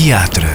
Teatro, 0.00 0.46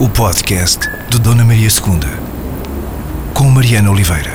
o 0.00 0.08
podcast 0.08 0.80
de 1.08 1.20
Dona 1.20 1.44
Maria 1.44 1.68
II, 1.68 3.32
com 3.32 3.44
Mariana 3.44 3.88
Oliveira. 3.88 4.32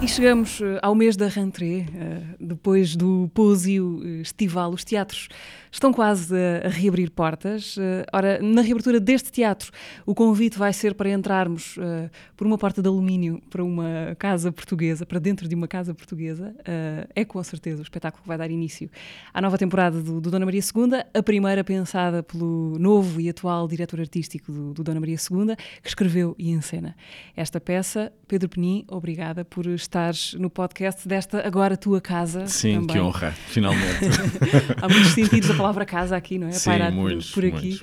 E 0.00 0.06
chegamos 0.06 0.60
eh, 0.60 0.78
ao 0.80 0.94
mês 0.94 1.16
da 1.16 1.26
rentrée, 1.26 1.88
eh, 1.92 2.20
depois 2.38 2.94
do 2.94 3.28
pósio 3.34 4.00
eh, 4.04 4.22
estival. 4.22 4.70
Os 4.70 4.84
teatros 4.84 5.28
estão 5.72 5.92
quase 5.92 6.34
a, 6.36 6.68
reabrir 6.68 7.10
portas. 7.10 7.76
Uh, 7.76 8.04
ora, 8.12 8.38
na 8.42 8.60
reabertura 8.60 9.00
deste 9.00 9.32
teatro, 9.32 9.72
o 10.04 10.14
convite 10.14 10.58
vai 10.58 10.72
ser 10.72 10.94
para 10.94 11.08
entrarmos 11.10 11.76
uh, 11.78 12.10
por 12.36 12.46
uma 12.46 12.58
porta 12.58 12.82
de 12.82 12.88
alumínio 12.88 13.42
para 13.48 13.64
uma 13.64 14.14
casa 14.18 14.52
portuguesa, 14.52 15.06
para 15.06 15.18
dentro 15.18 15.48
de 15.48 15.54
uma 15.54 15.66
casa 15.66 15.94
portuguesa. 15.94 16.54
Uh, 16.60 17.08
é 17.16 17.24
com 17.24 17.42
certeza 17.42 17.80
o 17.80 17.82
espetáculo 17.82 18.22
que 18.22 18.28
vai 18.28 18.36
dar 18.36 18.50
início 18.50 18.90
à 19.32 19.40
nova 19.40 19.56
temporada 19.56 20.02
do, 20.02 20.20
do, 20.20 20.30
Dona 20.30 20.44
Maria 20.44 20.60
II, 20.60 21.02
a 21.14 21.22
primeira 21.22 21.64
pensada 21.64 22.22
pelo 22.22 22.78
novo 22.78 23.20
e 23.20 23.30
atual 23.30 23.66
diretor 23.66 24.00
artístico 24.00 24.52
do, 24.52 24.74
do 24.74 24.84
Dona 24.84 25.00
Maria 25.00 25.16
II, 25.16 25.56
que 25.82 25.88
escreveu 25.88 26.34
e 26.38 26.50
encena 26.50 26.94
esta 27.34 27.58
peça. 27.58 28.12
Pedro 28.28 28.48
Penin, 28.48 28.84
obrigada 28.88 29.44
por 29.44 29.66
estares 29.66 30.34
no 30.34 30.50
podcast 30.50 31.08
desta 31.08 31.46
agora 31.46 31.76
tua 31.76 32.00
casa. 32.00 32.46
Sim, 32.46 32.74
também. 32.74 32.88
que 32.88 33.00
honra, 33.00 33.32
finalmente. 33.32 34.04
Há 34.80 34.88
muitos 34.88 35.12
sentidos 35.12 35.50
a 35.50 35.54
palavra 35.62 35.84
casa 35.84 36.16
aqui, 36.16 36.38
não 36.38 36.48
é? 36.48 36.52
Sim, 36.52 36.70
Pairado 36.70 36.96
muitos, 36.96 37.30
por 37.30 37.44
aqui. 37.44 37.68
muitos, 37.68 37.82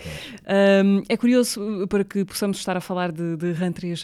Um, 0.49 1.03
é 1.07 1.15
curioso 1.15 1.61
uh, 1.61 1.87
para 1.87 2.03
que 2.03 2.25
possamos 2.25 2.57
estar 2.57 2.75
a 2.75 2.81
falar 2.81 3.11
de, 3.11 3.37
de 3.37 3.53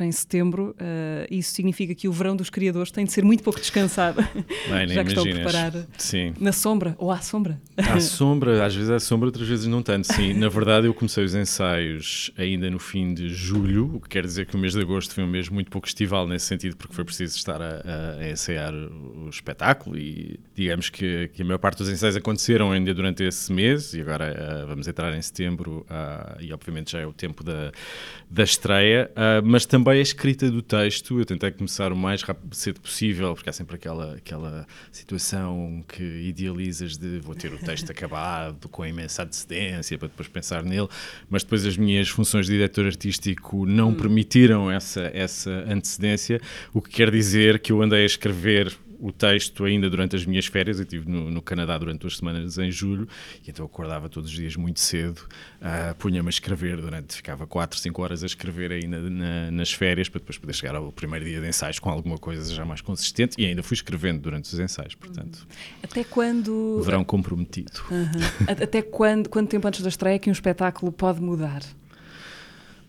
em 0.04 0.12
setembro. 0.12 0.76
Uh, 0.80 1.26
isso 1.30 1.52
significa 1.54 1.96
que 1.96 2.08
o 2.08 2.12
verão 2.12 2.36
dos 2.36 2.50
criadores 2.50 2.92
tem 2.92 3.06
de 3.06 3.12
ser 3.12 3.24
muito 3.24 3.44
pouco 3.44 3.60
descansado. 3.60 4.22
Bem, 4.70 4.88
já 4.88 5.04
que 5.04 5.10
estão 5.10 5.24
a 5.24 5.28
preparar 5.28 5.74
sim. 5.98 6.34
na 6.40 6.52
sombra 6.52 6.96
ou 6.98 7.12
à 7.12 7.20
sombra. 7.20 7.60
À 7.78 8.00
sombra, 8.02 8.64
às 8.66 8.76
vezes 8.76 8.90
à 8.90 9.00
sombra, 9.00 9.28
outras 9.28 9.48
vezes 9.48 9.66
não 9.68 9.82
tanto. 9.82 10.12
Sim, 10.14 10.34
na 10.34 10.50
verdade 10.50 10.88
eu 10.88 10.94
comecei 10.94 11.24
os 11.24 11.34
ensaios 11.34 12.32
ainda 12.38 12.70
no 12.70 12.80
fim 12.80 13.14
de 13.14 13.30
julho, 13.30 13.96
o 13.96 14.00
que 14.00 14.10
quer 14.10 14.24
dizer 14.24 14.46
que 14.46 14.56
o 14.56 14.60
mês 14.60 14.74
de 14.74 14.82
agosto 14.82 15.14
foi 15.14 15.24
um 15.24 15.28
mês 15.28 15.50
muito 15.50 15.72
pouco 15.72 15.88
estival 15.88 16.28
nesse 16.28 16.46
sentido, 16.46 16.76
porque 16.76 16.94
foi 16.94 17.04
preciso 17.04 17.36
estar 17.38 17.62
a, 17.62 17.82
a, 17.84 18.12
a 18.22 18.30
ensaiar 18.30 18.74
o 18.74 19.30
espetáculo 19.30 19.98
e 19.98 20.40
digamos 20.54 20.90
que, 20.90 21.30
que 21.34 21.42
a 21.42 21.46
maior 21.46 21.60
parte 21.60 21.80
dos 21.80 21.90
ensaios 21.90 22.16
aconteceram 22.16 22.72
ainda 22.72 22.94
durante 22.94 23.24
esse 23.24 23.52
mês 23.52 23.65
mês 23.66 23.94
e 23.94 24.02
agora 24.02 24.64
uh, 24.64 24.68
vamos 24.68 24.88
entrar 24.88 25.16
em 25.16 25.22
setembro 25.22 25.86
uh, 25.90 26.42
e 26.42 26.54
obviamente 26.54 26.92
já 26.92 27.00
é 27.00 27.06
o 27.06 27.14
tempo 27.14 27.44
da, 27.44 27.72
da 28.30 28.44
estreia, 28.44 29.12
uh, 29.12 29.46
mas 29.46 29.66
também 29.66 30.00
a 30.00 30.02
escrita 30.02 30.50
do 30.50 30.62
texto, 30.62 31.20
eu 31.20 31.26
tentei 31.26 31.52
começar 31.52 31.92
o 31.92 31.96
mais 31.96 32.22
rápido, 32.22 32.56
cedo 32.56 32.80
possível, 32.80 33.34
porque 33.34 33.50
há 33.50 33.54
sempre 33.54 33.76
aquela, 33.76 34.16
aquela 34.16 34.68
situação 34.92 35.84
que 35.88 36.04
idealizas 36.04 36.98
de 36.98 37.20
vou 37.20 37.36
ter 37.36 37.52
o 37.54 37.58
texto 37.58 37.90
acabado 37.92 38.70
com 38.70 38.86
imensa 38.86 39.24
antecedência 39.24 39.98
para 39.98 40.08
depois 40.08 40.28
pensar 40.28 40.64
nele, 40.64 40.88
mas 41.30 41.44
depois 41.44 41.66
as 41.66 41.78
minhas 41.78 42.10
funções 42.10 42.46
de 42.46 42.54
diretor 42.54 42.86
artístico 42.86 43.66
não 43.66 43.90
hum. 43.90 43.96
permitiram 43.96 44.72
essa, 44.72 45.10
essa 45.14 45.52
antecedência, 45.68 46.40
o 46.74 46.82
que 46.82 46.90
quer 46.90 47.10
dizer 47.10 47.60
que 47.60 47.72
eu 47.72 47.82
andei 47.82 48.04
a 48.04 48.06
escrever 48.06 48.76
o 49.00 49.12
texto 49.12 49.64
ainda 49.64 49.90
durante 49.90 50.16
as 50.16 50.26
minhas 50.26 50.46
férias. 50.46 50.80
Eu 50.80 50.84
estive 50.84 51.10
no, 51.10 51.30
no, 51.32 51.42
Canadá 51.42 51.78
durante 51.78 52.02
duas 52.02 52.18
semanas 52.18 52.58
em 52.58 52.72
julho 52.72 53.08
e 53.46 53.50
então 53.50 53.66
acordava 53.66 54.10
todos 54.10 54.30
os 54.30 54.36
dias 54.36 54.56
muito 54.56 54.80
cedo, 54.80 55.20
uh, 55.62 55.96
punha-me 55.96 56.28
a 56.28 56.30
escrever 56.30 56.82
durante, 56.82 57.16
ficava 57.16 57.46
4, 57.46 57.80
5 57.80 58.02
horas 58.02 58.24
a 58.24 58.26
escrever 58.26 58.72
ainda 58.72 59.00
na, 59.02 59.52
nas 59.52 59.72
férias 59.72 60.10
para 60.10 60.20
depois 60.20 60.38
poder 60.38 60.54
chegar 60.54 60.76
ao 60.76 60.92
primeiro 60.92 61.26
dia 61.26 61.40
de 61.40 61.48
ensaios 61.48 61.80
com 61.80 61.90
alguma 61.90 62.18
coisa 62.18 62.54
já 62.54 62.66
mais 62.66 62.82
consistente 62.82 63.36
e 63.40 63.46
ainda 63.46 63.64
fui 63.64 63.76
escrevendo 63.76 64.22
durante 64.22 64.46
os 64.46 64.60
ensaios, 64.60 64.96
portanto. 64.96 65.48
Até 65.84 66.04
quando. 66.04 66.82
Verão 66.84 67.04
comprometido. 67.04 67.82
Até 68.48 68.82
quando, 68.82 69.30
quanto 69.30 69.50
tempo 69.50 69.68
antes 69.68 69.82
da 69.82 69.90
estreia 69.90 70.20
que 70.20 70.30
um 70.30 70.34
espetáculo 70.34 70.92
pode 70.92 71.22
mudar? 71.22 71.62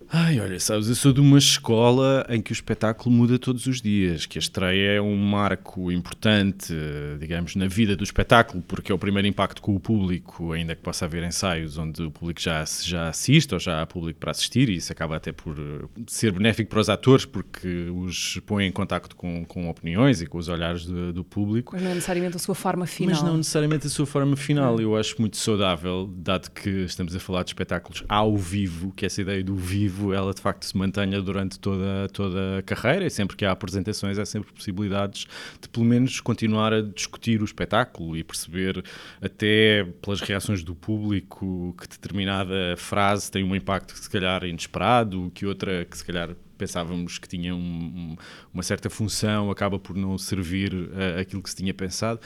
Ai, 0.09 0.41
olha, 0.41 0.59
sabes, 0.61 0.89
eu 0.89 0.95
sou 0.95 1.13
de 1.13 1.21
uma 1.21 1.37
escola 1.37 2.25
em 2.29 2.41
que 2.41 2.53
o 2.53 2.55
espetáculo 2.55 3.15
muda 3.15 3.39
todos 3.39 3.67
os 3.67 3.83
dias, 3.83 4.25
que 4.25 4.39
a 4.39 4.41
estreia 4.41 4.93
é 4.93 5.01
um 5.01 5.17
marco 5.17 5.91
importante, 5.91 6.73
digamos, 7.19 7.57
na 7.57 7.67
vida 7.67 7.97
do 7.97 8.05
espetáculo, 8.05 8.63
porque 8.67 8.93
é 8.93 8.95
o 8.95 8.99
primeiro 8.99 9.27
impacto 9.27 9.61
com 9.61 9.75
o 9.75 9.81
público, 9.81 10.53
ainda 10.53 10.77
que 10.77 10.83
possa 10.83 11.07
haver 11.07 11.25
ensaios 11.25 11.77
onde 11.77 12.03
o 12.03 12.11
público 12.11 12.41
já, 12.41 12.65
já 12.83 13.09
assiste 13.09 13.53
ou 13.53 13.59
já 13.59 13.83
há 13.83 13.87
público 13.87 14.21
para 14.21 14.31
assistir, 14.31 14.69
e 14.69 14.77
isso 14.77 14.93
acaba 14.93 15.17
até 15.17 15.33
por 15.33 15.59
eh, 15.59 15.87
ser 16.07 16.33
benéfico 16.33 16.71
para 16.71 16.81
os 16.81 16.89
atores, 16.89 17.25
porque 17.25 17.89
os 17.91 18.41
põe 18.47 18.67
em 18.67 18.73
contacto 18.73 19.17
com, 19.17 19.45
com 19.45 19.69
opiniões 19.69 20.23
e 20.23 20.27
com 20.27 20.39
os 20.39 20.49
olhares 20.49 20.87
do, 20.87 21.13
do 21.13 21.25
público. 21.25 21.73
Mas 21.75 21.83
não 21.83 21.91
é 21.91 21.95
necessariamente 21.95 22.37
a 22.37 22.41
sua 22.41 22.55
forma 22.55 22.87
final. 22.87 23.15
Mas 23.15 23.23
não 23.25 23.37
necessariamente 23.39 23.87
a 23.87 23.91
sua 23.91 24.07
forma 24.07 24.37
final, 24.37 24.81
eu 24.81 24.97
acho 24.97 25.17
muito 25.19 25.37
saudável, 25.37 26.09
dado 26.17 26.51
que 26.53 26.71
estamos 26.85 27.15
a 27.15 27.19
falar 27.19 27.43
de 27.43 27.51
espetáculos 27.51 28.05
ao 28.09 28.37
vivo, 28.37 28.93
que 28.93 29.05
essa 29.05 29.21
ideia 29.21 29.43
do 29.43 29.57
vivo 29.57 29.96
ela 30.15 30.33
de 30.33 30.41
facto 30.41 30.65
se 30.65 30.77
mantenha 30.77 31.21
durante 31.21 31.59
toda, 31.59 32.09
toda 32.13 32.59
a 32.59 32.63
carreira 32.63 33.07
e 33.07 33.11
sempre 33.11 33.37
que 33.37 33.45
há 33.45 33.53
apresentações 33.53 34.19
há 34.19 34.27
sempre 34.27 34.53
possibilidades 34.53 35.27
de 35.61 35.69
pelo 35.69 35.85
menos 35.85 36.21
continuar 36.21 36.73
a 36.73 36.83
discutir 36.83 37.43
o 37.43 37.45
espetáculo 37.45 38.17
e 38.17 38.25
perceber 38.25 38.85
até 39.21 39.85
pelas 40.03 40.21
reações 40.21 40.63
do 40.63 40.75
público 40.75 41.75
que 41.81 41.89
determinada 41.89 42.77
frase 42.77 43.31
tem 43.31 43.45
um 43.45 43.55
impacto 43.55 43.95
que 43.95 44.01
se 44.01 44.11
calhar 44.11 44.45
inesperado, 44.45 45.31
que 45.35 45.47
outra 45.47 45.85
que 45.85 45.97
se 45.97 46.05
calhar 46.05 46.31
pensávamos 46.57 47.19
que 47.19 47.29
tinha 47.29 47.55
um, 47.55 48.17
uma 48.53 48.63
certa 48.63 48.89
função, 48.91 49.51
acaba 49.51 49.79
por 49.79 49.97
não 49.97 50.17
servir 50.19 50.73
uh, 50.75 51.21
aquilo 51.21 51.43
que 51.43 51.51
se 51.51 51.57
tinha 51.57 51.73
pensado. 51.73 52.21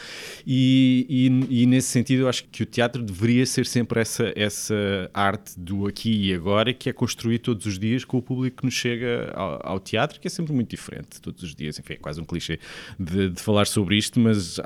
E, 0.46 1.06
e, 1.08 1.62
e, 1.62 1.66
nesse 1.66 1.88
sentido, 1.88 2.22
eu 2.22 2.28
acho 2.28 2.44
que 2.44 2.62
o 2.62 2.66
teatro 2.66 3.02
deveria 3.02 3.44
ser 3.46 3.66
sempre 3.66 4.00
essa, 4.00 4.32
essa 4.36 5.10
arte 5.12 5.58
do 5.58 5.86
aqui 5.86 6.28
e 6.28 6.34
agora, 6.34 6.72
que 6.72 6.88
é 6.88 6.92
construir 6.92 7.38
todos 7.40 7.66
os 7.66 7.78
dias 7.78 8.04
com 8.04 8.18
o 8.18 8.22
público 8.22 8.58
que 8.58 8.64
nos 8.64 8.74
chega 8.74 9.32
ao, 9.34 9.72
ao 9.72 9.80
teatro, 9.80 10.20
que 10.20 10.26
é 10.26 10.30
sempre 10.30 10.52
muito 10.52 10.70
diferente 10.70 11.20
todos 11.20 11.42
os 11.42 11.54
dias. 11.54 11.78
Enfim, 11.78 11.94
é 11.94 11.96
quase 11.96 12.20
um 12.20 12.24
clichê 12.24 12.58
de, 12.98 13.30
de 13.30 13.40
falar 13.40 13.66
sobre 13.66 13.96
isto, 13.96 14.18
mas 14.20 14.58
uh, 14.58 14.62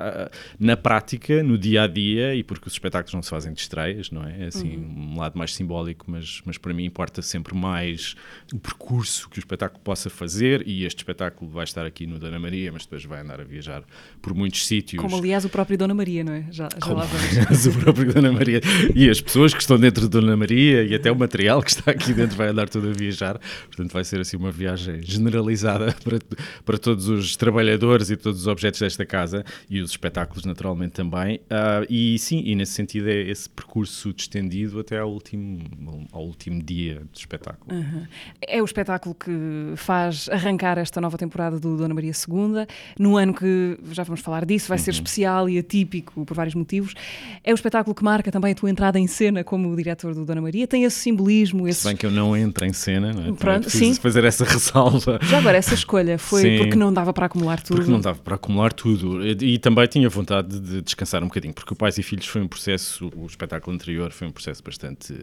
na 0.58 0.76
prática, 0.76 1.42
no 1.42 1.56
dia 1.56 1.82
a 1.82 1.86
dia, 1.86 2.34
e 2.34 2.42
porque 2.42 2.68
os 2.68 2.74
espetáculos 2.74 3.14
não 3.14 3.22
se 3.22 3.30
fazem 3.30 3.52
de 3.52 3.60
estreias, 3.60 4.10
não 4.10 4.24
é? 4.24 4.44
É 4.44 4.46
assim, 4.46 4.76
uhum. 4.76 5.14
um 5.14 5.18
lado 5.18 5.38
mais 5.38 5.54
simbólico, 5.54 6.06
mas, 6.08 6.42
mas 6.44 6.58
para 6.58 6.72
mim 6.74 6.84
importa 6.84 7.22
sempre 7.22 7.54
mais 7.54 8.14
o 8.52 8.58
percurso 8.58 9.28
que 9.28 9.38
os 9.38 9.44
espetáculo 9.54 9.80
possa 9.82 10.10
fazer, 10.10 10.66
e 10.66 10.84
este 10.84 10.98
espetáculo 10.98 11.50
vai 11.50 11.64
estar 11.64 11.86
aqui 11.86 12.06
no 12.06 12.18
Dona 12.18 12.38
Maria, 12.38 12.72
mas 12.72 12.82
depois 12.82 13.04
vai 13.04 13.20
andar 13.20 13.40
a 13.40 13.44
viajar 13.44 13.82
por 14.20 14.34
muitos 14.34 14.66
sítios. 14.66 15.02
Como 15.02 15.16
aliás 15.16 15.44
o 15.44 15.48
próprio 15.48 15.78
Dona 15.78 15.94
Maria, 15.94 16.24
não 16.24 16.32
é? 16.32 16.44
Já, 16.50 16.64
já 16.64 16.80
Como, 16.80 16.96
lá 16.96 17.04
vamos. 17.04 17.66
o 17.66 17.72
próprio 17.80 18.12
Dona 18.12 18.32
Maria. 18.32 18.60
E 18.94 19.08
as 19.08 19.20
pessoas 19.20 19.54
que 19.54 19.60
estão 19.60 19.78
dentro 19.78 20.02
de 20.02 20.08
Dona 20.08 20.36
Maria 20.36 20.82
e 20.82 20.94
até 20.94 21.10
o 21.10 21.16
material 21.16 21.62
que 21.62 21.70
está 21.70 21.90
aqui 21.90 22.12
dentro 22.12 22.36
vai 22.36 22.48
andar 22.48 22.68
todo 22.68 22.88
a 22.88 22.92
viajar. 22.92 23.38
Portanto, 23.66 23.92
vai 23.92 24.04
ser 24.04 24.20
assim 24.20 24.36
uma 24.36 24.50
viagem 24.50 25.02
generalizada 25.02 25.94
para, 26.02 26.18
para 26.64 26.78
todos 26.78 27.08
os 27.08 27.36
trabalhadores 27.36 28.10
e 28.10 28.16
todos 28.16 28.40
os 28.40 28.46
objetos 28.46 28.80
desta 28.80 29.06
casa 29.06 29.44
e 29.68 29.80
os 29.80 29.90
espetáculos, 29.90 30.44
naturalmente, 30.44 30.92
também. 30.92 31.36
Uh, 31.36 31.86
e 31.88 32.18
sim, 32.18 32.42
e 32.44 32.54
nesse 32.54 32.72
sentido 32.72 33.08
é 33.08 33.20
esse 33.22 33.48
percurso 33.48 34.12
estendido 34.16 34.80
até 34.80 34.98
ao 34.98 35.10
último, 35.10 36.08
ao 36.12 36.24
último 36.24 36.62
dia 36.62 37.00
do 37.00 37.16
espetáculo. 37.16 37.74
Uhum. 37.74 38.06
É 38.42 38.60
o 38.60 38.64
espetáculo 38.64 39.14
que 39.14 39.30
faz 39.76 40.28
arrancar 40.30 40.78
esta 40.78 41.00
nova 41.00 41.16
temporada 41.16 41.58
do 41.58 41.76
Dona 41.76 41.94
Maria 41.94 42.12
II, 42.12 42.66
num 42.98 43.16
ano 43.16 43.34
que, 43.34 43.78
já 43.92 44.02
vamos 44.02 44.20
falar 44.20 44.44
disso, 44.44 44.68
vai 44.68 44.78
ser 44.78 44.90
uhum. 44.90 44.94
especial 44.96 45.48
e 45.48 45.58
atípico 45.58 46.24
por 46.24 46.34
vários 46.34 46.54
motivos. 46.54 46.94
É 47.42 47.52
o 47.52 47.54
espetáculo 47.54 47.94
que 47.94 48.04
marca 48.04 48.30
também 48.30 48.52
a 48.52 48.54
tua 48.54 48.70
entrada 48.70 48.98
em 48.98 49.06
cena 49.06 49.44
como 49.44 49.74
diretor 49.76 50.14
do 50.14 50.24
Dona 50.24 50.40
Maria, 50.40 50.66
tem 50.66 50.84
esse 50.84 50.98
simbolismo. 50.98 51.68
Esse... 51.68 51.80
Se 51.80 51.88
bem 51.88 51.96
que 51.96 52.06
eu 52.06 52.10
não 52.10 52.36
entro 52.36 52.64
em 52.64 52.72
cena, 52.72 53.12
não 53.12 53.28
é? 53.28 53.32
Pronto, 53.32 53.70
sim. 53.70 53.94
fazer 53.94 54.24
essa 54.24 54.44
ressalva. 54.44 55.18
Já 55.22 55.38
agora, 55.38 55.56
essa 55.56 55.74
escolha 55.74 56.18
foi 56.18 56.42
sim, 56.42 56.58
porque 56.58 56.76
não 56.76 56.92
dava 56.92 57.12
para 57.12 57.26
acumular 57.26 57.60
tudo? 57.60 57.76
Porque 57.76 57.90
não 57.90 58.00
dava 58.00 58.18
para 58.18 58.34
acumular 58.36 58.72
tudo. 58.72 59.24
E, 59.24 59.54
e 59.54 59.58
também 59.58 59.86
tinha 59.86 60.08
vontade 60.08 60.58
de 60.60 60.82
descansar 60.82 61.22
um 61.22 61.26
bocadinho, 61.26 61.54
porque 61.54 61.72
o 61.72 61.76
Pais 61.76 61.98
e 61.98 62.02
Filhos 62.02 62.26
foi 62.26 62.42
um 62.42 62.48
processo, 62.48 63.10
o 63.16 63.26
espetáculo 63.26 63.74
anterior 63.74 64.12
foi 64.12 64.26
um 64.26 64.32
processo 64.32 64.62
bastante 64.62 65.14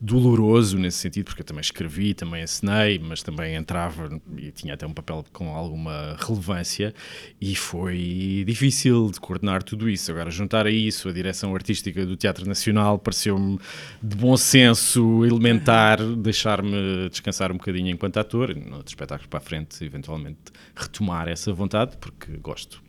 doloroso 0.00 0.78
nesse 0.78 0.98
sentido, 0.98 1.26
porque 1.26 1.42
eu 1.42 1.46
também 1.46 1.60
escrevi, 1.60 2.14
também 2.14 2.42
assinei, 2.42 2.98
mas 2.98 3.22
também 3.22 3.51
entrava 3.54 4.20
e 4.36 4.50
tinha 4.50 4.74
até 4.74 4.86
um 4.86 4.92
papel 4.92 5.24
com 5.32 5.54
alguma 5.54 6.16
relevância 6.18 6.94
e 7.40 7.54
foi 7.54 8.44
difícil 8.46 9.10
de 9.10 9.20
coordenar 9.20 9.62
tudo 9.62 9.88
isso. 9.88 10.10
Agora, 10.10 10.30
juntar 10.30 10.66
a 10.66 10.70
isso 10.70 11.08
a 11.08 11.12
direção 11.12 11.54
artística 11.54 12.04
do 12.04 12.16
Teatro 12.16 12.46
Nacional 12.46 12.98
pareceu-me 12.98 13.58
de 14.02 14.16
bom 14.16 14.36
senso, 14.36 15.24
elementar, 15.24 16.02
deixar-me 16.02 17.08
descansar 17.08 17.52
um 17.52 17.56
bocadinho 17.56 17.90
enquanto 17.90 18.18
ator, 18.18 18.54
noutros 18.54 18.90
espetáculos 18.90 19.28
para 19.28 19.38
a 19.38 19.42
frente, 19.42 19.84
eventualmente 19.84 20.38
retomar 20.74 21.28
essa 21.28 21.52
vontade, 21.52 21.96
porque 21.98 22.32
gosto. 22.38 22.81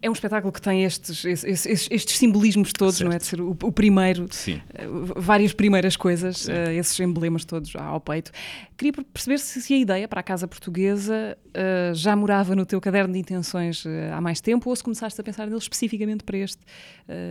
É 0.00 0.08
um 0.08 0.12
espetáculo 0.12 0.52
que 0.52 0.60
tem 0.60 0.84
estes, 0.84 1.24
estes, 1.24 1.88
estes 1.90 2.18
simbolismos 2.18 2.72
todos, 2.72 2.96
certo. 2.96 3.08
não 3.08 3.16
é? 3.16 3.18
De 3.18 3.26
ser 3.26 3.40
o, 3.40 3.50
o 3.50 3.72
primeiro. 3.72 4.24
Uh, 4.24 5.20
várias 5.20 5.52
primeiras 5.52 5.96
coisas, 5.96 6.46
uh, 6.46 6.70
esses 6.70 6.98
emblemas 7.00 7.44
todos 7.44 7.74
ao 7.74 8.00
peito. 8.00 8.30
Queria 8.76 8.92
perceber 8.92 9.38
se, 9.38 9.60
se 9.60 9.74
a 9.74 9.76
ideia 9.76 10.06
para 10.06 10.20
a 10.20 10.22
Casa 10.22 10.46
Portuguesa 10.46 11.36
uh, 11.48 11.94
já 11.94 12.14
morava 12.14 12.54
no 12.54 12.64
teu 12.64 12.80
caderno 12.80 13.12
de 13.12 13.18
intenções 13.18 13.84
há 14.12 14.20
mais 14.20 14.40
tempo 14.40 14.70
ou 14.70 14.76
se 14.76 14.82
começaste 14.82 15.20
a 15.20 15.24
pensar 15.24 15.46
nele 15.46 15.58
especificamente 15.58 16.22
para 16.22 16.38
este, 16.38 16.60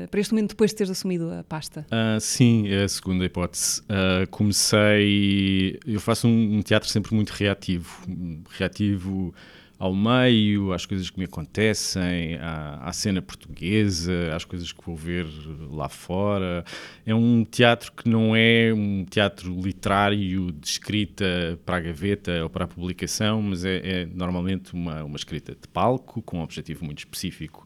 para 0.10 0.20
este 0.20 0.34
momento 0.34 0.50
depois 0.50 0.72
de 0.72 0.78
teres 0.78 0.92
assumido 0.92 1.32
a 1.32 1.44
pasta. 1.44 1.86
sim, 2.20 2.68
é 2.68 2.84
a 2.84 2.90
segunda 2.90 3.24
hipótese. 3.24 3.82
comecei. 4.30 5.80
Eu 5.86 6.00
faço 6.00 6.28
um, 6.28 6.58
um 6.58 6.62
teatro 6.62 6.90
sempre 6.90 7.16
muito 7.16 7.30
reativo. 7.32 7.90
Reativo 8.58 9.34
ao 9.80 9.94
meio, 9.94 10.74
às 10.74 10.86
coisas 10.86 11.10
que 11.10 11.20
me 11.20 11.26
acontecem, 11.26 12.36
à, 12.36 12.80
à, 12.84 12.94
cena 12.94 13.22
portuguesa, 13.22 14.36
às 14.36 14.44
coisas 14.44 14.72
que 14.72 14.84
vou 14.84 14.96
ver 14.96 15.26
lá 15.70 15.88
fora. 15.88 16.66
É 17.06 17.14
um 17.14 17.46
teatro 17.46 17.92
que 17.92 18.10
não 18.10 18.36
é 18.36 18.74
um 18.74 19.06
teatro 19.06 19.54
literário 19.60 20.52
de 20.52 20.68
escrita 20.68 21.60
para 21.66 21.78
a 21.78 21.80
gaveta 21.80 22.44
ou 22.44 22.50
para 22.50 22.66
a 22.66 22.68
publicação, 22.68 23.42
mas 23.42 23.64
é, 23.64 24.02
é 24.02 24.06
normalmente 24.06 24.74
uma, 24.74 25.04
uma 25.04 25.16
escrita 25.16 25.54
de 25.54 25.68
palco 25.68 26.22
com 26.24 26.40
um 26.40 26.42
objetivo 26.42 26.84
muito 26.84 27.00
específico 27.00 27.66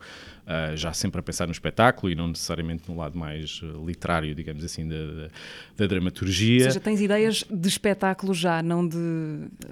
uh, 0.52 0.76
já 0.76 0.92
sempre 0.94 1.20
a 1.20 1.24
pensar 1.24 1.46
no 1.46 1.52
espetáculo 1.52 2.12
e 2.12 2.16
não 2.16 2.28
necessariamente 2.28 2.84
no 2.90 2.98
lado 2.98 3.18
mais 3.18 3.62
uh, 3.62 3.86
literário, 3.86 4.36
digamos 4.36 4.64
assim, 4.64 4.88
da, 4.88 4.96
da, 4.96 5.28
da, 5.78 5.88
dramaturgia. 5.88 6.66
Ou 6.66 6.72
seja, 6.72 6.80
tens 6.80 7.02
ideias 7.02 7.46
de 7.50 7.68
espetáculo 7.68 8.34
já, 8.34 8.62
não 8.62 8.88
de. 8.88 8.98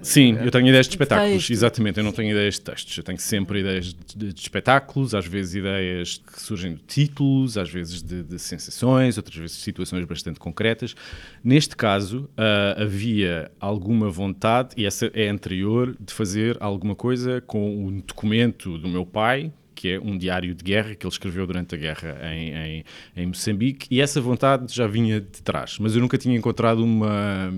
Sim, 0.01 0.37
eu 0.41 0.51
tenho 0.51 0.67
ideias 0.67 0.85
de, 0.85 0.91
de 0.91 0.95
espetáculos, 0.95 1.33
texto. 1.33 1.51
exatamente. 1.51 1.97
Eu 1.97 2.03
não 2.03 2.11
tenho 2.11 2.31
ideias 2.31 2.55
de 2.55 2.61
textos, 2.61 2.97
eu 2.97 3.03
tenho 3.03 3.19
sempre 3.19 3.59
ideias 3.59 3.93
de, 3.93 4.33
de 4.33 4.41
espetáculos, 4.41 5.13
às 5.13 5.25
vezes 5.25 5.55
ideias 5.55 6.21
que 6.25 6.41
surgem 6.41 6.75
de 6.75 6.81
títulos, 6.83 7.57
às 7.57 7.69
vezes 7.69 8.01
de, 8.01 8.23
de 8.23 8.39
sensações, 8.39 9.17
outras 9.17 9.35
vezes 9.35 9.57
de 9.57 9.63
situações 9.63 10.05
bastante 10.05 10.39
concretas. 10.39 10.95
Neste 11.43 11.75
caso, 11.75 12.29
uh, 12.37 12.81
havia 12.81 13.51
alguma 13.59 14.09
vontade, 14.09 14.69
e 14.77 14.85
essa 14.85 15.11
é 15.13 15.27
anterior, 15.27 15.95
de 15.99 16.13
fazer 16.13 16.57
alguma 16.59 16.95
coisa 16.95 17.41
com 17.41 17.87
um 17.87 17.99
documento 17.99 18.77
do 18.77 18.87
meu 18.87 19.05
pai, 19.05 19.51
que 19.79 19.93
é 19.93 19.97
um 19.97 20.17
diário 20.17 20.53
de 20.53 20.61
guerra 20.61 20.93
que 20.93 21.05
ele 21.05 21.13
escreveu 21.13 21.47
durante 21.47 21.73
a 21.73 21.77
guerra 21.77 22.19
em, 22.35 22.53
em, 22.53 22.83
em 23.15 23.25
Moçambique, 23.27 23.87
e 23.89 24.01
essa 24.01 24.19
vontade 24.19 24.75
já 24.75 24.85
vinha 24.85 25.21
de 25.21 25.41
trás, 25.41 25.77
mas 25.79 25.95
eu 25.95 26.01
nunca 26.01 26.17
tinha 26.17 26.37
encontrado 26.37 26.83
uma 26.83 27.49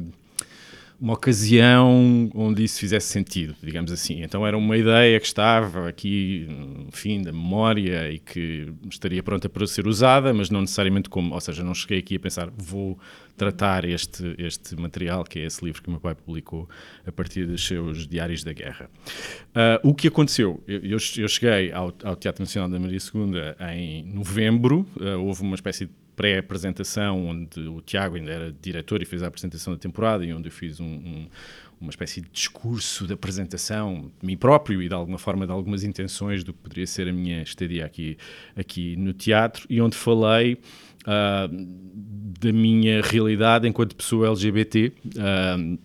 uma 1.02 1.14
ocasião 1.14 2.30
onde 2.36 2.64
isso 2.64 2.80
fizesse 2.80 3.08
sentido, 3.08 3.56
digamos 3.64 3.92
assim. 3.92 4.22
Então 4.22 4.46
era 4.46 4.56
uma 4.56 4.78
ideia 4.78 5.20
que 5.20 5.26
estava 5.26 5.90
aqui 5.90 6.46
no 6.48 6.92
fim 6.92 7.24
da 7.24 7.32
memória 7.32 8.12
e 8.12 8.20
que 8.20 8.72
estaria 8.88 9.24
pronta 9.24 9.50
para 9.50 9.66
ser 9.66 9.88
usada, 9.88 10.32
mas 10.32 10.52
não 10.52 10.62
necessariamente 10.62 11.10
como, 11.10 11.34
ou 11.34 11.42
seja, 11.42 11.64
não 11.64 11.74
cheguei 11.74 11.98
aqui 11.98 12.18
a 12.18 12.20
pensar 12.20 12.52
vou 12.56 13.00
tratar 13.36 13.84
este, 13.86 14.36
este 14.38 14.80
material, 14.80 15.24
que 15.24 15.40
é 15.40 15.46
esse 15.46 15.66
livro 15.66 15.82
que 15.82 15.88
o 15.88 15.92
meu 15.92 16.00
pai 16.00 16.14
publicou 16.14 16.70
a 17.08 17.12
partir 17.12 17.48
dos 17.48 17.66
seus 17.66 18.08
diários 18.08 18.44
da 18.44 18.54
guerra. 18.54 18.88
Uh, 19.50 19.90
o 19.90 19.96
que 19.96 20.08
aconteceu? 20.08 20.64
Eu, 20.68 21.00
eu 21.18 21.28
cheguei 21.28 21.72
ao, 21.72 21.92
ao, 22.04 22.16
Teatro 22.16 22.44
Nacional 22.44 22.70
da 22.70 22.80
Maria 22.80 23.00
II 23.00 23.34
em 23.76 24.04
novembro, 24.04 24.86
uh, 24.98 25.20
houve 25.26 25.42
uma 25.42 25.56
espécie 25.56 25.88
de 25.88 25.92
pré-apresentação, 26.16 27.26
onde 27.28 27.60
o 27.68 27.82
Tiago 27.82 28.16
ainda 28.16 28.32
era 28.32 28.56
diretor 28.62 29.02
e 29.02 29.06
fez 29.06 29.24
a 29.24 29.28
apresentação 29.28 29.74
da 29.74 29.80
temporada, 29.80 30.26
e 30.26 30.34
onde 30.34 30.48
eu 30.48 30.52
fiz 30.52 30.80
um, 30.80 30.86
um, 30.86 31.28
uma 31.80 31.90
espécie 31.90 32.22
de 32.22 32.30
discurso 32.30 33.08
de 33.08 33.14
apresentação 33.14 34.12
de 34.20 34.26
mim 34.26 34.38
próprio 34.38 34.82
e 34.82 34.88
de 34.88 34.94
alguma 34.94 35.18
forma 35.18 35.46
de 35.46 35.52
algumas 35.52 35.84
intenções 35.84 36.44
do 36.44 36.54
que 36.54 36.60
poderia 36.60 36.88
ser 36.88 37.08
a 37.08 37.14
minha 37.14 37.42
estadia 37.42 37.86
aqui, 37.86 38.18
aqui 38.56 38.96
no 38.96 39.14
teatro, 39.14 39.66
e 39.70 39.82
onde 39.82 39.96
falei 39.96 40.54
uh, 41.04 41.48
da 42.40 42.52
minha 42.52 43.02
realidade 43.02 43.68
enquanto 43.68 43.96
pessoa 43.96 44.28
LGBT. 44.28 44.94
Uh, 45.06 45.80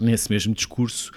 nesse 0.00 0.30
mesmo 0.30 0.54
discurso 0.54 1.12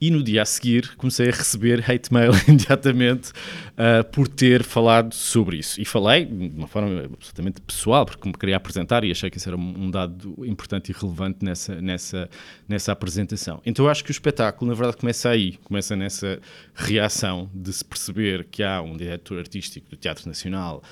e 0.00 0.10
no 0.10 0.22
dia 0.22 0.42
a 0.42 0.44
seguir 0.44 0.94
comecei 0.96 1.28
a 1.28 1.32
receber 1.32 1.82
hate 1.88 2.12
mail 2.12 2.32
imediatamente 2.46 3.30
uh, 3.30 4.04
por 4.10 4.28
ter 4.28 4.62
falado 4.62 5.14
sobre 5.14 5.58
isso. 5.58 5.80
E 5.80 5.84
falei 5.84 6.24
de 6.24 6.52
uma 6.56 6.66
forma 6.66 7.04
absolutamente 7.04 7.60
pessoal, 7.60 8.04
porque 8.04 8.28
me 8.28 8.34
queria 8.34 8.56
apresentar 8.56 9.04
e 9.04 9.10
achei 9.10 9.30
que 9.30 9.38
isso 9.38 9.48
era 9.48 9.56
um 9.56 9.90
dado 9.90 10.44
importante 10.46 10.90
e 10.90 10.94
relevante 10.94 11.44
nessa, 11.44 11.80
nessa, 11.80 12.30
nessa 12.68 12.92
apresentação. 12.92 13.60
Então 13.64 13.84
eu 13.84 13.90
acho 13.90 14.04
que 14.04 14.10
o 14.10 14.12
espetáculo, 14.12 14.70
na 14.70 14.76
verdade, 14.76 14.96
começa 14.98 15.28
aí, 15.28 15.56
começa 15.64 15.96
nessa 15.96 16.40
reação 16.74 17.50
de 17.54 17.72
se 17.72 17.84
perceber 17.84 18.44
que 18.50 18.62
há 18.62 18.82
um 18.82 18.96
diretor 18.96 19.38
artístico 19.38 19.90
do 19.90 19.96
Teatro 19.96 20.26
Nacional 20.28 20.82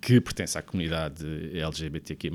que 0.00 0.20
pertence 0.20 0.56
à 0.56 0.62
comunidade 0.62 1.24
LGBTQ+, 1.54 2.30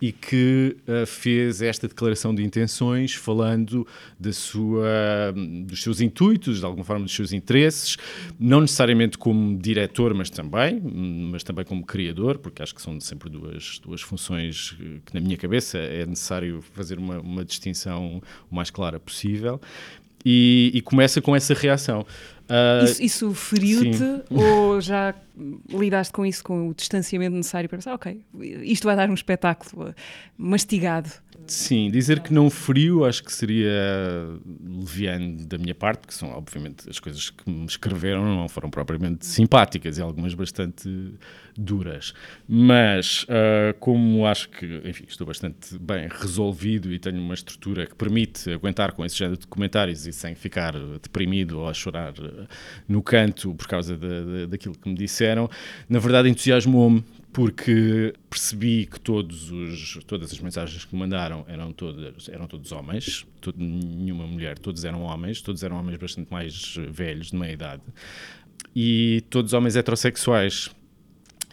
e 0.00 0.12
que 0.12 0.76
uh, 0.86 1.06
fez 1.06 1.62
esta 1.62 1.88
declaração 1.88 2.34
de 2.34 2.42
intenções 2.42 3.14
falando 3.14 3.86
da 4.18 4.32
sua, 4.32 5.34
dos 5.66 5.82
seus 5.82 6.00
intuitos, 6.00 6.58
de 6.58 6.64
alguma 6.64 6.84
forma 6.84 7.04
dos 7.04 7.14
seus 7.14 7.32
interesses, 7.32 7.96
não 8.38 8.60
necessariamente 8.60 9.16
como 9.18 9.56
diretor, 9.58 10.14
mas 10.14 10.30
também, 10.30 10.80
mas 10.80 11.42
também 11.42 11.64
como 11.64 11.84
criador, 11.84 12.38
porque 12.38 12.62
acho 12.62 12.74
que 12.74 12.82
são 12.82 13.00
sempre 13.00 13.30
duas, 13.30 13.78
duas 13.78 14.02
funções 14.02 14.76
que 15.06 15.14
na 15.14 15.20
minha 15.20 15.36
cabeça 15.36 15.78
é 15.78 16.04
necessário 16.06 16.62
fazer 16.72 16.98
uma, 16.98 17.20
uma 17.20 17.44
distinção 17.44 18.22
o 18.50 18.54
mais 18.54 18.70
clara 18.70 18.98
possível. 18.98 19.60
E, 20.24 20.70
e 20.74 20.82
começa 20.82 21.22
com 21.22 21.34
essa 21.34 21.54
reação. 21.54 22.04
Uh, 22.50 22.84
isso, 22.84 23.02
isso 23.02 23.34
feriu-te 23.34 24.22
ou 24.28 24.80
já 24.80 25.14
lidaste 25.68 26.12
com 26.12 26.24
isso, 26.24 26.42
com 26.42 26.68
o 26.68 26.74
distanciamento 26.74 27.36
necessário 27.36 27.68
para 27.68 27.78
pensar, 27.78 27.94
ok, 27.94 28.22
isto 28.62 28.84
vai 28.84 28.96
dar 28.96 29.08
um 29.08 29.14
espetáculo 29.14 29.94
mastigado? 30.36 31.10
Sim, 31.46 31.90
dizer 31.90 32.20
que 32.20 32.32
não 32.32 32.50
frio 32.50 33.04
acho 33.04 33.24
que 33.24 33.32
seria 33.32 33.72
leviano 34.62 35.44
da 35.46 35.58
minha 35.58 35.74
parte, 35.74 36.00
porque 36.00 36.14
são, 36.14 36.30
obviamente, 36.30 36.88
as 36.88 36.98
coisas 36.98 37.30
que 37.30 37.50
me 37.50 37.66
escreveram 37.66 38.24
não 38.24 38.48
foram 38.48 38.70
propriamente 38.70 39.26
simpáticas 39.26 39.98
e 39.98 40.02
algumas 40.02 40.34
bastante 40.34 40.88
duras. 41.56 42.12
Mas, 42.48 43.24
uh, 43.24 43.76
como 43.80 44.26
acho 44.26 44.48
que, 44.50 44.82
enfim, 44.84 45.04
estou 45.08 45.26
bastante 45.26 45.78
bem 45.78 46.08
resolvido 46.08 46.92
e 46.92 46.98
tenho 46.98 47.20
uma 47.20 47.34
estrutura 47.34 47.86
que 47.86 47.94
permite 47.94 48.52
aguentar 48.52 48.92
com 48.92 49.04
esse 49.04 49.16
género 49.16 49.38
de 49.38 49.46
comentários 49.46 50.06
e 50.06 50.12
sem 50.12 50.34
ficar 50.34 50.74
deprimido 51.02 51.60
ou 51.60 51.68
a 51.68 51.74
chorar 51.74 52.14
no 52.88 53.02
canto 53.02 53.54
por 53.54 53.66
causa 53.66 53.98
daquilo 54.48 54.76
que 54.76 54.88
me 54.88 54.94
disseram, 54.94 55.20
na 55.88 55.98
verdade 55.98 56.28
entusiasmou-me 56.28 57.04
porque 57.32 58.12
percebi 58.28 58.86
que 58.86 58.98
todos 58.98 59.50
os, 59.50 60.00
todas 60.04 60.32
as 60.32 60.40
mensagens 60.40 60.84
que 60.84 60.94
me 60.94 61.00
mandaram 61.00 61.44
eram 61.48 61.72
todas 61.72 62.28
eram 62.28 62.46
todos 62.46 62.72
homens, 62.72 63.26
todo, 63.40 63.56
nenhuma 63.58 64.26
mulher, 64.26 64.58
todos 64.58 64.84
eram 64.84 65.02
homens, 65.02 65.40
todos 65.40 65.62
eram 65.62 65.76
homens 65.78 65.98
bastante 65.98 66.30
mais 66.30 66.74
velhos, 66.90 67.30
de 67.30 67.36
meia 67.36 67.52
idade, 67.52 67.82
e 68.74 69.22
todos 69.30 69.52
homens 69.52 69.76
heterossexuais. 69.76 70.70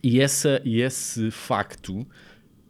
E, 0.03 0.21
essa, 0.21 0.61
e 0.63 0.81
esse 0.81 1.31
facto 1.31 2.07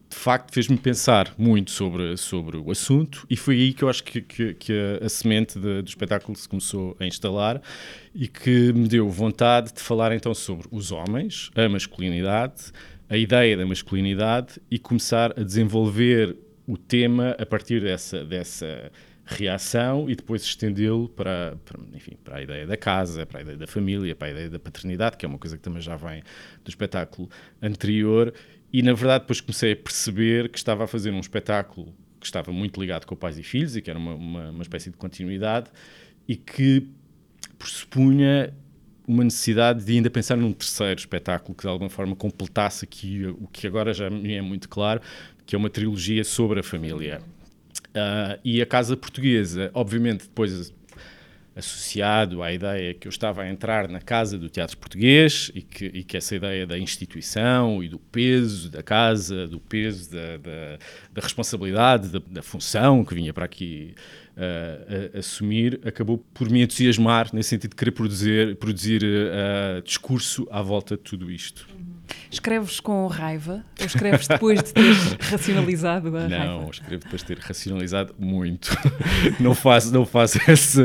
de 0.09 0.15
facto 0.15 0.53
fez-me 0.53 0.77
pensar 0.77 1.33
muito 1.37 1.71
sobre, 1.71 2.15
sobre 2.17 2.57
o 2.57 2.71
assunto 2.71 3.25
e 3.29 3.35
foi 3.35 3.55
aí 3.55 3.73
que 3.73 3.83
eu 3.83 3.89
acho 3.89 4.03
que, 4.03 4.21
que, 4.21 4.53
que 4.53 4.73
a, 5.01 5.05
a, 5.05 5.09
semente 5.09 5.59
de, 5.59 5.81
do 5.81 5.87
espetáculo 5.87 6.37
se 6.37 6.47
começou 6.47 6.95
a 6.99 7.05
instalar 7.05 7.61
e 8.15 8.27
que 8.27 8.71
me 8.73 8.87
deu 8.87 9.09
vontade 9.09 9.73
de 9.73 9.81
falar 9.81 10.13
então 10.13 10.33
sobre 10.33 10.67
os 10.71 10.91
homens, 10.91 11.51
a 11.55 11.67
masculinidade, 11.67 12.71
a 13.09 13.17
ideia 13.17 13.57
da 13.57 13.65
masculinidade 13.65 14.61
e 14.69 14.79
começar 14.79 15.37
a 15.37 15.43
desenvolver 15.43 16.35
o 16.65 16.77
tema 16.77 17.35
a 17.39 17.45
partir 17.45 17.81
dessa, 17.81 18.23
dessa 18.23 18.91
reação 19.27 20.09
e 20.09 20.15
depois 20.15 20.41
estendê-lo 20.41 21.09
para, 21.09 21.57
para, 21.65 21.79
enfim, 21.93 22.17
para 22.23 22.37
a 22.37 22.41
ideia 22.41 22.65
da 22.65 22.77
casa, 22.77 23.25
para 23.25 23.39
a 23.39 23.41
ideia 23.41 23.57
da 23.57 23.67
família, 23.67 24.15
para 24.15 24.29
a 24.29 24.31
ideia 24.31 24.49
da 24.49 24.59
paternidade, 24.59 25.17
que 25.17 25.25
é 25.25 25.29
uma 25.29 25.37
coisa 25.37 25.57
que 25.57 25.63
também 25.63 25.81
já 25.81 25.97
vem 25.97 26.23
do 26.63 26.69
espetáculo 26.69 27.29
anterior. 27.61 28.33
E 28.71 28.81
na 28.81 28.93
verdade, 28.93 29.23
depois 29.23 29.41
comecei 29.41 29.73
a 29.73 29.75
perceber 29.75 30.49
que 30.49 30.57
estava 30.57 30.83
a 30.83 30.87
fazer 30.87 31.11
um 31.11 31.19
espetáculo 31.19 31.93
que 32.19 32.25
estava 32.25 32.51
muito 32.51 32.79
ligado 32.79 33.05
com 33.05 33.15
pais 33.15 33.37
e 33.37 33.43
filhos 33.43 33.75
e 33.75 33.81
que 33.81 33.89
era 33.89 33.97
uma, 33.97 34.15
uma, 34.15 34.49
uma 34.49 34.61
espécie 34.61 34.89
de 34.89 34.97
continuidade 34.97 35.69
e 36.27 36.35
que 36.35 36.87
pressupunha 37.57 38.53
uma 39.07 39.23
necessidade 39.23 39.85
de 39.85 39.93
ainda 39.93 40.09
pensar 40.09 40.35
num 40.35 40.51
terceiro 40.51 40.99
espetáculo 40.99 41.55
que 41.55 41.63
de 41.63 41.69
alguma 41.69 41.89
forma 41.89 42.15
completasse 42.15 42.83
aqui 42.83 43.25
o 43.25 43.47
que 43.47 43.65
agora 43.65 43.93
já 43.93 44.09
me 44.09 44.33
é 44.33 44.41
muito 44.41 44.67
claro, 44.67 45.01
que 45.45 45.55
é 45.55 45.57
uma 45.57 45.69
trilogia 45.69 46.23
sobre 46.25 46.59
a 46.59 46.63
família. 46.63 47.21
Uh, 47.87 48.37
e 48.43 48.61
a 48.61 48.65
Casa 48.65 48.97
Portuguesa, 48.97 49.71
obviamente, 49.73 50.23
depois 50.23 50.73
associado 51.57 52.43
à 52.43 52.53
ideia 52.53 52.93
que 52.93 53.07
eu 53.07 53.09
estava 53.09 53.41
a 53.41 53.49
entrar 53.49 53.87
na 53.87 53.99
casa 53.99 54.37
do 54.37 54.47
teatro 54.47 54.77
português 54.77 55.51
e 55.55 55.61
que, 55.61 55.85
e 55.85 56.03
que 56.03 56.15
essa 56.15 56.35
ideia 56.35 56.67
da 56.67 56.77
instituição 56.77 57.83
e 57.83 57.89
do 57.89 57.97
peso 57.97 58.69
da 58.69 58.83
casa, 58.83 59.47
do 59.47 59.59
peso 59.59 60.11
da, 60.11 60.37
da, 60.37 60.77
da 61.13 61.21
responsabilidade, 61.21 62.09
da, 62.09 62.21
da, 62.29 62.43
função 62.43 63.03
que 63.03 63.15
vinha 63.15 63.33
para 63.33 63.45
aqui 63.45 63.95
uh, 64.37 65.17
assumir, 65.17 65.79
acabou 65.83 66.19
por 66.33 66.47
me 66.49 66.61
entusiasmar 66.61 67.29
nesse 67.33 67.49
sentido 67.49 67.71
de 67.71 67.75
querer 67.75 67.91
produzir, 67.91 68.55
produzir 68.57 69.03
uh, 69.03 69.81
discurso 69.81 70.47
à 70.51 70.61
volta 70.61 70.95
de 70.95 71.01
tudo 71.01 71.31
isto. 71.31 71.67
Escreves 72.29 72.79
com 72.79 73.07
raiva 73.07 73.65
ou 73.79 73.85
escreves 73.85 74.27
depois 74.27 74.61
de 74.63 74.73
ter 74.73 74.93
racionalizado 75.19 76.07
a 76.09 76.27
não, 76.27 76.37
raiva? 76.37 76.45
Não, 76.45 76.69
escrevo 76.69 77.03
depois 77.03 77.21
de 77.21 77.27
ter 77.27 77.39
racionalizado 77.39 78.15
muito. 78.17 78.69
não 79.39 79.53
faço, 79.53 79.93
não 79.93 80.05
faço 80.05 80.39
esse, 80.49 80.81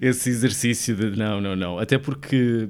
esse 0.00 0.30
exercício 0.30 0.94
de 0.94 1.16
não, 1.16 1.40
não, 1.40 1.56
não. 1.56 1.78
Até 1.78 1.98
porque 1.98 2.68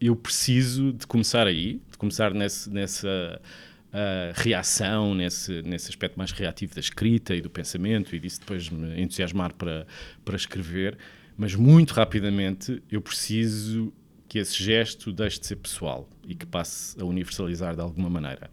eu 0.00 0.14
preciso 0.14 0.92
de 0.92 1.06
começar 1.06 1.46
aí, 1.46 1.80
de 1.90 1.98
começar 1.98 2.32
nesse, 2.32 2.70
nessa 2.70 3.40
uh, 3.88 4.32
reação, 4.34 5.14
nesse, 5.14 5.62
nesse 5.62 5.88
aspecto 5.88 6.16
mais 6.16 6.30
reativo 6.32 6.74
da 6.74 6.80
escrita 6.80 7.34
e 7.34 7.40
do 7.40 7.50
pensamento 7.50 8.14
e 8.14 8.20
disso 8.20 8.40
depois 8.40 8.68
me 8.68 9.00
entusiasmar 9.00 9.54
para, 9.54 9.86
para 10.24 10.36
escrever. 10.36 10.96
Mas 11.36 11.54
muito 11.54 11.92
rapidamente 11.92 12.82
eu 12.90 13.00
preciso 13.00 13.92
que 14.28 14.38
esse 14.38 14.62
gesto 14.62 15.12
deixe 15.12 15.40
de 15.40 15.46
ser 15.46 15.56
pessoal 15.56 16.08
e 16.26 16.34
que 16.34 16.44
passe 16.44 17.00
a 17.00 17.04
universalizar 17.04 17.74
de 17.74 17.80
alguma 17.80 18.10
maneira. 18.10 18.50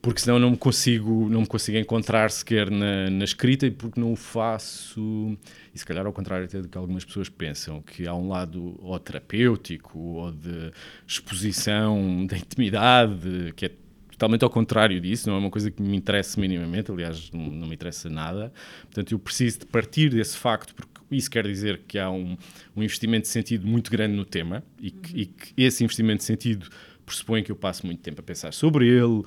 Porque 0.00 0.20
senão 0.20 0.38
não 0.38 0.50
me 0.50 0.56
consigo, 0.56 1.28
não 1.28 1.40
me 1.40 1.46
consigo 1.46 1.76
encontrar 1.76 2.30
sequer 2.30 2.70
na, 2.70 3.10
na 3.10 3.24
escrita 3.24 3.66
e 3.66 3.70
porque 3.70 3.98
não 3.98 4.12
o 4.12 4.16
faço, 4.16 5.36
e 5.74 5.78
se 5.78 5.84
calhar 5.84 6.06
ao 6.06 6.12
contrário 6.12 6.44
até 6.44 6.60
do 6.60 6.68
que 6.68 6.78
algumas 6.78 7.04
pessoas 7.04 7.28
pensam, 7.28 7.82
que 7.82 8.06
há 8.06 8.14
um 8.14 8.28
lado 8.28 8.78
ou 8.80 8.98
terapêutico 8.98 9.98
ou 9.98 10.30
de 10.30 10.70
exposição 11.06 12.26
da 12.26 12.36
intimidade, 12.36 13.52
que 13.56 13.66
é 13.66 13.70
totalmente 14.10 14.44
ao 14.44 14.50
contrário 14.50 15.00
disso, 15.00 15.28
não 15.28 15.36
é 15.36 15.38
uma 15.38 15.50
coisa 15.50 15.70
que 15.70 15.80
me 15.80 15.96
interessa 15.96 16.40
minimamente, 16.40 16.90
aliás, 16.90 17.30
não, 17.32 17.46
não, 17.46 17.66
me 17.68 17.74
interessa 17.74 18.10
nada. 18.10 18.52
Portanto, 18.82 19.12
eu 19.12 19.18
preciso 19.18 19.60
de 19.60 19.66
partir 19.66 20.10
desse 20.10 20.36
facto, 20.36 20.74
porque 20.74 20.97
isso 21.10 21.30
quer 21.30 21.46
dizer 21.46 21.82
que 21.86 21.98
há 21.98 22.10
um, 22.10 22.36
um 22.76 22.82
investimento 22.82 23.22
de 23.22 23.28
sentido 23.28 23.66
muito 23.66 23.90
grande 23.90 24.14
no 24.14 24.24
tema 24.24 24.62
e 24.80 24.90
que, 24.90 25.12
uhum. 25.12 25.20
e 25.20 25.26
que 25.26 25.52
esse 25.56 25.84
investimento 25.84 26.18
de 26.18 26.24
sentido 26.24 26.68
pressupõe 27.08 27.42
que 27.42 27.50
eu 27.50 27.56
passo 27.56 27.86
muito 27.86 28.00
tempo 28.00 28.20
a 28.20 28.22
pensar 28.22 28.52
sobre 28.52 28.86
ele, 28.86 29.20
uh, 29.20 29.24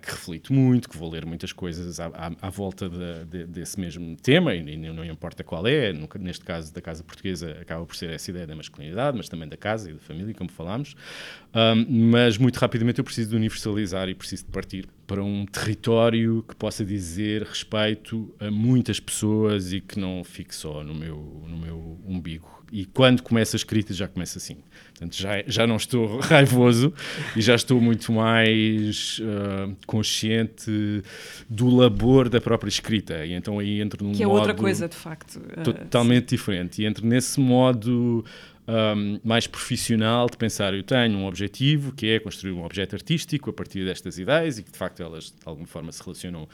que 0.00 0.10
reflito 0.10 0.52
muito, 0.52 0.88
que 0.88 0.96
vou 0.96 1.10
ler 1.10 1.26
muitas 1.26 1.52
coisas 1.52 2.00
à, 2.00 2.06
à, 2.06 2.46
à 2.46 2.50
volta 2.50 2.88
de, 2.88 3.24
de, 3.26 3.46
desse 3.46 3.78
mesmo 3.78 4.16
tema, 4.16 4.54
e, 4.54 4.60
e, 4.60 4.76
não 4.76 5.04
importa 5.04 5.44
qual 5.44 5.66
é, 5.66 5.92
no, 5.92 6.08
neste 6.18 6.44
caso 6.44 6.72
da 6.72 6.80
casa 6.80 7.04
portuguesa 7.04 7.58
acaba 7.60 7.84
por 7.84 7.94
ser 7.94 8.10
essa 8.10 8.30
ideia 8.30 8.46
da 8.46 8.56
masculinidade, 8.56 9.16
mas 9.16 9.28
também 9.28 9.46
da 9.46 9.58
casa 9.58 9.90
e 9.90 9.92
da 9.92 10.00
família, 10.00 10.32
como 10.34 10.50
falámos, 10.50 10.96
um, 11.54 12.10
mas 12.10 12.38
muito 12.38 12.56
rapidamente 12.56 12.98
eu 12.98 13.04
preciso 13.04 13.30
de 13.30 13.36
universalizar 13.36 14.08
e 14.08 14.14
preciso 14.14 14.46
de 14.46 14.50
partir 14.50 14.88
para 15.06 15.22
um 15.22 15.44
território 15.46 16.44
que 16.48 16.54
possa 16.54 16.84
dizer 16.84 17.42
respeito 17.42 18.34
a 18.38 18.50
muitas 18.50 19.00
pessoas 19.00 19.72
e 19.72 19.80
que 19.80 19.98
não 19.98 20.22
fique 20.24 20.54
só 20.54 20.82
no 20.82 20.94
meu, 20.94 21.44
no 21.46 21.56
meu 21.56 22.00
umbigo 22.06 22.62
e 22.72 22.86
quando 22.86 23.22
começa 23.22 23.54
a 23.54 23.58
escrita 23.58 23.92
já 23.92 24.08
começa 24.08 24.38
assim. 24.38 24.56
Portanto, 24.88 25.14
já, 25.14 25.44
já 25.46 25.66
não 25.66 25.76
estou 25.76 26.18
raivoso 26.24 26.94
e 27.36 27.42
já 27.42 27.54
estou 27.54 27.78
muito 27.78 28.10
mais 28.10 29.20
uh, 29.20 29.76
consciente 29.86 31.02
do 31.50 31.68
labor 31.68 32.30
da 32.30 32.40
própria 32.40 32.70
escrita. 32.70 33.26
E 33.26 33.34
então 33.34 33.58
aí 33.58 33.82
entro 33.82 34.02
num 34.02 34.12
Que 34.12 34.22
é 34.22 34.26
modo 34.26 34.38
outra 34.38 34.54
coisa, 34.54 34.88
de 34.88 34.96
facto. 34.96 35.36
Uh, 35.36 35.62
totalmente 35.62 36.30
diferente. 36.30 36.80
E 36.80 36.86
entro 36.86 37.06
nesse 37.06 37.38
modo 37.38 38.24
um, 38.68 39.18
mais 39.24 39.46
profissional 39.46 40.28
de 40.28 40.36
pensar, 40.36 40.74
eu 40.74 40.82
tenho 40.82 41.18
um 41.18 41.26
objetivo 41.26 41.92
que 41.92 42.06
é 42.06 42.20
construir 42.20 42.52
um 42.52 42.64
objeto 42.64 42.94
artístico 42.94 43.50
a 43.50 43.52
partir 43.52 43.84
destas 43.84 44.18
ideias 44.18 44.58
e 44.58 44.62
que 44.62 44.70
de 44.70 44.78
facto 44.78 45.02
elas 45.02 45.26
de 45.26 45.36
alguma 45.44 45.66
forma 45.66 45.90
se 45.92 46.02
relacionam 46.02 46.48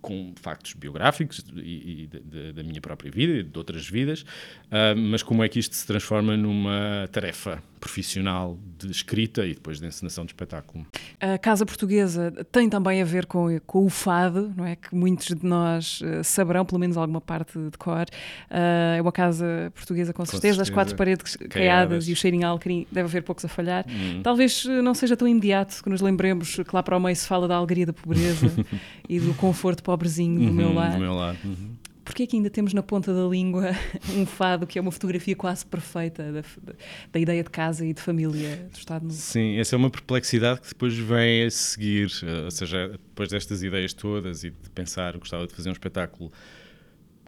com 0.00 0.32
factos 0.40 0.74
biográficos 0.74 1.44
e, 1.56 2.02
e 2.02 2.06
de, 2.06 2.20
de, 2.20 2.52
da 2.52 2.62
minha 2.62 2.80
própria 2.80 3.10
vida 3.10 3.38
e 3.38 3.42
de 3.42 3.58
outras 3.58 3.88
vidas, 3.88 4.22
uh, 4.22 4.96
mas 4.96 5.22
como 5.22 5.42
é 5.42 5.48
que 5.48 5.58
isto 5.58 5.74
se 5.74 5.84
transforma 5.84 6.36
numa 6.36 7.08
tarefa 7.10 7.62
profissional 7.80 8.58
de 8.78 8.90
escrita 8.90 9.44
e 9.44 9.54
depois 9.54 9.80
de 9.80 9.86
encenação 9.86 10.24
de 10.24 10.30
espetáculo. 10.30 10.86
A 11.20 11.38
Casa 11.38 11.64
Portuguesa 11.64 12.32
tem 12.52 12.68
também 12.68 13.00
a 13.00 13.04
ver 13.04 13.26
com, 13.26 13.58
com 13.66 13.86
o 13.86 13.88
fado, 13.88 14.52
não 14.56 14.66
é? 14.66 14.76
Que 14.76 14.94
muitos 14.94 15.28
de 15.28 15.46
nós 15.46 16.00
uh, 16.02 16.22
saberão, 16.22 16.64
pelo 16.64 16.78
menos 16.78 16.96
alguma 16.96 17.20
parte 17.20 17.58
de 17.58 17.78
cor. 17.78 18.06
Uh, 18.50 18.96
é 18.98 19.02
uma 19.02 19.12
casa 19.12 19.72
portuguesa 19.74 20.12
com, 20.12 20.22
com 20.22 20.26
certeza, 20.26 20.56
certeza, 20.56 20.62
as 20.62 20.70
quatro 20.70 20.94
paredes 20.94 21.36
caiadas, 21.36 21.54
caiadas 21.54 22.08
e 22.08 22.12
o 22.12 22.16
cheirinho 22.16 22.46
alcarim, 22.46 22.86
deve 22.92 23.08
haver 23.08 23.22
poucos 23.22 23.44
a 23.44 23.48
falhar. 23.48 23.86
Hum. 23.88 24.20
Talvez 24.22 24.64
não 24.82 24.94
seja 24.94 25.16
tão 25.16 25.26
imediato 25.26 25.82
que 25.82 25.88
nos 25.88 26.00
lembremos 26.00 26.56
que 26.56 26.74
lá 26.74 26.82
para 26.82 26.96
o 26.96 27.00
meio 27.00 27.16
se 27.16 27.26
fala 27.26 27.48
da 27.48 27.56
alegria 27.56 27.86
da 27.86 27.92
pobreza 27.92 28.52
e 29.08 29.18
do 29.18 29.32
conforto 29.34 29.82
pobrezinho 29.82 30.38
do 30.38 30.46
uhum, 30.46 30.52
meu 30.52 30.74
lar. 30.74 30.92
Do 30.92 30.98
meu 30.98 31.14
lar. 31.14 31.36
Uhum. 31.44 31.76
Porquê 32.16 32.22
é 32.22 32.26
que 32.28 32.36
ainda 32.36 32.48
temos 32.48 32.72
na 32.72 32.82
ponta 32.82 33.12
da 33.12 33.28
língua 33.28 33.72
um 34.16 34.24
fado 34.24 34.66
que 34.66 34.78
é 34.78 34.80
uma 34.80 34.90
fotografia 34.90 35.36
quase 35.36 35.66
perfeita 35.66 36.32
da, 36.32 36.42
da 37.12 37.20
ideia 37.20 37.44
de 37.44 37.50
casa 37.50 37.84
e 37.84 37.92
de 37.92 38.00
família 38.00 38.56
do 38.72 38.78
Estado? 38.78 39.10
Sim, 39.10 39.58
essa 39.58 39.76
é 39.76 39.76
uma 39.76 39.90
perplexidade 39.90 40.62
que 40.62 40.68
depois 40.68 40.96
vem 40.96 41.44
a 41.44 41.50
seguir, 41.50 42.10
eh, 42.22 42.44
ou 42.44 42.50
seja, 42.50 42.88
depois 42.88 43.28
destas 43.28 43.62
ideias 43.62 43.92
todas 43.92 44.44
e 44.44 44.50
de 44.50 44.70
pensar, 44.70 45.14
gostava 45.18 45.46
de 45.46 45.52
fazer 45.52 45.68
um 45.68 45.72
espetáculo 45.72 46.32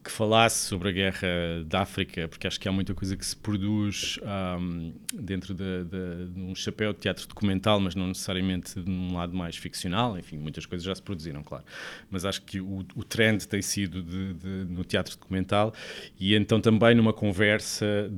que 0.08 0.12
falasse 0.12 0.66
sobre 0.66 0.88
a 0.88 0.92
guerra 0.92 1.28
da 1.66 1.82
África, 1.82 2.26
porque 2.28 2.46
acho 2.46 2.58
que 2.58 2.66
há 2.66 2.72
muita 2.72 2.94
coisa 2.94 3.14
que 3.14 3.26
se 3.26 3.36
produz 3.36 4.18
um, 4.58 4.94
dentro 5.12 5.52
de, 5.52 5.84
de, 5.84 6.28
de, 6.32 6.40
um 6.40 6.54
chapéu 6.54 6.94
de 6.94 7.00
teatro 7.00 7.28
documental, 7.28 7.78
mas 7.78 7.94
não 7.94 8.08
necessariamente 8.08 8.78
num 8.78 9.14
lado 9.14 9.36
mais 9.36 9.56
ficcional. 9.56 10.18
Enfim, 10.18 10.38
muitas 10.38 10.64
coisas 10.64 10.82
já 10.82 10.94
se 10.94 11.02
produziram, 11.02 11.42
claro. 11.42 11.62
Mas 12.10 12.24
acho 12.24 12.40
que 12.40 12.58
o, 12.58 12.86
o 12.96 13.04
trend 13.04 13.46
tem 13.46 13.60
sido 13.60 14.02
de, 14.02 14.48
no 14.70 14.82
teatro 14.82 15.14
documental 15.14 15.74
e 16.18 16.34
então 16.34 16.58
também 16.58 16.94
numa 16.94 17.12
conversa 17.12 18.10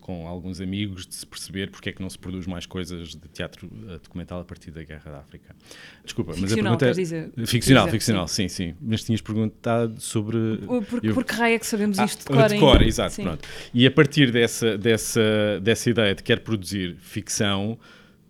com 0.00 0.26
alguns 0.26 0.58
amigos 0.58 1.06
de 1.06 1.14
se 1.14 1.26
perceber 1.26 1.70
porque 1.70 1.90
é 1.90 1.92
que 1.92 2.00
não 2.00 2.08
se 2.08 2.18
produz 2.18 2.46
mais 2.46 2.64
coisas 2.64 3.10
de 3.10 3.28
teatro 3.28 3.70
eh, 3.88 3.98
documental 4.02 4.40
a 4.40 4.44
partir 4.44 4.70
da 4.70 4.82
guerra 4.82 5.10
da 5.10 5.18
África. 5.18 5.54
Desculpa, 6.02 6.32
ficcional, 6.32 6.72
mas 6.72 6.74
a 6.74 6.78
pergunta 6.78 6.86
é... 6.86 6.92
Dizer, 6.92 7.46
ficcional, 7.46 7.88
ficcional, 7.88 8.26
sim, 8.26 8.48
sim. 8.48 8.74
Mas 8.80 9.04
tinhas 9.04 9.20
perguntado 9.20 10.00
sobre 10.00 10.29
sobre. 10.30 10.82
Por, 10.84 11.04
eu... 11.04 11.14
por 11.14 11.24
que 11.24 11.34
raio 11.34 11.56
é 11.56 11.58
que 11.58 11.66
sabemos 11.66 11.98
ah, 11.98 12.04
isto 12.04 12.20
de 12.20 12.24
cor? 12.26 12.48
De 12.48 12.58
cor, 12.58 12.82
exato. 12.82 13.22
Pronto. 13.22 13.48
E 13.74 13.86
a 13.86 13.90
partir 13.90 14.30
dessa, 14.30 14.78
dessa, 14.78 15.60
dessa 15.62 15.90
ideia 15.90 16.14
de 16.14 16.22
quer 16.22 16.40
produzir 16.40 16.96
ficção, 17.00 17.78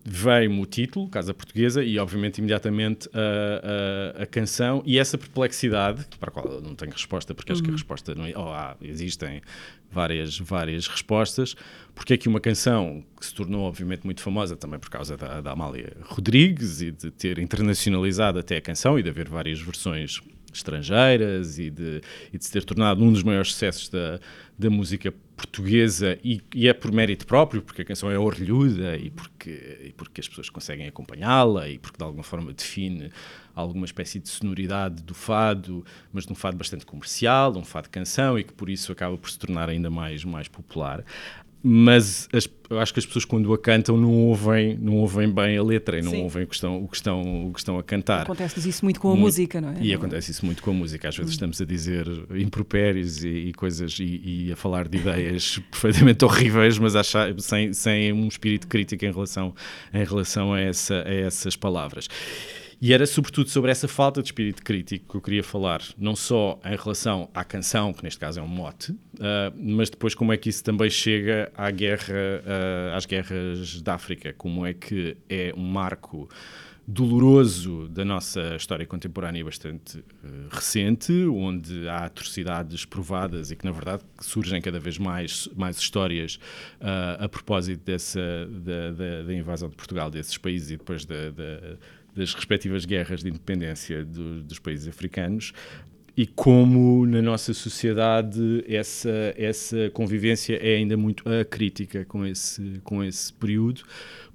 veio-me 0.04 0.60
o 0.60 0.66
título, 0.66 1.08
Casa 1.08 1.34
Portuguesa, 1.34 1.84
e 1.84 1.98
obviamente 1.98 2.38
imediatamente 2.38 3.08
a, 3.12 4.20
a, 4.20 4.22
a, 4.22 4.26
canção 4.26 4.82
e 4.86 4.98
essa 4.98 5.18
perplexidade, 5.18 6.06
para 6.18 6.30
a 6.30 6.32
qual 6.32 6.46
eu 6.46 6.60
não 6.60 6.74
tenho 6.74 6.92
resposta, 6.92 7.34
porque 7.34 7.52
acho 7.52 7.62
que 7.62 7.68
a 7.68 7.70
uhum. 7.70 7.76
resposta 7.76 8.14
não 8.14 8.24
é. 8.24 8.32
Oh, 8.34 8.48
ah, 8.48 8.76
existem 8.80 9.42
várias, 9.90 10.38
várias 10.38 10.86
respostas. 10.86 11.54
Porque 11.94 12.14
é 12.14 12.16
que 12.16 12.28
uma 12.28 12.40
canção 12.40 13.04
que 13.18 13.26
se 13.26 13.34
tornou 13.34 13.66
obviamente 13.66 14.04
muito 14.04 14.22
famosa 14.22 14.56
também 14.56 14.78
por 14.78 14.88
causa 14.88 15.16
da, 15.16 15.40
da 15.40 15.50
Amália 15.50 15.92
Rodrigues 16.02 16.80
e 16.80 16.90
de 16.90 17.10
ter 17.10 17.38
internacionalizado 17.38 18.38
até 18.38 18.56
a 18.56 18.60
canção 18.60 18.98
e 18.98 19.02
de 19.02 19.10
haver 19.10 19.28
várias 19.28 19.60
versões 19.60 20.20
estrangeiras 20.52 21.58
e 21.58 21.70
de, 21.70 22.00
e 22.32 22.38
de 22.38 22.44
se 22.44 22.50
ter 22.50 22.64
tornado 22.64 23.02
um 23.02 23.12
dos 23.12 23.22
maiores 23.22 23.52
sucessos 23.52 23.88
da, 23.88 24.18
da 24.58 24.70
música 24.70 25.12
portuguesa 25.36 26.18
e, 26.22 26.42
e, 26.54 26.68
é 26.68 26.74
por 26.74 26.92
mérito 26.92 27.26
próprio, 27.26 27.62
porque 27.62 27.80
a 27.80 27.84
canção 27.84 28.10
é 28.10 28.18
orlhuda 28.18 28.96
e 28.96 29.10
porque, 29.10 29.78
e 29.84 29.92
porque 29.92 30.20
as 30.20 30.28
pessoas 30.28 30.50
conseguem 30.50 30.86
acompanhá-la 30.86 31.68
e 31.68 31.78
porque 31.78 31.96
de 31.96 32.04
alguma 32.04 32.22
forma 32.22 32.52
define 32.52 33.10
alguma 33.54 33.86
espécie 33.86 34.20
de 34.20 34.28
sonoridade 34.28 35.02
do 35.02 35.14
fado, 35.14 35.84
mas 36.12 36.26
de 36.26 36.32
um 36.32 36.34
fado 36.36 36.56
bastante 36.56 36.84
comercial, 36.84 37.56
um 37.56 37.64
fado 37.64 37.88
canção 37.88 38.38
e 38.38 38.44
que 38.44 38.52
por 38.52 38.68
isso 38.68 38.92
acaba 38.92 39.16
por 39.16 39.30
se 39.30 39.38
tornar 39.38 39.68
ainda 39.68 39.88
mais, 39.88 40.24
mais 40.24 40.46
popular 40.46 41.04
mas 41.62 42.28
as, 42.32 42.48
eu 42.70 42.78
acho 42.78 42.92
que 42.92 43.00
as 43.00 43.06
pessoas 43.06 43.24
quando 43.24 43.52
a 43.52 43.58
cantam 43.58 43.96
não 43.96 44.12
ouvem, 44.12 44.78
não 44.78 44.96
ouvem 44.96 45.28
bem 45.28 45.58
a 45.58 45.62
letra 45.62 45.98
e 45.98 46.02
não 46.02 46.12
Sim. 46.12 46.22
ouvem 46.22 46.44
o 46.44 46.46
que, 46.46 46.54
estão, 46.54 46.82
o, 46.82 46.88
que 46.88 46.96
estão, 46.96 47.48
o 47.48 47.52
que 47.52 47.58
estão 47.58 47.78
a 47.78 47.82
cantar. 47.82 48.22
Acontece 48.22 48.66
isso 48.66 48.84
muito 48.84 48.98
com 48.98 49.08
a 49.08 49.10
muito, 49.10 49.24
música, 49.24 49.60
não 49.60 49.70
é? 49.70 49.76
E 49.80 49.92
acontece 49.92 50.30
isso 50.30 50.46
muito 50.46 50.62
com 50.62 50.70
a 50.70 50.74
música. 50.74 51.08
Às 51.08 51.16
vezes 51.16 51.32
hum. 51.32 51.34
estamos 51.34 51.60
a 51.60 51.64
dizer 51.64 52.06
impropérios 52.34 53.24
e, 53.24 53.28
e 53.28 53.52
coisas 53.52 53.98
e, 53.98 54.46
e, 54.48 54.52
a 54.52 54.56
falar 54.56 54.88
de 54.88 54.98
ideias 54.98 55.58
perfeitamente 55.70 56.24
horríveis, 56.24 56.78
mas 56.78 56.96
achar, 56.96 57.34
sem, 57.40 57.72
sem 57.72 58.12
um 58.12 58.26
espírito 58.26 58.66
crítico 58.66 59.04
em 59.04 59.12
relação, 59.12 59.54
em 59.92 60.04
relação 60.04 60.54
a, 60.54 60.60
essa, 60.60 61.02
a 61.06 61.12
essas 61.12 61.56
palavras. 61.56 62.08
E 62.80 62.94
era 62.94 63.04
sobretudo 63.04 63.50
sobre 63.50 63.70
essa 63.70 63.86
falta 63.86 64.22
de 64.22 64.28
espírito 64.28 64.62
crítico 64.62 65.10
que 65.10 65.16
eu 65.18 65.20
queria 65.20 65.44
falar, 65.44 65.82
não 65.98 66.16
só 66.16 66.58
em 66.64 66.76
relação 66.76 67.28
à 67.34 67.44
canção, 67.44 67.92
que 67.92 68.02
neste 68.02 68.18
caso 68.18 68.40
é 68.40 68.42
um 68.42 68.48
mote, 68.48 68.92
uh, 68.92 68.98
mas 69.54 69.90
depois 69.90 70.14
como 70.14 70.32
é 70.32 70.36
que 70.38 70.48
isso 70.48 70.64
também 70.64 70.88
chega 70.88 71.52
à 71.54 71.70
guerra, 71.70 72.14
uh, 72.14 72.96
às 72.96 73.04
guerras 73.04 73.82
da 73.82 73.94
África, 73.96 74.32
como 74.32 74.64
é 74.64 74.72
que 74.72 75.14
é 75.28 75.52
um 75.54 75.62
marco 75.62 76.26
doloroso 76.90 77.88
da 77.88 78.04
nossa 78.04 78.56
história 78.56 78.84
contemporânea 78.84 79.44
bastante 79.44 79.98
uh, 79.98 80.48
recente, 80.50 81.12
onde 81.12 81.88
há 81.88 82.06
atrocidades 82.06 82.84
provadas 82.84 83.50
e 83.50 83.56
que, 83.56 83.64
na 83.64 83.70
verdade, 83.70 84.02
surgem 84.20 84.60
cada 84.60 84.80
vez 84.80 84.98
mais, 84.98 85.48
mais 85.54 85.78
histórias 85.78 86.36
uh, 86.80 87.24
a 87.24 87.28
propósito 87.28 87.84
dessa, 87.84 88.20
da, 88.50 88.90
da, 88.90 89.22
da, 89.22 89.34
invasão 89.34 89.68
de 89.68 89.76
Portugal 89.76 90.10
desses 90.10 90.36
países 90.36 90.70
e 90.70 90.76
depois 90.76 91.04
da, 91.04 91.30
da 91.30 91.76
das 92.14 92.34
respectivas 92.34 92.84
guerras 92.84 93.22
de 93.22 93.28
independência 93.28 94.04
do, 94.04 94.42
dos 94.42 94.58
países 94.58 94.88
africanos 94.88 95.52
e 96.16 96.26
como 96.26 97.06
na 97.06 97.22
nossa 97.22 97.54
sociedade 97.54 98.64
essa, 98.68 99.32
essa 99.36 99.90
convivência 99.90 100.54
é 100.56 100.76
ainda 100.76 100.96
muito 100.96 101.26
acrítica 101.28 102.04
com 102.04 102.26
esse, 102.26 102.80
com 102.84 103.02
esse 103.02 103.32
período, 103.32 103.82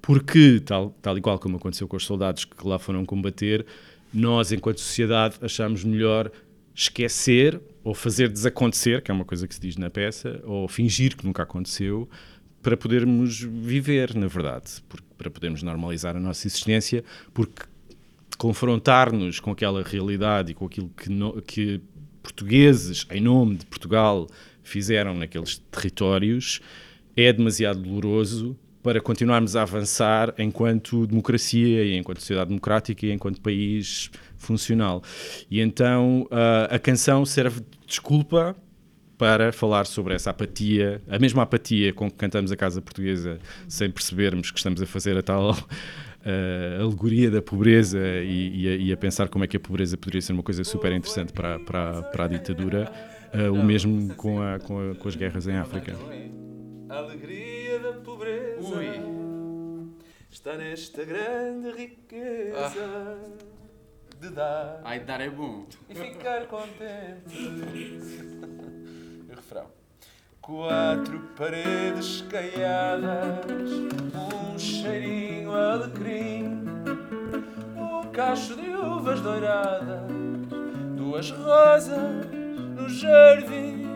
porque, 0.02 0.60
tal, 0.64 0.90
tal 1.02 1.16
e 1.16 1.20
qual 1.20 1.38
como 1.38 1.58
aconteceu 1.58 1.86
com 1.86 1.96
os 1.96 2.04
soldados 2.04 2.44
que 2.44 2.66
lá 2.66 2.78
foram 2.78 3.04
combater, 3.04 3.64
nós, 4.12 4.52
enquanto 4.52 4.80
sociedade, 4.80 5.36
achamos 5.40 5.84
melhor 5.84 6.30
esquecer 6.74 7.60
ou 7.84 7.94
fazer 7.94 8.30
desacontecer, 8.30 9.00
que 9.02 9.10
é 9.10 9.14
uma 9.14 9.24
coisa 9.24 9.46
que 9.46 9.54
se 9.54 9.60
diz 9.60 9.76
na 9.76 9.88
peça, 9.88 10.40
ou 10.44 10.66
fingir 10.66 11.16
que 11.16 11.24
nunca 11.24 11.42
aconteceu, 11.42 12.08
para 12.66 12.76
podermos 12.76 13.40
viver, 13.40 14.12
na 14.16 14.26
verdade, 14.26 14.82
porque, 14.88 15.06
para 15.16 15.30
podermos 15.30 15.62
normalizar 15.62 16.16
a 16.16 16.18
nossa 16.18 16.48
existência, 16.48 17.04
porque 17.32 17.62
confrontar-nos 18.36 19.38
com 19.38 19.52
aquela 19.52 19.84
realidade 19.84 20.50
e 20.50 20.54
com 20.54 20.66
aquilo 20.66 20.88
que, 20.88 21.08
no, 21.08 21.40
que 21.42 21.80
portugueses, 22.20 23.06
em 23.12 23.20
nome 23.20 23.58
de 23.58 23.66
Portugal, 23.66 24.26
fizeram 24.64 25.14
naqueles 25.14 25.58
territórios, 25.70 26.60
é 27.16 27.32
demasiado 27.32 27.78
doloroso 27.78 28.58
para 28.82 29.00
continuarmos 29.00 29.54
a 29.54 29.62
avançar 29.62 30.34
enquanto 30.36 31.06
democracia 31.06 31.84
e 31.84 31.96
enquanto 31.96 32.18
sociedade 32.18 32.48
democrática 32.48 33.06
e 33.06 33.12
enquanto 33.12 33.40
país 33.40 34.10
funcional. 34.36 35.04
E 35.48 35.60
então 35.60 36.26
a, 36.32 36.74
a 36.74 36.78
canção 36.80 37.24
serve 37.24 37.60
de 37.60 37.86
desculpa 37.86 38.56
para 39.18 39.52
falar 39.52 39.86
sobre 39.86 40.14
essa 40.14 40.30
apatia, 40.30 41.00
a 41.08 41.18
mesma 41.18 41.42
apatia 41.42 41.92
com 41.92 42.10
que 42.10 42.16
cantamos 42.16 42.52
a 42.52 42.56
Casa 42.56 42.82
Portuguesa 42.82 43.38
sem 43.68 43.90
percebermos 43.90 44.50
que 44.50 44.58
estamos 44.58 44.80
a 44.82 44.86
fazer 44.86 45.16
a 45.16 45.22
tal 45.22 45.50
a 45.50 45.56
alegoria 46.82 47.30
da 47.30 47.40
pobreza 47.40 47.98
e, 47.98 48.62
e, 48.62 48.68
a, 48.68 48.76
e, 48.76 48.92
a, 48.92 48.96
pensar 48.96 49.28
como 49.28 49.44
é 49.44 49.46
que 49.46 49.56
a 49.56 49.60
pobreza 49.60 49.96
poderia 49.96 50.20
ser 50.20 50.32
uma 50.32 50.42
coisa 50.42 50.64
super 50.64 50.92
interessante 50.92 51.32
para, 51.32 51.58
para, 51.60 52.02
para 52.02 52.24
a 52.24 52.28
ditadura, 52.28 52.92
uh, 53.32 53.52
o 53.52 53.64
mesmo 53.64 54.14
com, 54.14 54.42
a, 54.42 54.58
com, 54.58 54.90
a, 54.90 54.94
com, 54.94 55.08
as 55.08 55.16
guerras 55.16 55.46
em 55.46 55.56
África. 55.56 55.94
A 56.88 56.98
alegria 56.98 57.78
da 57.78 57.92
pobreza 57.94 58.76
Ui. 58.76 58.86
está 60.30 60.56
nesta 60.56 61.04
grande 61.04 61.70
riqueza 61.70 62.56
ah. 62.58 63.16
de 64.20 64.30
dar. 64.30 64.80
Ai, 64.84 65.00
dar 65.00 65.20
é 65.20 65.30
bom. 65.30 65.66
E 65.88 65.94
ficar 65.94 66.46
contente. 66.46 67.24
refrão. 69.36 69.66
Quatro 70.40 71.18
paredes 71.36 72.22
caiadas, 72.30 73.70
um 74.14 74.58
cheirinho 74.58 75.52
alecrim, 75.52 76.64
um 77.76 78.10
cacho 78.12 78.56
de 78.56 78.70
uvas 78.70 79.20
douradas, 79.20 80.10
duas 80.96 81.30
rosas 81.30 82.26
no 82.76 82.88
jardim, 82.88 83.86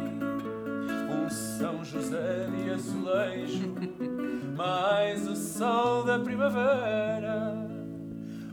um 1.08 1.30
São 1.30 1.84
José 1.84 2.46
de 2.50 2.70
azulejo, 2.70 3.74
mais 4.56 5.26
o 5.26 5.36
sol 5.36 6.04
da 6.04 6.18
primavera, 6.18 7.54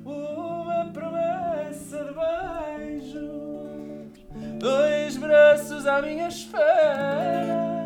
uma 0.06 0.86
promessa 0.94 2.06
de 2.06 2.14
beijo, 2.14 3.47
dois 4.60 5.18
braços 5.18 5.86
à 5.86 6.02
minha 6.02 6.28
espera. 6.28 7.78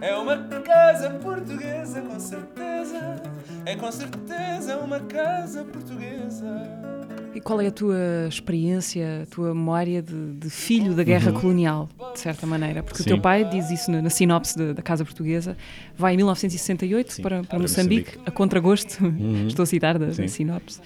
É 0.00 0.14
uma 0.14 0.36
casa 0.36 1.10
portuguesa, 1.10 2.02
com 2.02 2.20
certeza. 2.20 3.22
É 3.64 3.74
com 3.74 3.90
certeza 3.90 4.76
uma 4.76 5.00
casa 5.00 5.64
portuguesa. 5.64 6.62
E 7.34 7.40
qual 7.40 7.60
é 7.60 7.66
a 7.66 7.72
tua 7.72 8.28
experiência, 8.28 9.22
a 9.22 9.26
tua 9.26 9.48
memória 9.48 10.00
de, 10.00 10.34
de 10.34 10.48
filho 10.48 10.94
da 10.94 11.02
guerra 11.02 11.32
uhum. 11.32 11.40
colonial, 11.40 11.88
de 12.12 12.20
certa 12.20 12.46
maneira? 12.46 12.82
Porque 12.82 12.98
Sim. 12.98 13.02
o 13.02 13.06
teu 13.06 13.20
pai 13.20 13.44
diz 13.44 13.70
isso 13.70 13.90
na, 13.90 14.00
na 14.02 14.10
sinopse 14.10 14.56
de, 14.56 14.72
da 14.72 14.82
Casa 14.82 15.04
Portuguesa, 15.04 15.56
vai 15.96 16.14
em 16.14 16.16
1968 16.16 17.12
Sim, 17.12 17.22
para, 17.22 17.42
para 17.44 17.58
Moçambique, 17.58 18.10
Moçambique, 18.10 18.28
a 18.28 18.30
contragosto, 18.30 19.04
uhum. 19.04 19.46
estou 19.48 19.62
a 19.62 19.66
citar 19.66 19.98
da, 19.98 20.06
da 20.06 20.28
sinopse. 20.28 20.80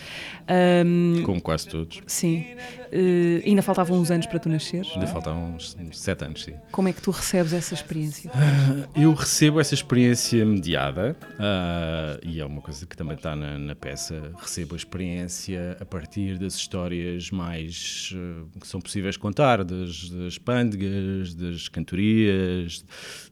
Um, 0.48 1.22
Como 1.24 1.40
quase 1.40 1.68
todos. 1.68 2.00
Sim. 2.06 2.44
Uh, 2.92 3.46
ainda 3.46 3.60
faltavam 3.60 3.98
uns 3.98 4.10
anos 4.10 4.26
para 4.26 4.38
tu 4.38 4.48
nasceres? 4.48 4.90
Ainda 4.94 5.06
faltavam 5.06 5.54
uns 5.54 5.76
sete 5.92 6.24
anos, 6.24 6.44
sim. 6.44 6.54
Como 6.72 6.88
é 6.88 6.92
que 6.92 7.02
tu 7.02 7.10
recebes 7.10 7.52
essa 7.52 7.74
experiência? 7.74 8.30
Uh, 8.30 8.88
eu 8.96 9.12
recebo 9.12 9.60
essa 9.60 9.74
experiência 9.74 10.44
mediada, 10.44 11.16
uh, 11.34 12.26
e 12.26 12.40
é 12.40 12.44
uma 12.44 12.62
coisa 12.62 12.86
que 12.86 12.96
também 12.96 13.14
está 13.14 13.36
na, 13.36 13.58
na 13.58 13.74
peça, 13.74 14.32
recebo 14.38 14.74
a 14.74 14.76
experiência 14.76 15.76
a 15.80 15.84
partir 15.84 16.38
das 16.38 16.54
histórias 16.54 17.30
mais 17.30 18.14
uh, 18.14 18.58
que 18.58 18.66
são 18.66 18.80
possíveis 18.80 19.16
contar, 19.16 19.62
das, 19.64 20.08
das 20.08 20.38
pândegas, 20.38 21.34
das 21.34 21.68
cantorias, 21.68 22.84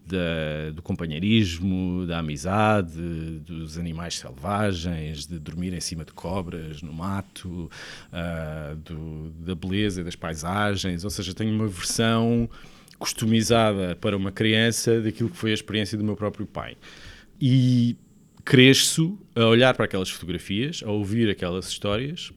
da, 0.07 0.70
do 0.72 0.83
companheirismo, 0.83 1.65
da 2.07 2.18
amizade, 2.18 3.40
dos 3.40 3.79
animais 3.79 4.18
selvagens, 4.18 5.26
de 5.26 5.38
dormir 5.38 5.72
em 5.72 5.81
cima 5.81 6.05
de 6.05 6.12
cobras 6.12 6.83
no 6.83 6.92
mato, 6.92 7.70
uh, 8.12 8.76
do, 8.76 9.31
da 9.44 9.55
beleza 9.55 10.02
das 10.05 10.16
paisagens, 10.16 11.05
ou 11.05 11.11
seja, 11.11 11.35
tenho 11.35 11.55
uma 11.55 11.68
versão 11.68 12.48
customizada 12.98 13.96
para 13.96 14.16
uma 14.16 14.33
criança 14.33 15.00
daquilo 15.00 15.29
que 15.29 15.37
foi 15.37 15.50
a 15.50 15.55
experiência 15.55 15.96
do 15.98 16.05
meu 16.05 16.16
próprio 16.16 16.46
pai. 16.46 16.76
E 17.40 17.96
cresço 18.44 19.18
a 19.35 19.44
olhar 19.46 19.74
para 19.74 19.85
aquelas 19.85 20.09
fotografias, 20.09 20.83
a 20.85 20.90
ouvir 20.90 21.29
aquelas 21.29 21.68
histórias 21.68 22.33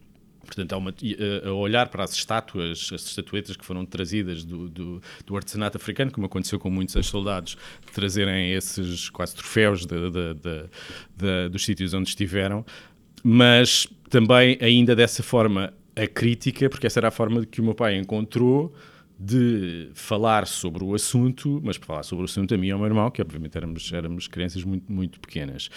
Portanto, 0.49 0.73
há 0.73 0.77
uma, 0.77 0.89
eh, 0.89 1.47
a 1.47 1.53
olhar 1.53 1.89
para 1.89 2.03
as 2.03 2.11
estátuas, 2.13 2.89
as 2.91 3.05
estatuetas 3.05 3.55
que 3.55 3.63
foram 3.63 3.85
trazidas 3.85 4.43
do, 4.43 4.67
do, 4.67 5.01
do 5.23 5.35
artesanato 5.35 5.77
africano, 5.77 6.11
como 6.11 6.25
aconteceu 6.25 6.59
com 6.59 6.71
muitos 6.71 7.05
soldados, 7.05 7.55
de 7.85 7.91
trazerem 7.91 8.51
esses 8.53 9.09
quase 9.11 9.35
troféus 9.35 9.85
de, 9.85 10.09
de, 10.09 10.33
de, 11.15 11.49
dos 11.49 11.63
sítios 11.63 11.93
onde 11.93 12.09
estiveram, 12.09 12.65
mas 13.23 13.87
também 14.09 14.57
ainda 14.59 14.95
dessa 14.95 15.21
forma 15.21 15.71
a 15.95 16.07
crítica, 16.07 16.67
porque 16.67 16.87
essa 16.87 16.99
era 16.99 17.09
a 17.09 17.11
forma 17.11 17.45
que 17.45 17.61
o 17.61 17.63
meu 17.63 17.75
pai 17.75 17.95
encontrou 17.95 18.73
de 19.21 19.89
falar 19.93 20.47
sobre 20.47 20.81
o 20.81 20.95
assunto, 20.95 21.59
mas 21.61 21.77
para 21.77 21.87
falar 21.87 22.03
sobre 22.03 22.23
o 22.23 22.25
assunto 22.25 22.55
a 22.55 22.57
mim 22.57 22.67
e 22.67 22.71
ao 22.71 22.79
meu 22.79 22.87
irmão, 22.87 23.11
que 23.11 23.21
obviamente 23.21 23.57
éramos, 23.57 23.91
éramos 23.91 24.27
crianças 24.29 24.63
muito, 24.63 24.89
muito 24.89 25.19
pequenas. 25.19 25.69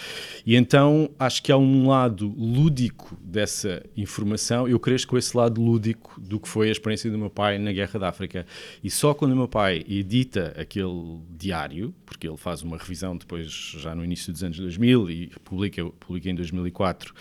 E 0.45 0.55
então 0.55 1.09
acho 1.19 1.43
que 1.43 1.51
há 1.51 1.57
um 1.57 1.89
lado 1.89 2.33
lúdico 2.37 3.17
dessa 3.21 3.83
informação, 3.97 4.65
eu 4.65 4.79
cresço 4.79 5.05
com 5.09 5.17
esse 5.17 5.35
lado 5.35 5.61
lúdico 5.61 6.21
do 6.21 6.39
que 6.39 6.47
foi 6.47 6.69
a 6.69 6.71
experiência 6.71 7.11
do 7.11 7.17
meu 7.17 7.29
pai 7.29 7.57
na 7.59 7.73
Guerra 7.73 7.99
da 7.99 8.07
África. 8.07 8.45
E 8.81 8.89
só 8.89 9.13
quando 9.13 9.33
o 9.33 9.35
meu 9.35 9.47
pai 9.49 9.83
edita 9.89 10.53
aquele 10.57 11.19
diário, 11.29 11.93
porque 12.05 12.25
ele 12.25 12.37
faz 12.37 12.61
uma 12.61 12.77
revisão 12.77 13.17
depois, 13.17 13.51
já 13.77 13.93
no 13.93 14.05
início 14.05 14.31
dos 14.31 14.41
anos 14.41 14.57
2000 14.57 15.11
e 15.11 15.31
publica, 15.43 15.83
publica 15.99 16.29
em 16.29 16.35
2004, 16.35 17.13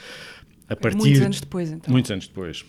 a 0.69 0.77
partir... 0.77 0.99
Muitos 0.99 1.21
anos 1.21 1.41
depois, 1.41 1.73
então. 1.73 1.93
Muitos 1.93 2.11
anos 2.13 2.29
depois 2.29 2.65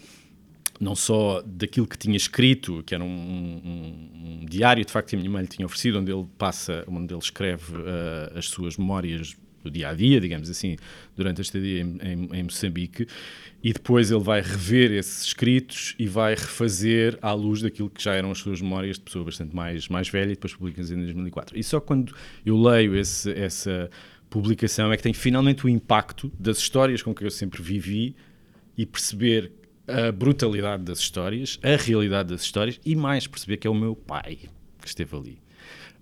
não 0.84 0.96
só 0.96 1.42
daquilo 1.46 1.88
que 1.88 1.98
tinha 1.98 2.18
escrito, 2.18 2.84
que 2.86 2.94
era 2.94 3.04
um, 3.04 3.08
um, 3.08 4.42
um, 4.42 4.46
diário 4.46 4.84
de 4.84 4.92
facto 4.92 5.10
que 5.10 5.16
a 5.16 5.20
minha 5.20 5.32
mãe 5.32 5.42
lhe 5.42 5.48
tinha 5.48 5.66
oferecido, 5.66 6.00
onde 6.00 6.12
ele 6.12 6.26
passa, 6.38 6.84
onde 6.88 7.14
ele 7.14 7.22
escreve 7.22 7.76
uh, 7.78 8.38
as 8.38 8.48
suas 8.48 8.78
memórias 8.78 9.36
do 9.64 9.72
dia 9.72 9.90
a 9.90 9.94
dia, 9.94 10.20
digamos 10.20 10.50
assim, 10.50 10.76
durante 11.16 11.40
a 11.40 11.42
estadia 11.42 11.82
em, 11.82 11.98
em, 12.02 12.30
em, 12.34 12.44
Moçambique, 12.44 13.08
e 13.64 13.72
depois 13.72 14.12
ele 14.12 14.22
vai 14.22 14.42
rever 14.42 14.92
esses 14.92 15.28
escritos 15.28 15.96
e 15.98 16.06
vai 16.06 16.36
refazer 16.36 17.18
à 17.22 17.32
luz 17.32 17.62
daquilo 17.62 17.90
que 17.90 18.04
já 18.04 18.14
eram 18.14 18.30
as 18.30 18.40
suas 18.40 18.62
memórias 18.62 18.98
de 18.98 19.04
pessoa 19.04 19.24
bastante 19.24 19.56
mais, 19.56 19.88
mais 19.88 20.10
velha 20.10 20.32
e 20.32 20.36
depois 20.36 20.54
publica 20.54 20.82
em 20.82 20.86
2004. 20.86 21.58
E 21.58 21.64
só 21.64 21.80
quando 21.80 22.14
eu 22.46 22.62
leio 22.62 22.96
esse, 22.96 23.32
essa 23.32 23.90
publicação 24.30 24.92
é 24.92 24.98
que 24.98 25.04
tem 25.04 25.14
finalmente 25.14 25.66
o 25.66 25.70
impacto 25.70 26.30
das 26.38 26.58
histórias 26.58 27.02
com 27.02 27.16
que 27.16 27.24
eu 27.24 27.32
sempre 27.32 27.64
vivi 27.64 28.16
e 28.78 28.86
perceber 28.86 29.52
a 29.88 30.12
brutalidade 30.12 30.84
das 30.84 31.00
histórias, 31.00 31.60
a 31.64 31.76
realidade 31.76 32.30
das 32.30 32.42
histórias 32.42 32.80
e 32.86 32.96
mais 32.96 33.28
perceber 33.28 33.58
que 33.58 33.68
é 33.68 33.70
o 33.70 33.76
meu 33.76 33.96
pai 33.96 34.40
que 34.82 34.88
esteve 34.88 35.16
ali. 35.16 35.44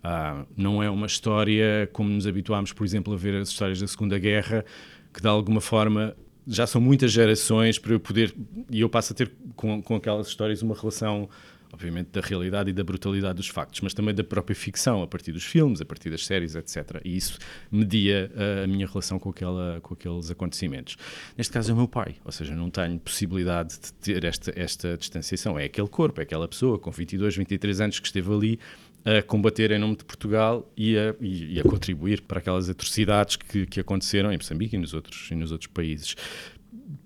Uh, 0.03 0.45
não 0.57 0.81
é 0.81 0.89
uma 0.89 1.05
história 1.05 1.87
como 1.93 2.09
nos 2.09 2.25
habituámos, 2.25 2.73
por 2.73 2.85
exemplo, 2.85 3.13
a 3.13 3.17
ver 3.17 3.35
as 3.35 3.49
histórias 3.49 3.79
da 3.79 3.87
Segunda 3.87 4.17
Guerra, 4.17 4.65
que 5.13 5.21
de 5.21 5.27
alguma 5.27 5.61
forma 5.61 6.15
já 6.47 6.65
são 6.65 6.81
muitas 6.81 7.11
gerações 7.11 7.77
para 7.77 7.93
eu 7.93 7.99
poder. 7.99 8.33
E 8.69 8.81
eu 8.81 8.89
passo 8.89 9.13
a 9.13 9.15
ter 9.15 9.31
com, 9.55 9.81
com 9.81 9.95
aquelas 9.95 10.27
histórias 10.27 10.61
uma 10.61 10.75
relação 10.75 11.29
obviamente, 11.73 12.09
da 12.11 12.21
realidade 12.21 12.69
e 12.69 12.73
da 12.73 12.83
brutalidade 12.83 13.35
dos 13.35 13.47
factos, 13.47 13.81
mas 13.81 13.93
também 13.93 14.13
da 14.13 14.23
própria 14.23 14.55
ficção, 14.55 15.01
a 15.01 15.07
partir 15.07 15.31
dos 15.31 15.43
filmes, 15.43 15.81
a 15.81 15.85
partir 15.85 16.09
das 16.09 16.25
séries, 16.25 16.55
etc. 16.55 17.01
E 17.03 17.15
isso 17.15 17.37
media 17.71 18.31
a, 18.35 18.63
a 18.63 18.67
minha 18.67 18.85
relação 18.85 19.17
com, 19.17 19.29
aquela, 19.29 19.79
com 19.81 19.93
aqueles 19.93 20.29
acontecimentos. 20.29 20.97
Neste 21.37 21.53
caso 21.53 21.71
é 21.71 21.73
o 21.73 21.77
meu 21.77 21.87
pai, 21.87 22.15
ou 22.25 22.31
seja, 22.31 22.55
não 22.55 22.69
tenho 22.69 22.99
possibilidade 22.99 23.79
de 23.79 23.93
ter 23.93 24.23
esta, 24.23 24.51
esta 24.55 24.97
distanciação. 24.97 25.57
É 25.57 25.65
aquele 25.65 25.87
corpo, 25.87 26.19
é 26.19 26.23
aquela 26.23 26.47
pessoa 26.47 26.77
com 26.77 26.91
22, 26.91 27.37
23 27.37 27.81
anos 27.81 27.99
que 27.99 28.07
esteve 28.07 28.33
ali 28.33 28.59
a 29.03 29.21
combater 29.23 29.71
em 29.71 29.79
nome 29.79 29.95
de 29.95 30.05
Portugal 30.05 30.71
e 30.77 30.97
a, 30.97 31.15
e, 31.19 31.55
e 31.55 31.59
a 31.59 31.63
contribuir 31.63 32.21
para 32.21 32.39
aquelas 32.39 32.69
atrocidades 32.69 33.35
que, 33.35 33.65
que, 33.65 33.79
aconteceram 33.79 34.31
em 34.31 34.37
Moçambique 34.37 34.75
e 34.75 34.79
nos 34.79 34.93
outros, 34.93 35.29
e 35.31 35.35
nos 35.35 35.51
outros 35.51 35.71
países. 35.71 36.15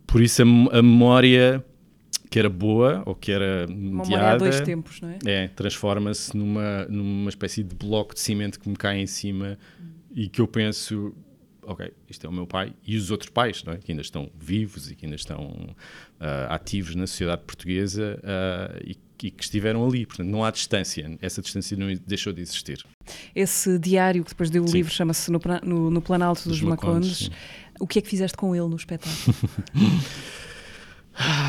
Por 0.06 0.22
isso 0.22 0.42
a, 0.42 0.46
a 0.78 0.82
memória 0.82 1.64
que 2.30 2.40
era 2.40 2.50
boa 2.50 3.04
ou 3.06 3.16
que 3.16 3.32
era 3.32 3.68
mediada, 3.68 4.40
dois 4.40 4.62
tempos, 4.62 5.02
não 5.02 5.10
é? 5.10 5.18
É, 5.26 5.48
transforma-se 5.48 6.36
numa, 6.36 6.86
numa 6.86 7.30
espécie 7.30 7.64
de 7.64 7.76
bloco 7.76 8.14
de 8.14 8.20
cimento 8.20 8.60
que 8.60 8.68
me 8.68 8.76
cai 8.76 9.00
em 9.00 9.08
cima 9.08 9.58
hum. 9.80 9.86
e 10.14 10.28
que 10.28 10.42
eu 10.42 10.48
penso, 10.48 11.16
ok, 11.64 11.92
isto 12.10 12.26
é 12.26 12.30
o 12.30 12.34
meu 12.34 12.48
pai 12.48 12.74
e 12.86 12.98
os 12.98 13.12
outros 13.12 13.30
pais, 13.30 13.64
não 13.64 13.74
é? 13.74 13.78
que 13.78 13.92
ainda 13.92 14.02
estão 14.02 14.30
vivos 14.38 14.90
e 14.90 14.96
que 14.96 15.06
ainda 15.06 15.16
estão 15.16 15.46
uh, 15.46 16.50
ativos 16.50 16.96
na 16.96 17.08
sociedade 17.08 17.44
portuguesa 17.44 18.20
uh, 18.20 18.82
e, 18.84 18.98
e, 19.24 19.32
que 19.32 19.44
estiveram 19.44 19.86
ali. 19.86 20.06
Portanto, 20.06 20.28
não 20.28 20.44
há 20.44 20.52
distância, 20.52 21.18
essa 21.22 21.42
distância 21.42 21.78
não 21.78 21.88
deixou 22.06 22.34
de 22.34 22.42
existir. 22.42 22.84
Esse 23.36 23.78
diário 23.80 24.24
que 24.24 24.32
depois 24.32 24.50
deu 24.50 24.64
o 24.64 24.68
livro 24.70 24.92
chama-se 24.92 25.32
no, 25.32 25.40
no, 25.64 25.90
no, 25.90 26.02
Planalto 26.02 26.50
dos, 26.50 26.60
dos 26.60 26.70
Macones. 26.70 27.30
O 27.80 27.86
que 27.86 28.00
é 28.00 28.02
que 28.02 28.08
fizeste 28.08 28.38
com 28.38 28.56
ele 28.56 28.68
no 28.68 28.76
espetáculo? 28.76 29.36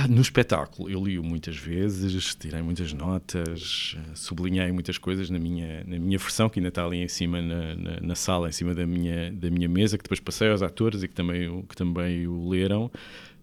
No 0.09 0.21
espetáculo, 0.21 0.91
eu 0.91 1.03
li-o 1.03 1.23
muitas 1.23 1.57
vezes, 1.57 2.35
tirei 2.35 2.63
muitas 2.63 2.93
notas, 2.93 3.97
sublinhei 4.15 4.71
muitas 4.71 4.99
coisas 4.99 5.31
na 5.31 5.39
minha, 5.39 5.85
na 5.85 5.99
minha 5.99 6.19
versão, 6.19 6.49
que 6.49 6.59
ainda 6.59 6.69
está 6.69 6.85
ali 6.85 6.99
em 6.99 7.09
cima 7.09 7.41
na, 7.41 7.75
na, 7.75 8.01
na, 8.01 8.15
sala, 8.15 8.49
em 8.49 8.53
cima 8.53 8.75
da 8.75 8.87
minha, 8.87 9.33
da 9.33 9.51
minha 9.51 9.69
mesa, 9.69 9.97
que 9.97 10.05
depois 10.05 10.21
passei 10.21 10.49
aos 10.49 10.63
atores 10.63 11.03
e 11.03 11.09
que 11.09 11.15
também, 11.15 11.63
que 11.63 11.75
também 11.75 12.27
o 12.27 12.49
leram. 12.49 12.91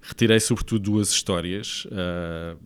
Retirei 0.02 0.40
sobretudo 0.40 0.84
duas 0.84 1.10
histórias 1.10 1.86
uh, 1.86 2.58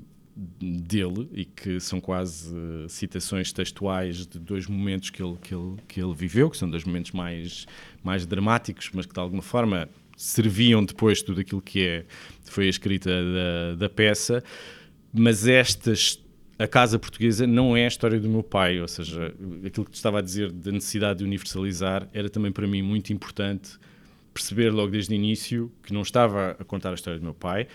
dele 0.60 1.30
e 1.32 1.46
que 1.46 1.80
são 1.80 2.00
quase 2.02 2.54
uh, 2.54 2.90
citações 2.90 3.52
textuais 3.52 4.28
de 4.28 4.40
dois 4.40 4.68
momentos 4.68 5.10
que 5.10 5.24
ele, 5.24 5.38
que, 5.42 5.54
ele, 5.54 5.76
que 5.88 6.02
ele 6.02 6.14
viveu, 6.14 6.50
que 6.50 6.58
são 6.58 6.70
dois 6.70 6.84
momentos 6.84 7.12
mais, 7.12 7.66
mais 8.04 8.26
dramáticos, 8.26 8.90
mas 8.94 9.06
que 9.06 9.14
de 9.14 9.20
alguma 9.20 9.42
forma 9.42 9.90
serviam 10.18 10.84
depois 10.84 11.22
tudo 11.22 11.40
aquilo 11.40 11.62
que 11.62 11.88
é, 11.88 12.06
foi 12.44 12.66
a 12.66 12.70
escrita 12.70 13.10
da, 13.10 13.76
da 13.76 13.90
peça, 13.90 14.44
mas 15.14 15.48
estas 15.48 16.20
a 16.60 16.68
casa 16.68 16.98
portuguesa 16.98 17.46
não 17.46 17.78
é 17.78 17.86
a 17.86 17.88
história 17.88 18.20
do 18.20 18.28
meu 18.28 18.42
pai, 18.42 18.82
ou 18.82 18.88
seja, 18.88 19.32
aquilo 19.64 19.86
que 19.86 19.92
te 19.92 19.96
estava 19.96 20.18
a 20.20 20.22
dizer 20.22 20.52
da 20.52 20.72
necessidade 20.72 21.20
de 21.20 21.26
universalizar 21.26 22.10
era 22.12 22.30
também 22.30 22.52
para 22.52 22.66
mim 22.66 22.82
muito 22.82 23.14
importante 23.14 23.78
perceber 24.34 24.72
logo 24.72 24.90
desde 24.92 25.14
o 25.14 25.16
início 25.16 25.72
que 25.84 25.94
não 25.94 26.02
estava 26.02 26.58
a 26.60 26.64
contar 26.64 26.92
a 26.92 26.94
história 26.96 27.20
do 27.20 27.24
meu 27.24 27.34
pai, 27.34 27.68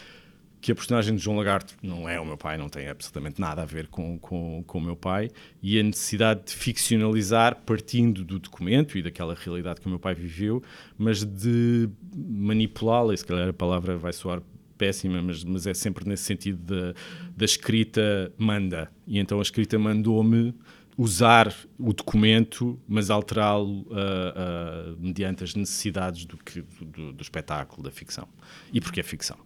que 0.63 0.71
a 0.71 0.75
personagem 0.77 1.17
de 1.17 1.21
João 1.21 1.37
Lagarto 1.37 1.75
não 1.83 2.09
é 2.09 2.21
o 2.21 2.25
meu 2.25 2.37
pai, 2.37 2.57
não 2.57 2.69
tem 2.69 2.89
absolutamente 2.89 3.41
nada 3.41 3.63
a 3.63 3.65
ver 3.65 3.89
com, 3.89 4.17
com, 4.21 4.63
com 4.65 4.79
o 4.79 4.81
meu 4.81 4.95
pai, 4.95 5.29
e 5.61 5.79
a 5.79 5.83
necessidade 5.83 6.45
de 6.47 6.53
ficcionalizar 6.53 7.63
partindo 7.67 8.25
do 8.25 8.39
documento 8.39 8.97
e 8.97 9.03
daquela 9.03 9.35
realidade 9.35 9.81
que 9.81 9.89
o 9.89 9.91
meu 9.91 9.99
pai 9.99 10.15
viveu, 10.15 10.63
mas 10.97 11.25
de 11.25 11.91
manipulá-la, 12.15 13.13
e 13.13 13.19
se 13.19 13.27
calhar 13.27 13.49
a 13.49 13.53
palavra 13.53 13.97
vai 13.97 14.13
soar 14.13 14.41
péssima, 14.79 15.21
mas, 15.21 15.43
mas 15.43 15.67
é 15.67 15.75
sempre 15.75 16.09
nesse 16.09 16.23
sentido 16.23 16.59
da, 16.59 16.95
da 17.37 17.45
escrita 17.45 18.33
manda. 18.39 18.89
E 19.05 19.19
então 19.19 19.41
a 19.41 19.43
escrita 19.43 19.77
mandou-me 19.81 20.55
usar 20.97 21.53
o 21.77 21.93
documento, 21.93 22.81
mas 22.87 23.11
alterá-lo 23.11 23.81
uh, 23.83 23.87
uh, 23.91 24.97
mediante 24.99 25.43
as 25.43 25.55
necessidades 25.55 26.25
do, 26.25 26.37
que, 26.37 26.63
do, 26.81 27.13
do 27.13 27.23
espetáculo, 27.23 27.83
da 27.83 27.91
ficção. 27.91 28.29
E 28.73 28.81
porque 28.81 29.01
é 29.01 29.03
ficção. 29.03 29.37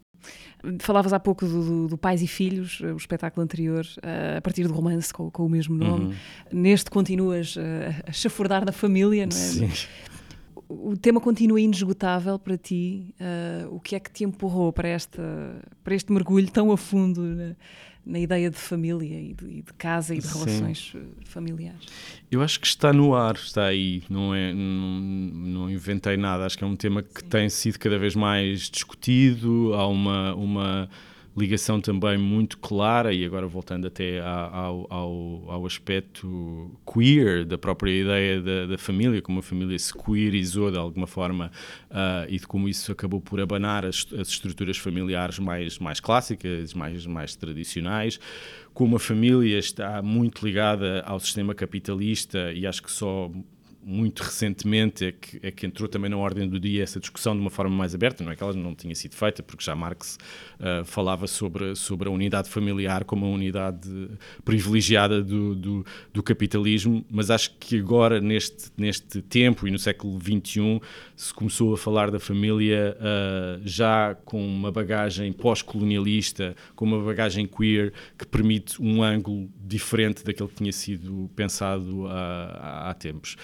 Falavas 0.81 1.13
há 1.13 1.21
pouco 1.21 1.47
do, 1.47 1.65
do, 1.65 1.89
do, 1.89 1.99
Pais 1.99 2.23
e 2.23 2.27
Filhos, 2.27 2.81
o 2.81 2.97
espetáculo 2.97 3.45
anterior, 3.45 3.87
uh, 3.99 4.39
a 4.39 4.41
partir 4.41 4.67
do 4.67 4.73
romance 4.73 5.13
com, 5.13 5.31
com 5.31 5.47
o 5.47 5.49
mesmo 5.49 5.77
nome. 5.77 6.07
Uhum. 6.07 6.15
Neste 6.53 6.91
continuas 6.91 7.57
uh, 7.57 7.61
a 8.07 8.13
chafurdar 8.13 8.65
na 8.65 8.73
família, 8.73 9.27
não 9.27 9.37
é? 9.37 9.41
Sim. 9.41 9.71
O 10.69 10.97
tema 10.97 11.21
continua 11.21 11.61
inesgotável 11.61 12.39
para 12.39 12.57
ti. 12.57 13.15
Uh, 13.21 13.77
o 13.77 13.79
que 13.79 13.95
é 13.95 14.01
que 14.01 14.11
te 14.11 14.25
empurrou 14.25 14.73
para, 14.73 14.89
esta, 14.89 15.23
para 15.85 15.95
este 15.95 16.11
mergulho 16.13 16.51
tão 16.51 16.73
a 16.73 16.77
fundo 16.77 17.55
na 18.07 18.21
ideia 18.21 18.49
de 18.49 18.57
família 18.57 19.21
e 19.21 19.35
de, 19.35 19.63
de 19.63 19.73
casa 19.77 20.15
e 20.15 20.19
de 20.19 20.27
Sim. 20.27 20.39
relações 20.39 20.93
eh, 20.95 21.01
familiares? 21.25 21.81
Eu 22.31 22.41
acho 22.41 22.61
que 22.61 22.67
está 22.67 22.93
no 22.93 23.15
ar, 23.15 23.35
está 23.35 23.65
aí, 23.65 24.05
não, 24.09 24.33
é, 24.33 24.53
não, 24.53 25.01
não 25.01 25.71
inventei 25.71 26.17
nada, 26.17 26.47
acho 26.47 26.57
que 26.57 26.63
é 26.63 26.67
um 26.67 26.77
tema 26.77 27.03
que 27.03 27.21
Sim. 27.21 27.27
tem 27.27 27.49
sido 27.49 27.79
cada 27.79 27.99
vez 27.99 28.15
mais 28.15 28.71
discutido, 28.71 29.75
há 29.75 29.89
uma, 29.89 30.35
uma 30.35 30.89
ligação 31.37 31.81
também 31.81 32.17
muito 32.17 32.57
clara, 32.59 33.13
e 33.13 33.25
agora 33.25 33.47
voltando 33.47 33.87
até 33.87 34.21
ao, 34.21 34.87
ao, 34.89 35.51
ao 35.51 35.67
aspecto 35.67 36.71
queer 36.91 37.45
da 37.45 37.59
própria 37.59 37.91
ideia 37.91 38.41
da, 38.41 38.67
da, 38.67 38.79
família, 38.79 39.21
como 39.21 39.41
a 39.41 39.43
família 39.43 39.79
se 39.79 39.93
queerizou 39.93 40.71
de 40.71 40.79
alguma 40.79 41.07
forma 41.07 41.51
uh, 41.91 42.27
e 42.29 42.39
de 42.39 42.47
como 42.47 42.69
isso 42.69 42.91
acabou 42.91 43.21
por 43.21 43.41
abanar 43.41 43.85
as, 43.85 44.07
as, 44.19 44.29
estruturas 44.29 44.79
familiares 44.79 45.39
mais, 45.39 45.79
mais 45.79 46.01
clássicas, 46.01 46.73
mais, 46.73 47.05
mais 47.07 47.37
tradicionais, 47.37 48.19
como 48.73 48.97
a 48.97 49.01
família 49.01 49.59
está 49.59 50.01
muito 50.03 50.45
ligada 50.45 51.03
ao 51.03 51.21
sistema 51.21 51.55
capitalista 51.55 52.53
e 52.53 52.67
acho 52.67 52.83
que 52.83 52.91
só 52.91 53.31
muito 53.89 54.25
recentemente 54.25 55.05
é 55.05 55.13
que, 55.13 55.39
é 55.41 55.53
que 55.53 55.65
entrou 55.65 55.89
também 55.89 56.11
na 56.11 56.17
ordem 56.17 56.49
do 56.49 56.59
dia 56.59 56.83
essa 56.83 56.99
discussão 56.99 57.35
de 57.37 57.41
uma 57.41 57.51
forma 57.51 57.75
mais 57.75 57.95
aberta, 57.95 58.25
não 58.25 58.33
é 58.33 58.37
que 58.37 58.43
ela 58.43 58.53
não 58.53 58.75
tinha 58.75 58.95
sido 58.97 59.15
feita, 59.15 59.45
porque 59.45 59.63
já 59.63 59.77
Marx 59.77 60.19
uh, 60.59 60.85
falava 60.85 61.29
sobre, 61.29 61.77
sobre 61.77 62.09
a 62.09 62.11
unidade 62.11 62.51
familiar 62.51 63.05
como 63.05 63.25
a 63.25 63.29
unidade 63.29 63.89
privilegiada 64.45 65.23
do, 65.23 65.55
do, 65.55 65.87
do, 66.13 66.21
capitalismo, 66.21 67.07
mas 67.09 67.31
acho 67.31 67.53
que 67.61 67.79
agora, 67.79 68.21
neste, 68.21 68.73
neste 68.77 69.23
tempo 69.23 69.69
e 69.69 69.71
no 69.71 69.79
século 69.79 70.19
XXI, 70.21 70.81
se 71.15 71.33
começou 71.33 71.73
a 71.73 71.79
falar 71.79 72.11
da 72.11 72.19
família 72.19 72.97
uh, 72.99 73.63
já 73.65 74.17
com 74.25 74.45
uma 74.45 74.73
bagagem 74.73 75.33
pós-colonialista, 75.33 76.57
com 76.75 76.87
uma 76.87 77.01
bagagem 77.05 77.47
queer, 77.47 77.93
que 78.19 78.27
permite 78.27 78.83
um 78.83 79.01
ângulo 79.01 79.49
diferente 79.65 80.25
daquele 80.25 80.49
que 80.49 80.57
tinha 80.57 80.73
sido 80.73 81.31
pensado 81.37 82.09
há, 82.09 82.91
há 82.91 82.95
tempos. 82.95 83.37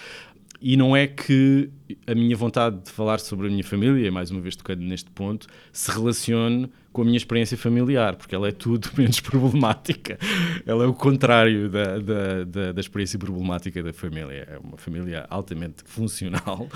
E 0.65 0.77
não 0.77 0.95
é 0.95 1.05
que 1.05 1.69
a 2.07 2.15
minha 2.15 2.37
vontade 2.37 2.79
de 2.85 2.89
falar 2.89 3.19
sobre 3.19 3.47
a 3.47 3.49
minha 3.49 3.65
família, 3.65 4.09
mais 4.09 4.31
uma 4.31 4.39
vez 4.39 4.55
tocando 4.55 4.79
neste 4.81 5.11
ponto, 5.11 5.45
se 5.73 5.91
relacione 5.91 6.71
com 6.93 7.01
a 7.01 7.05
minha 7.05 7.17
experiência 7.17 7.57
familiar, 7.57 8.15
porque 8.15 8.33
ela 8.33 8.47
é 8.47 8.51
tudo 8.53 8.89
menos 8.97 9.19
problemática. 9.19 10.17
Ela 10.65 10.85
é 10.85 10.87
o 10.87 10.93
contrário 10.93 11.69
da, 11.69 11.99
da, 11.99 12.43
da, 12.45 12.71
da 12.71 12.79
experiência 12.79 13.19
problemática 13.19 13.83
da 13.83 13.91
família. 13.91 14.47
É 14.49 14.57
uma 14.57 14.77
família 14.77 15.27
altamente 15.29 15.83
funcional, 15.83 16.69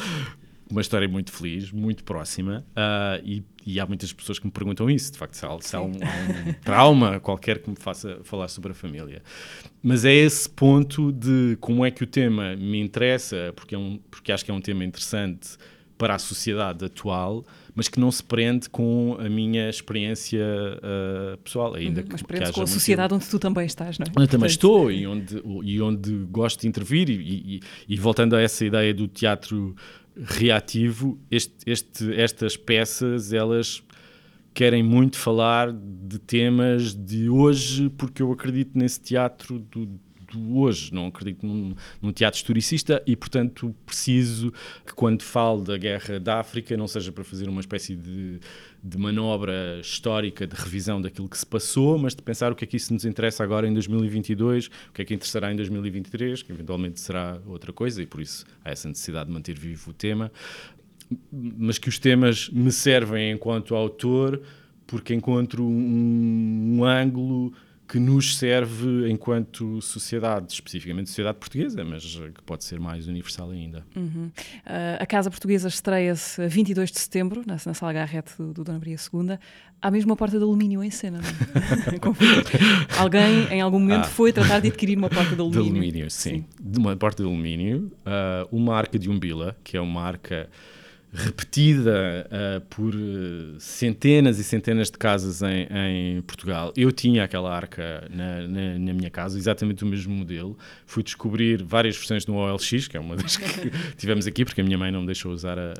uma 0.69 0.81
história 0.81 1.07
muito 1.07 1.31
feliz, 1.31 1.71
muito 1.71 2.03
próxima, 2.03 2.65
uh, 2.71 3.23
e, 3.23 3.43
e, 3.65 3.79
há 3.79 3.85
muitas 3.85 4.11
pessoas 4.11 4.39
que 4.39 4.45
me 4.45 4.51
perguntam 4.51 4.89
isso, 4.89 5.11
de 5.11 5.17
facto, 5.17 5.35
se 5.35 5.45
há, 5.45 5.57
se 5.61 5.75
há, 5.75 5.81
um, 5.81 5.91
um, 5.91 6.53
trauma 6.63 7.19
qualquer 7.21 7.59
que 7.59 7.69
me 7.69 7.75
faça 7.77 8.19
falar 8.23 8.47
sobre 8.47 8.71
a 8.71 8.75
família. 8.75 9.21
Mas 9.81 10.03
é 10.05 10.13
esse 10.13 10.49
ponto 10.49 11.11
de 11.11 11.57
como 11.61 11.85
é 11.85 11.91
que 11.91 12.03
o 12.03 12.07
tema 12.07 12.55
me 12.55 12.79
interessa, 12.79 13.53
porque, 13.55 13.75
é 13.75 13.77
um, 13.77 13.99
porque 14.11 14.31
acho 14.31 14.43
que 14.43 14.51
é 14.51 14.53
um 14.53 14.61
tema 14.61 14.83
interessante 14.83 15.57
para 15.97 16.15
a 16.15 16.19
sociedade 16.19 16.85
atual, 16.85 17.43
mas 17.73 17.87
que 17.87 17.99
não 17.99 18.11
se 18.11 18.23
prende 18.23 18.69
com 18.69 19.17
a 19.19 19.27
minha 19.27 19.69
experiência 19.69 20.43
uh, 20.43 21.37
pessoal. 21.37 21.73
Ainda 21.73 22.01
uhum, 22.01 22.07
mas 22.11 22.21
prende 22.21 22.51
com 22.51 22.61
a 22.61 22.67
sociedade 22.67 23.13
onde 23.13 23.25
tu 23.27 23.39
também 23.39 23.65
estás, 23.65 23.97
não 23.97 24.05
é? 24.05 24.23
Eu 24.23 24.27
também 24.27 24.47
estou 24.47 24.91
e 24.91 25.07
onde, 25.07 25.41
e 25.63 25.81
onde 25.81 26.11
gosto 26.29 26.61
de 26.61 26.67
intervir, 26.67 27.09
e, 27.09 27.13
e, 27.13 27.59
e 27.89 27.97
voltando 27.97 28.35
a 28.35 28.41
essa 28.41 28.63
ideia 28.63 28.93
do 28.93 29.07
teatro 29.07 29.75
reativo, 30.23 31.19
este, 31.29 31.55
este, 31.65 32.13
estas 32.13 32.57
peças, 32.57 33.33
elas 33.33 33.83
querem 34.53 34.81
muito 34.81 35.17
falar 35.17 35.71
de 35.71 36.17
temas 36.17 36.95
de 36.95 37.29
hoje, 37.29 37.89
porque 37.89 38.21
eu 38.23 38.31
acredito 38.31 38.77
nesse 38.77 38.99
teatro 38.99 39.59
do, 39.59 39.87
hoje, 40.49 40.93
não 40.93 41.07
acredito 41.07 41.45
num, 41.45 41.75
num, 42.01 42.11
teatro 42.11 42.37
historicista 42.37 43.01
e, 43.05 43.15
portanto, 43.15 43.75
preciso 43.85 44.51
que 44.85 44.93
quando 44.93 45.23
falo 45.23 45.61
da 45.61 45.77
guerra 45.77 46.19
da 46.19 46.39
África 46.39 46.75
não 46.77 46.87
seja 46.87 47.11
para 47.11 47.23
fazer 47.23 47.47
uma 47.49 47.61
espécie 47.61 47.95
de, 47.95 48.39
de 48.83 48.97
manobra 48.97 49.79
histórica 49.81 50.45
de 50.45 50.55
revisão 50.55 51.01
daquilo 51.01 51.27
que 51.27 51.37
se 51.37 51.45
passou, 51.45 51.97
mas 51.97 52.15
de 52.15 52.21
pensar 52.21 52.51
o 52.51 52.55
que 52.55 52.63
é 52.63 52.67
que 52.67 52.77
isso 52.77 52.93
nos 52.93 53.05
interessa 53.05 53.43
agora 53.43 53.67
em 53.67 53.73
2022, 53.73 54.67
o 54.67 54.93
que 54.93 55.01
é 55.01 55.05
que 55.05 55.13
interessará 55.13 55.51
em 55.51 55.55
2023, 55.55 56.43
que 56.43 56.51
eventualmente 56.51 56.99
será 56.99 57.39
outra 57.45 57.73
coisa 57.73 58.01
e 58.01 58.05
por 58.05 58.21
isso 58.21 58.45
há 58.63 58.71
essa 58.71 58.87
necessidade 58.87 59.27
de 59.27 59.33
manter 59.33 59.57
vivo 59.57 59.91
o 59.91 59.93
tema, 59.93 60.31
mas 61.31 61.77
que 61.77 61.89
os 61.89 61.99
temas 61.99 62.49
me 62.49 62.71
servem 62.71 63.31
enquanto 63.31 63.75
autor 63.75 64.41
porque 64.87 65.13
encontro 65.13 65.63
um, 65.63 66.77
um 66.79 66.83
ângulo 66.85 67.53
que 67.87 67.99
nos 67.99 68.37
serve 68.37 69.09
enquanto 69.09 69.81
sociedade, 69.81 70.51
especificamente 70.51 71.07
sociedade 71.07 71.37
portuguesa, 71.37 71.83
mas 71.85 72.03
que 72.35 72.43
pode 72.45 72.65
ser 72.65 72.79
mais 72.79 73.07
universal 73.07 73.51
ainda. 73.51 73.85
Uhum. 73.95 74.29
Uh, 74.65 74.99
a 74.99 75.05
Casa 75.05 75.29
Portuguesa 75.29 75.69
estreia-se 75.69 76.41
a 76.41 76.47
22 76.47 76.91
de 76.91 76.99
setembro, 76.99 77.43
na, 77.45 77.53
na 77.53 77.73
Sala 77.73 77.93
Garrete 77.93 78.33
do, 78.37 78.53
do 78.53 78.63
Dona 78.63 78.77
Maria 78.77 78.97
II. 78.97 79.37
Há 79.81 79.91
mesmo 79.91 80.11
uma 80.11 80.17
porta 80.17 80.37
de 80.37 80.43
alumínio 80.43 80.83
em 80.83 80.91
cena, 80.91 81.19
não 81.21 81.29
é? 81.29 82.97
Alguém, 82.99 83.47
em 83.51 83.61
algum 83.61 83.79
momento, 83.79 84.05
ah. 84.05 84.09
foi 84.09 84.33
tratar 84.33 84.59
de 84.59 84.67
adquirir 84.67 84.97
uma 84.97 85.09
porta 85.09 85.33
de 85.33 85.39
alumínio. 85.39 85.63
De 85.63 85.69
alumínio, 85.69 86.11
sim. 86.11 86.29
sim. 86.29 86.45
De 86.59 86.79
uma 86.79 86.95
porta 86.97 87.23
de 87.23 87.29
alumínio. 87.29 87.91
Uh, 87.99 88.47
uma 88.51 88.75
arca 88.75 88.99
de 88.99 89.09
Umbila, 89.09 89.55
que 89.63 89.77
é 89.77 89.81
uma 89.81 90.01
arca 90.01 90.49
repetida 91.13 92.27
uh, 92.27 92.61
por 92.67 92.93
centenas 93.59 94.39
e 94.39 94.43
centenas 94.43 94.91
de 94.91 94.97
casas 94.97 95.41
em, 95.41 95.67
em, 95.71 96.21
Portugal. 96.21 96.73
Eu 96.75 96.91
tinha 96.91 97.23
aquela 97.23 97.53
arca 97.53 98.07
na, 98.09 98.41
na, 98.41 98.79
na, 98.79 98.93
minha 98.93 99.09
casa, 99.09 99.37
exatamente 99.37 99.83
o 99.83 99.87
mesmo 99.87 100.13
modelo. 100.13 100.57
Fui 100.85 101.01
descobrir 101.01 101.63
várias 101.63 101.95
versões 101.95 102.25
no 102.25 102.35
OLX, 102.35 102.87
que 102.87 102.97
é 102.97 102.99
uma 102.99 103.15
das 103.17 103.37
que 103.37 103.71
tivemos 103.95 104.27
aqui, 104.27 104.43
porque 104.43 104.61
a 104.61 104.63
minha 104.63 104.77
mãe 104.77 104.91
não 104.91 105.01
me 105.01 105.05
deixou 105.07 105.31
usar 105.31 105.57
a, 105.57 105.73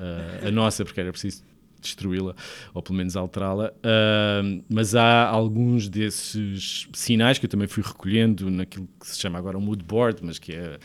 a, 0.43 0.47
a 0.47 0.51
nossa, 0.51 0.85
porque 0.85 0.99
era 0.99 1.11
preciso 1.11 1.43
destruí-la 1.79 2.35
ou 2.73 2.81
pelo 2.81 2.97
menos 2.97 3.15
alterá-la. 3.15 3.71
Uh, 3.77 4.63
mas 4.69 4.95
há 4.95 5.25
alguns 5.25 5.89
desses 5.89 6.87
sinais 6.93 7.37
que 7.37 7.45
eu 7.45 7.49
também 7.49 7.67
fui 7.67 7.83
recolhendo 7.83 8.49
naquilo 8.49 8.87
que 8.99 9.07
se 9.07 9.19
chama 9.19 9.37
agora 9.37 9.57
um 9.57 9.61
mood 9.61 9.83
board, 9.83 10.23
mas 10.23 10.39
que 10.39 10.53
é 10.53 10.79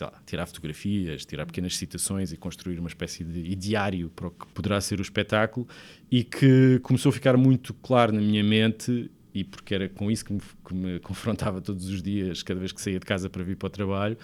lá, 0.00 0.22
tirar 0.26 0.46
fotografias, 0.46 1.24
tirar 1.24 1.46
pequenas 1.46 1.76
citações 1.76 2.32
e 2.32 2.36
construir 2.36 2.78
uma 2.78 2.88
espécie 2.88 3.22
de 3.24 3.54
diário 3.54 4.10
para 4.10 4.28
o 4.28 4.30
que 4.30 4.46
poderá 4.48 4.80
ser 4.80 4.98
o 4.98 5.02
espetáculo 5.02 5.68
e 6.10 6.24
que 6.24 6.80
começou 6.82 7.10
a 7.10 7.12
ficar 7.12 7.36
muito 7.36 7.74
claro 7.74 8.12
na 8.12 8.20
minha 8.20 8.42
mente 8.42 9.10
e 9.34 9.44
porque 9.44 9.74
era 9.74 9.88
com 9.88 10.10
isso 10.10 10.24
que 10.24 10.32
me, 10.32 10.40
que 10.66 10.74
me 10.74 11.00
confrontava 11.00 11.60
todos 11.60 11.88
os 11.88 12.02
dias, 12.02 12.42
cada 12.42 12.60
vez 12.60 12.72
que 12.72 12.80
saía 12.80 12.98
de 12.98 13.06
casa 13.06 13.30
para 13.30 13.42
vir 13.42 13.56
para 13.56 13.66
o 13.66 13.70
trabalho, 13.70 14.16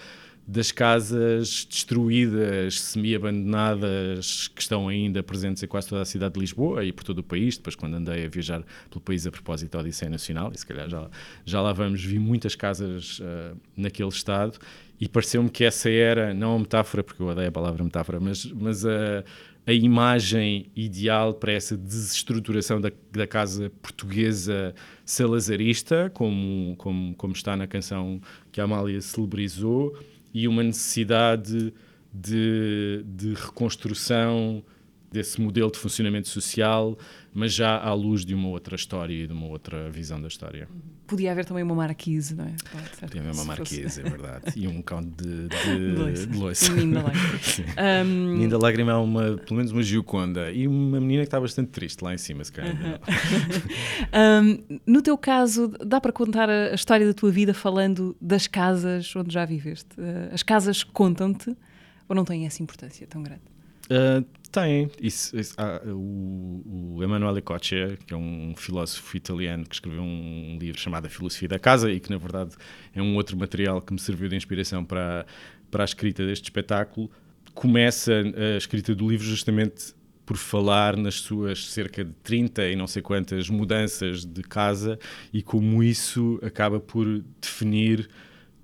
das 0.51 0.71
casas 0.71 1.67
destruídas, 1.69 2.81
semi-abandonadas, 2.81 4.47
que 4.47 4.61
estão 4.61 4.87
ainda 4.87 5.21
presentes 5.21 5.61
em 5.61 5.67
quase 5.67 5.87
toda 5.87 6.01
a 6.01 6.05
cidade 6.05 6.33
de 6.33 6.39
Lisboa 6.39 6.83
e 6.83 6.91
por 6.91 7.03
todo 7.03 7.19
o 7.19 7.23
país. 7.23 7.55
Depois, 7.55 7.75
quando 7.75 7.93
andei 7.93 8.25
a 8.25 8.29
viajar 8.29 8.63
pelo 8.89 8.99
país 8.99 9.27
a 9.27 9.31
propósito 9.31 9.73
da 9.73 9.79
Odisseia 9.79 10.09
Nacional, 10.09 10.51
e 10.51 10.57
se 10.57 10.65
calhar 10.65 10.89
já, 10.89 11.07
já 11.45 11.61
lá 11.61 11.71
vamos, 11.71 12.03
vi 12.03 12.17
muitas 12.17 12.55
casas 12.55 13.19
uh, 13.19 13.55
naquele 13.77 14.09
estado 14.09 14.57
e 14.99 15.07
pareceu-me 15.07 15.51
que 15.51 15.63
essa 15.63 15.87
era, 15.87 16.33
não 16.33 16.55
a 16.55 16.59
metáfora, 16.59 17.03
porque 17.03 17.21
eu 17.21 17.27
odeio 17.27 17.49
a 17.49 17.51
palavra 17.51 17.83
metáfora, 17.83 18.19
mas, 18.19 18.45
mas 18.45 18.83
a, 18.87 19.23
a 19.67 19.71
imagem 19.71 20.71
ideal 20.75 21.31
para 21.31 21.51
essa 21.51 21.77
desestruturação 21.77 22.81
da, 22.81 22.91
da 23.11 23.27
casa 23.27 23.71
portuguesa 23.83 24.73
salazarista, 25.05 26.09
como, 26.11 26.75
como, 26.77 27.13
como 27.13 27.33
está 27.33 27.55
na 27.55 27.67
canção 27.67 28.19
que 28.51 28.59
a 28.59 28.63
Amália 28.63 28.99
celebrizou, 28.99 29.95
e 30.33 30.47
uma 30.47 30.63
necessidade 30.63 31.73
de, 32.13 33.03
de 33.05 33.33
reconstrução 33.33 34.63
desse 35.11 35.41
modelo 35.41 35.71
de 35.71 35.77
funcionamento 35.77 36.27
social, 36.27 36.97
mas 37.33 37.53
já 37.53 37.77
à 37.77 37.93
luz 37.93 38.25
de 38.25 38.33
uma 38.33 38.49
outra 38.49 38.75
história 38.75 39.13
e 39.13 39.27
de 39.27 39.33
uma 39.33 39.47
outra 39.47 39.89
visão 39.89 40.21
da 40.21 40.27
história. 40.27 40.67
Podia 41.07 41.31
haver 41.31 41.43
também 41.43 41.63
uma 41.63 41.73
marquise, 41.73 42.35
não 42.35 42.45
é? 42.45 42.53
Pode, 42.71 42.89
Podia 42.99 43.21
haver 43.21 43.33
uma 43.33 43.45
marquise, 43.45 44.01
é 44.01 44.03
verdade. 44.03 44.45
E 44.55 44.67
um 44.67 44.81
cão 44.81 45.01
de, 45.01 45.47
de, 45.47 46.27
de 46.27 46.37
loiça. 46.37 46.71
Menino 46.71 46.95
da 46.95 47.03
lágrima. 47.03 48.03
um... 48.03 48.31
Menino 48.33 48.49
da 48.51 48.57
lágrima 48.57 48.91
é 48.91 48.95
uma, 48.95 49.37
pelo 49.37 49.55
menos 49.55 49.71
uma 49.71 49.81
gioconda 49.81 50.51
e 50.51 50.67
uma 50.67 50.99
menina 50.99 51.23
que 51.23 51.27
está 51.27 51.39
bastante 51.39 51.69
triste 51.69 52.03
lá 52.03 52.13
em 52.13 52.17
cima, 52.17 52.43
se 52.43 52.51
calhar. 52.51 52.75
um, 54.43 54.79
no 54.85 55.01
teu 55.01 55.17
caso, 55.17 55.69
dá 55.83 55.99
para 55.99 56.11
contar 56.11 56.49
a, 56.49 56.75
história 56.75 57.07
da 57.07 57.13
tua 57.13 57.31
vida 57.31 57.53
falando 57.53 58.15
das 58.21 58.45
casas 58.45 59.15
onde 59.15 59.33
já 59.33 59.45
viveste? 59.45 59.89
Uh, 59.97 60.33
as 60.33 60.43
casas 60.43 60.83
contam-te 60.83 61.55
ou 62.07 62.15
não 62.15 62.25
têm 62.25 62.45
essa 62.45 62.61
importância 62.61 63.07
tão 63.07 63.23
grande? 63.23 63.41
Uh, 63.89 64.23
tem. 64.51 64.89
Isso, 65.01 65.37
isso, 65.37 65.53
ah, 65.57 65.81
o, 65.85 66.95
o 66.95 67.03
Emanuele 67.03 67.41
Coccia, 67.41 67.97
que 68.05 68.13
é 68.13 68.17
um 68.17 68.53
filósofo 68.55 69.15
italiano 69.15 69.63
que 69.63 69.75
escreveu 69.75 70.01
um 70.01 70.57
livro 70.59 70.79
chamado 70.79 71.05
A 71.05 71.09
Filosofia 71.09 71.47
da 71.47 71.59
Casa 71.59 71.91
e 71.91 71.99
que, 71.99 72.09
na 72.09 72.17
verdade, 72.17 72.55
é 72.93 73.01
um 73.01 73.15
outro 73.15 73.37
material 73.37 73.81
que 73.81 73.93
me 73.93 73.99
serviu 73.99 74.27
de 74.27 74.35
inspiração 74.35 74.83
para, 74.83 75.25
para 75.69 75.83
a 75.83 75.85
escrita 75.85 76.25
deste 76.25 76.45
espetáculo, 76.45 77.11
começa 77.53 78.11
a 78.13 78.57
escrita 78.57 78.95
do 78.95 79.09
livro 79.09 79.25
justamente 79.25 79.93
por 80.25 80.37
falar 80.37 80.95
nas 80.95 81.15
suas 81.15 81.65
cerca 81.67 82.03
de 82.05 82.13
30 82.23 82.67
e 82.67 82.75
não 82.75 82.85
sei 82.85 83.01
quantas 83.01 83.49
mudanças 83.49 84.23
de 84.23 84.43
casa 84.43 84.99
e 85.33 85.41
como 85.41 85.81
isso 85.81 86.39
acaba 86.43 86.79
por 86.79 87.23
definir 87.41 88.07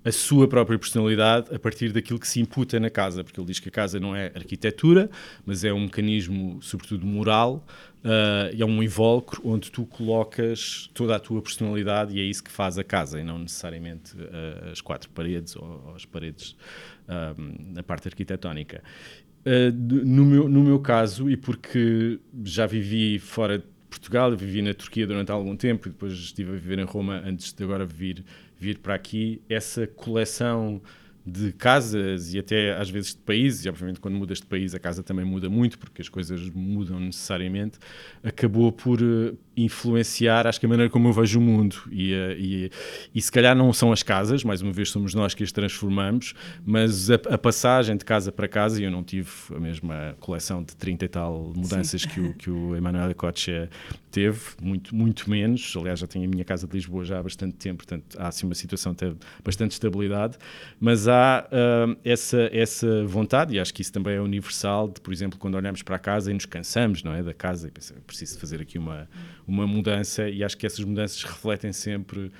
a 0.06 0.12
sua 0.12 0.46
própria 0.46 0.78
personalidade 0.78 1.52
a 1.52 1.58
partir 1.58 1.90
daquilo 1.90 2.20
que 2.20 2.28
se 2.28 2.38
imputa 2.40 2.78
na 2.78 2.88
casa, 2.88 3.24
porque 3.24 3.40
ele 3.40 3.48
diz 3.48 3.58
que 3.58 3.68
a 3.68 3.72
casa 3.72 3.98
não 3.98 4.14
é 4.14 4.26
arquitetura, 4.36 5.10
mas 5.44 5.64
é 5.64 5.72
um 5.72 5.80
mecanismo, 5.80 6.62
sobretudo 6.62 7.04
moral, 7.04 7.66
uh, 8.04 8.54
é 8.56 8.64
um 8.64 8.80
invólucro 8.80 9.42
onde 9.44 9.68
tu 9.68 9.84
colocas 9.84 10.88
toda 10.94 11.16
a 11.16 11.18
tua 11.18 11.42
personalidade 11.42 12.14
e 12.14 12.20
é 12.20 12.22
isso 12.22 12.44
que 12.44 12.52
faz 12.52 12.78
a 12.78 12.84
casa, 12.84 13.20
e 13.20 13.24
não 13.24 13.36
necessariamente 13.40 14.16
uh, 14.16 14.70
as 14.70 14.80
quatro 14.80 15.10
paredes 15.10 15.56
ou, 15.56 15.82
ou 15.88 15.96
as 15.96 16.04
paredes 16.04 16.56
uh, 17.08 17.72
na 17.74 17.82
parte 17.82 18.06
arquitetónica. 18.06 18.84
no, 19.74 20.24
meu, 20.24 20.48
no 20.48 20.62
meu 20.62 20.78
caso, 20.78 21.28
e 21.28 21.36
porque 21.36 22.20
já 22.44 22.64
vivi 22.64 23.18
fora 23.18 23.58
de 23.58 23.64
Portugal, 23.90 24.36
vivi 24.36 24.62
na 24.62 24.74
Turquia 24.74 25.06
durante 25.06 25.32
algum 25.32 25.56
tempo 25.56 25.88
e 25.88 25.90
depois 25.90 26.12
estive 26.12 26.50
a 26.50 26.54
viver 26.54 26.78
em 26.78 26.84
Roma 26.84 27.22
antes 27.24 27.52
de 27.52 27.64
agora 27.64 27.84
vir 27.84 28.24
vir 28.58 28.78
para 28.78 28.94
aqui 28.94 29.40
essa 29.48 29.86
coleção 29.86 30.80
de 31.26 31.52
casas 31.52 32.32
e 32.34 32.38
até 32.38 32.76
às 32.76 32.88
vezes 32.88 33.10
de 33.10 33.20
países, 33.20 33.64
e 33.64 33.68
obviamente 33.68 33.98
quando 33.98 34.14
mudas 34.14 34.38
de 34.38 34.46
país 34.46 34.74
a 34.74 34.78
casa 34.78 35.02
também 35.02 35.24
muda 35.24 35.50
muito, 35.50 35.76
porque 35.76 36.00
as 36.00 36.08
coisas 36.08 36.48
mudam 36.50 37.00
necessariamente, 37.00 37.78
acabou 38.22 38.70
por 38.70 39.00
eh, 39.02 39.34
influenciar, 39.56 40.46
acho 40.46 40.60
que 40.60 40.66
a 40.66 40.68
maneira 40.68 40.90
como 40.90 41.08
eu 41.08 41.12
vejo 41.12 41.38
o 41.38 41.42
mundo. 41.42 41.76
E, 41.90 42.12
eh, 42.12 42.36
e, 42.38 42.70
e 43.14 43.22
se 43.22 43.32
calhar 43.32 43.56
não 43.56 43.72
são 43.72 43.90
as 43.90 44.02
casas, 44.02 44.44
mais 44.44 44.60
uma 44.60 44.72
vez 44.72 44.90
somos 44.90 45.14
nós 45.14 45.34
que 45.34 45.42
as 45.42 45.50
transformamos, 45.50 46.34
mas 46.64 47.10
a, 47.10 47.14
a 47.30 47.38
passagem 47.38 47.96
de 47.96 48.04
casa 48.04 48.30
para 48.30 48.46
casa, 48.46 48.80
e 48.80 48.84
eu 48.84 48.90
não 48.90 49.02
tive 49.02 49.30
a 49.54 49.58
mesma 49.58 50.16
coleção 50.20 50.62
de 50.62 50.76
30 50.76 51.04
e 51.04 51.08
tal 51.08 51.52
mudanças 51.56 52.04
que 52.04 52.20
o, 52.20 52.34
que 52.34 52.50
o 52.50 52.76
Emanuele 52.76 53.14
Coche 53.14 53.68
teve, 54.10 54.40
muito, 54.60 54.94
muito 54.94 55.30
menos. 55.30 55.74
Aliás, 55.76 56.00
já 56.00 56.06
tenho 56.06 56.26
a 56.26 56.28
minha 56.28 56.44
casa 56.44 56.66
de 56.66 56.74
Lisboa 56.74 57.04
já 57.04 57.18
há 57.18 57.22
bastante 57.22 57.56
tempo, 57.56 57.84
portanto 57.84 58.16
há 58.18 58.28
assim 58.28 58.46
uma 58.46 58.54
situação 58.54 58.92
de 58.92 59.14
bastante 59.44 59.72
estabilidade, 59.72 60.36
mas 60.78 61.08
há 61.08 61.46
uh, 61.46 61.96
essa, 62.04 62.48
essa 62.52 63.04
vontade, 63.06 63.54
e 63.54 63.60
acho 63.60 63.72
que 63.72 63.82
isso 63.82 63.92
também 63.92 64.16
é 64.16 64.20
universal, 64.20 64.88
de, 64.88 65.00
por 65.00 65.12
exemplo, 65.12 65.38
quando 65.38 65.54
olhamos 65.54 65.82
para 65.82 65.96
a 65.96 65.98
casa 65.98 66.30
e 66.30 66.34
nos 66.34 66.46
cansamos 66.46 67.02
não 67.02 67.14
é, 67.14 67.22
da 67.22 67.34
casa 67.34 67.68
e 67.68 67.70
pensamos, 67.70 68.02
preciso 68.06 68.38
fazer 68.38 68.60
aqui 68.60 68.78
uma 68.78 69.08
uma 69.46 69.66
mudança 69.66 70.28
e 70.28 70.42
acho 70.42 70.56
que 70.56 70.66
essas 70.66 70.84
mudanças 70.84 71.22
refletem 71.22 71.72
sempre 71.72 72.30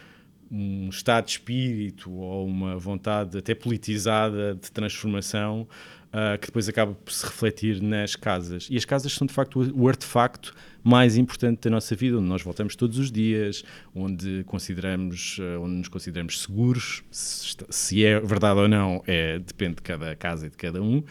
um 0.50 0.88
estado 0.88 1.26
de 1.26 1.32
espírito 1.32 2.10
ou 2.10 2.46
uma 2.46 2.76
vontade 2.78 3.38
até 3.38 3.54
politizada 3.54 4.54
de 4.54 4.70
transformação 4.70 5.66
uh, 6.06 6.38
que 6.38 6.46
depois 6.46 6.68
acaba 6.68 6.94
por 6.94 7.12
se 7.12 7.24
refletir 7.24 7.82
nas 7.82 8.16
casas. 8.16 8.68
E 8.70 8.76
as 8.76 8.84
casas 8.84 9.12
são 9.12 9.26
de 9.26 9.32
facto 9.32 9.60
o 9.74 9.88
artefacto 9.88 10.54
mais 10.82 11.16
importante 11.16 11.62
da 11.62 11.70
nossa 11.70 11.96
vida, 11.96 12.16
onde 12.16 12.28
nós 12.28 12.42
voltamos 12.42 12.76
todos 12.76 12.98
os 12.98 13.10
dias, 13.10 13.64
onde 13.94 14.44
consideramos, 14.44 15.38
uh, 15.38 15.60
onde 15.60 15.74
nos 15.74 15.88
consideramos 15.88 16.42
seguros, 16.42 17.02
se, 17.10 17.56
se, 17.68 18.04
é 18.04 18.20
verdade 18.20 18.60
ou 18.60 18.68
não, 18.68 19.02
é, 19.06 19.38
depende 19.38 19.76
de 19.76 19.82
cada 19.82 20.14
casa 20.14 20.46
e 20.46 20.50
de 20.50 20.56
cada 20.56 20.80
um, 20.80 20.98
uh, 20.98 21.04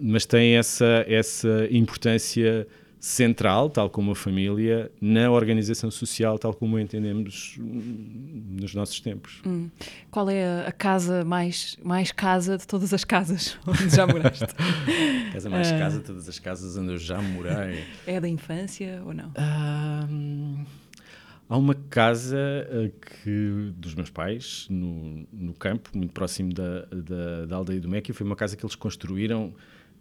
mas 0.00 0.24
tem 0.24 0.56
essa, 0.56 1.04
essa 1.08 1.68
importância 1.70 2.66
central, 3.04 3.68
tal 3.68 3.90
como 3.90 4.12
a 4.12 4.14
família, 4.14 4.90
na 4.98 5.30
organização 5.30 5.90
social, 5.90 6.38
tal 6.38 6.54
como 6.54 6.78
a 6.78 6.80
entendemos 6.80 7.54
nos 7.58 8.74
nossos 8.74 8.98
tempos. 8.98 9.42
Hum. 9.46 9.68
Qual 10.10 10.30
é 10.30 10.66
a 10.66 10.72
casa 10.72 11.22
mais, 11.22 11.76
mais 11.84 12.10
casa 12.10 12.56
de 12.56 12.66
todas 12.66 12.94
as 12.94 13.04
casas 13.04 13.58
onde 13.68 13.94
já 13.94 14.06
moraste? 14.06 14.46
casa 15.34 15.50
mais 15.50 15.70
uh... 15.70 15.78
casa 15.78 15.98
de 15.98 16.04
todas 16.04 16.26
as 16.26 16.38
casas 16.38 16.78
onde 16.78 16.92
eu 16.92 16.98
já 16.98 17.20
morei. 17.20 17.84
É 18.06 18.18
da 18.18 18.28
infância 18.28 19.02
ou 19.04 19.12
não? 19.12 19.28
Uh... 19.28 20.64
Há 21.46 21.58
uma 21.58 21.74
casa 21.74 22.38
uh, 22.70 22.90
que, 23.22 23.70
dos 23.76 23.94
meus 23.94 24.08
pais, 24.08 24.66
no, 24.70 25.26
no 25.30 25.52
campo, 25.52 25.90
muito 25.94 26.14
próximo 26.14 26.54
da, 26.54 26.86
da, 26.86 27.44
da 27.44 27.56
aldeia 27.56 27.82
do 27.82 27.88
Méquio, 27.88 28.14
foi 28.14 28.26
uma 28.26 28.34
casa 28.34 28.56
que 28.56 28.64
eles 28.64 28.74
construíram 28.74 29.54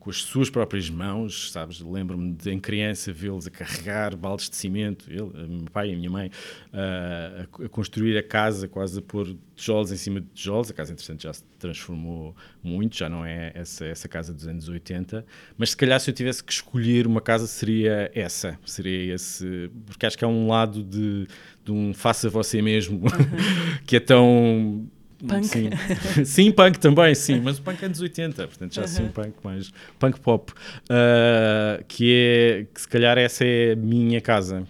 com 0.03 0.09
as 0.09 0.17
suas 0.17 0.49
próprias 0.49 0.89
mãos, 0.89 1.49
sabes? 1.49 1.79
Lembro-me 1.79 2.33
de 2.33 2.51
em 2.51 2.59
criança 2.59 3.13
vê-los 3.13 3.47
a 3.47 3.49
carregar 3.49 4.13
baldes 4.17 4.49
de 4.49 4.57
cimento, 4.57 5.09
ele, 5.09 5.31
meu 5.47 5.71
pai 5.71 5.91
e 5.91 5.93
a 5.93 5.95
minha 5.95 6.09
mãe, 6.09 6.27
uh, 6.27 7.47
a, 7.61 7.65
a, 7.65 7.69
construir 7.69 8.17
a 8.17 8.21
casa, 8.21 8.67
quase 8.67 8.99
a 8.99 9.01
pôr 9.01 9.33
tijolos 9.55 9.93
em 9.93 9.95
cima 9.95 10.19
de 10.19 10.27
tijolos. 10.33 10.69
A 10.69 10.73
casa, 10.73 10.91
entretanto, 10.91 11.23
já 11.23 11.31
se 11.31 11.41
transformou 11.57 12.35
muito, 12.61 12.97
já 12.97 13.07
não 13.07 13.25
é 13.25 13.53
essa, 13.55 13.85
essa 13.85 14.09
casa 14.09 14.33
dos 14.33 14.45
anos 14.45 14.67
80. 14.67 15.25
Mas 15.57 15.69
se 15.69 15.77
calhar, 15.77 15.97
se 16.01 16.11
eu 16.11 16.13
tivesse 16.13 16.43
que 16.43 16.51
escolher 16.51 17.07
uma 17.07 17.21
casa, 17.21 17.47
seria 17.47 18.11
essa. 18.13 18.59
Seria 18.65 19.15
esse. 19.15 19.71
Porque 19.85 20.05
acho 20.05 20.17
que 20.17 20.25
há 20.25 20.27
um 20.27 20.49
lado 20.49 20.83
de, 20.83 21.25
de 21.63 21.71
um 21.71 21.93
faça 21.93 22.29
você 22.29 22.61
mesmo, 22.61 22.97
uhum. 22.97 23.09
que 23.87 23.95
é 23.95 24.01
tão 24.01 24.85
Punk. 25.27 25.45
Sim. 25.45 25.69
sim, 26.25 26.51
punk 26.51 26.79
também, 26.79 27.15
sim, 27.15 27.39
mas 27.39 27.57
o 27.57 27.61
punk 27.61 27.83
é 27.83 27.89
dos 27.89 28.01
80, 28.01 28.47
portanto 28.47 28.73
já 28.73 28.81
uh 28.81 28.85
-huh. 28.85 28.87
sim 28.87 29.03
um 29.03 29.09
punk 29.09 29.33
mais 29.43 29.71
punk 29.97 30.19
pop, 30.19 30.51
uh, 30.51 31.83
que 31.87 32.13
é 32.13 32.65
que 32.73 32.81
se 32.81 32.87
calhar 32.87 33.17
essa 33.17 33.45
é 33.45 33.71
a 33.71 33.75
minha 33.75 34.19
casa. 34.19 34.67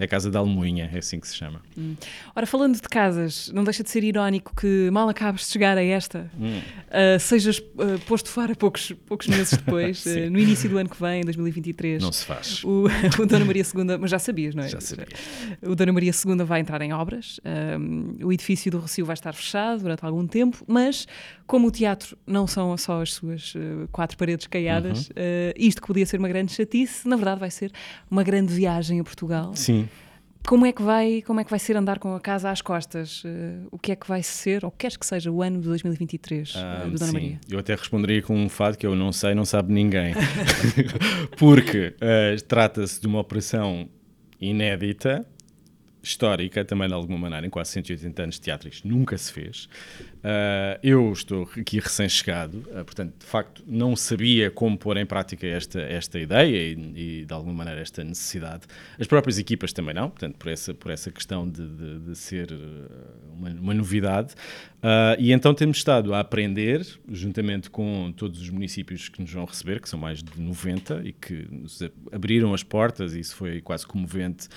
É 0.00 0.04
a 0.04 0.08
Casa 0.08 0.30
da 0.30 0.38
Almoinha, 0.38 0.88
é 0.90 0.96
assim 0.96 1.20
que 1.20 1.28
se 1.28 1.36
chama. 1.36 1.60
Hum. 1.76 1.94
Ora, 2.34 2.46
falando 2.46 2.74
de 2.74 2.88
casas, 2.88 3.52
não 3.52 3.62
deixa 3.62 3.82
de 3.82 3.90
ser 3.90 4.02
irónico 4.02 4.56
que 4.56 4.88
mal 4.90 5.06
acabes 5.10 5.44
de 5.44 5.52
chegar 5.52 5.76
a 5.76 5.84
esta, 5.84 6.30
hum. 6.40 6.58
uh, 6.58 7.20
sejas 7.20 7.58
uh, 7.58 7.98
posto 8.06 8.30
fora 8.30 8.56
poucos, 8.56 8.92
poucos 9.04 9.26
meses 9.26 9.58
depois, 9.58 10.02
uh, 10.08 10.30
no 10.30 10.38
início 10.38 10.70
do 10.70 10.78
ano 10.78 10.88
que 10.88 10.98
vem, 10.98 11.22
2023. 11.22 12.02
Não 12.02 12.12
se 12.12 12.24
faz. 12.24 12.64
O, 12.64 12.86
o 13.20 13.26
Dona 13.26 13.44
Maria 13.44 13.62
II, 13.62 13.98
mas 14.00 14.10
já 14.10 14.18
sabias, 14.18 14.54
não 14.54 14.62
é? 14.62 14.68
Já 14.68 14.80
sabia. 14.80 15.06
O 15.60 15.74
Dona 15.74 15.92
Maria 15.92 16.12
II 16.12 16.44
vai 16.46 16.60
entrar 16.60 16.80
em 16.80 16.94
obras, 16.94 17.38
o 18.24 18.32
edifício 18.32 18.72
do 18.72 18.80
Recio 18.80 19.04
vai 19.04 19.12
estar 19.12 19.34
fechado 19.34 19.82
durante 19.82 20.02
algum 20.02 20.26
tempo, 20.26 20.64
mas 20.66 21.06
como 21.46 21.68
o 21.68 21.70
teatro 21.70 22.16
não 22.26 22.46
são 22.46 22.74
só 22.78 23.02
as 23.02 23.12
suas 23.12 23.52
quatro 23.92 24.16
paredes 24.16 24.46
caiadas, 24.46 25.08
uhum. 25.08 25.14
isto 25.56 25.82
que 25.82 25.86
podia 25.86 26.06
ser 26.06 26.18
uma 26.18 26.28
grande 26.28 26.52
chatice, 26.52 27.06
na 27.06 27.16
verdade 27.16 27.40
vai 27.40 27.50
ser 27.50 27.70
uma 28.10 28.22
grande 28.22 28.54
viagem 28.54 28.98
a 28.98 29.04
Portugal. 29.04 29.54
Sim. 29.54 29.89
Como 30.50 30.66
é 30.66 30.72
que 30.72 30.82
vai, 30.82 31.22
como 31.24 31.38
é 31.38 31.44
que 31.44 31.50
vai 31.50 31.60
ser 31.60 31.76
andar 31.76 32.00
com 32.00 32.12
a 32.12 32.18
casa 32.18 32.50
às 32.50 32.60
costas? 32.60 33.22
Uh, 33.22 33.68
o 33.70 33.78
que 33.78 33.92
é 33.92 33.94
que 33.94 34.04
vai 34.08 34.20
ser, 34.20 34.64
ou 34.64 34.70
queres 34.72 34.96
que 34.96 35.06
seja 35.06 35.30
o 35.30 35.42
ano 35.42 35.60
de 35.60 35.68
2023 35.68 36.54
ah, 36.56 36.82
uh, 36.86 36.90
do 36.90 36.98
Dona 36.98 37.06
sim. 37.06 37.12
Maria? 37.12 37.40
Eu 37.48 37.60
até 37.60 37.72
responderia 37.72 38.20
com 38.20 38.36
um 38.36 38.48
fado 38.48 38.76
que 38.76 38.84
eu 38.84 38.96
não 38.96 39.12
sei, 39.12 39.32
não 39.32 39.44
sabe 39.44 39.72
ninguém. 39.72 40.12
Porque 41.38 41.94
uh, 41.94 42.42
trata-se 42.48 43.00
de 43.00 43.06
uma 43.06 43.20
operação 43.20 43.88
inédita, 44.40 45.24
histórica 46.02 46.64
também 46.64 46.88
de 46.88 46.94
alguma 46.94 47.18
maneira, 47.18 47.46
em 47.46 47.50
quase 47.50 47.72
180 47.72 48.22
anos 48.22 48.34
de 48.36 48.40
teatro 48.40 48.68
isto 48.68 48.86
nunca 48.86 49.16
se 49.18 49.32
fez. 49.32 49.68
Uh, 50.20 50.78
eu 50.82 51.12
estou 51.12 51.48
aqui 51.56 51.78
recém-chegado, 51.78 52.58
uh, 52.58 52.84
portanto, 52.84 53.14
de 53.18 53.26
facto, 53.26 53.64
não 53.66 53.96
sabia 53.96 54.50
como 54.50 54.76
pôr 54.76 54.96
em 54.96 55.06
prática 55.06 55.46
esta, 55.46 55.80
esta 55.80 56.18
ideia 56.18 56.56
e, 56.56 57.20
e, 57.20 57.24
de 57.24 57.32
alguma 57.32 57.54
maneira, 57.54 57.80
esta 57.80 58.04
necessidade. 58.04 58.62
As 58.98 59.06
próprias 59.06 59.38
equipas 59.38 59.72
também 59.72 59.94
não, 59.94 60.10
portanto, 60.10 60.36
por 60.36 60.50
essa, 60.50 60.74
por 60.74 60.90
essa 60.90 61.10
questão 61.10 61.48
de, 61.48 61.66
de, 61.66 61.98
de 62.00 62.16
ser 62.16 62.52
ah, 62.52 63.14
uma, 63.32 63.50
uma 63.50 63.74
novidade. 63.74 64.34
Uh, 64.78 65.16
e 65.18 65.32
então 65.32 65.54
temos 65.54 65.78
estado 65.78 66.12
a 66.14 66.20
aprender, 66.20 66.86
juntamente 67.10 67.70
com 67.70 68.12
todos 68.16 68.40
os 68.40 68.50
municípios 68.50 69.08
que 69.08 69.20
nos 69.20 69.32
vão 69.32 69.44
receber, 69.44 69.80
que 69.80 69.88
são 69.88 69.98
mais 69.98 70.22
de 70.22 70.40
90 70.40 71.02
e 71.04 71.12
que 71.12 71.46
nos 71.50 71.82
abriram 72.12 72.52
as 72.52 72.62
portas, 72.62 73.14
e 73.14 73.20
isso 73.20 73.36
foi 73.36 73.60
quase 73.60 73.86
comovente 73.86 74.48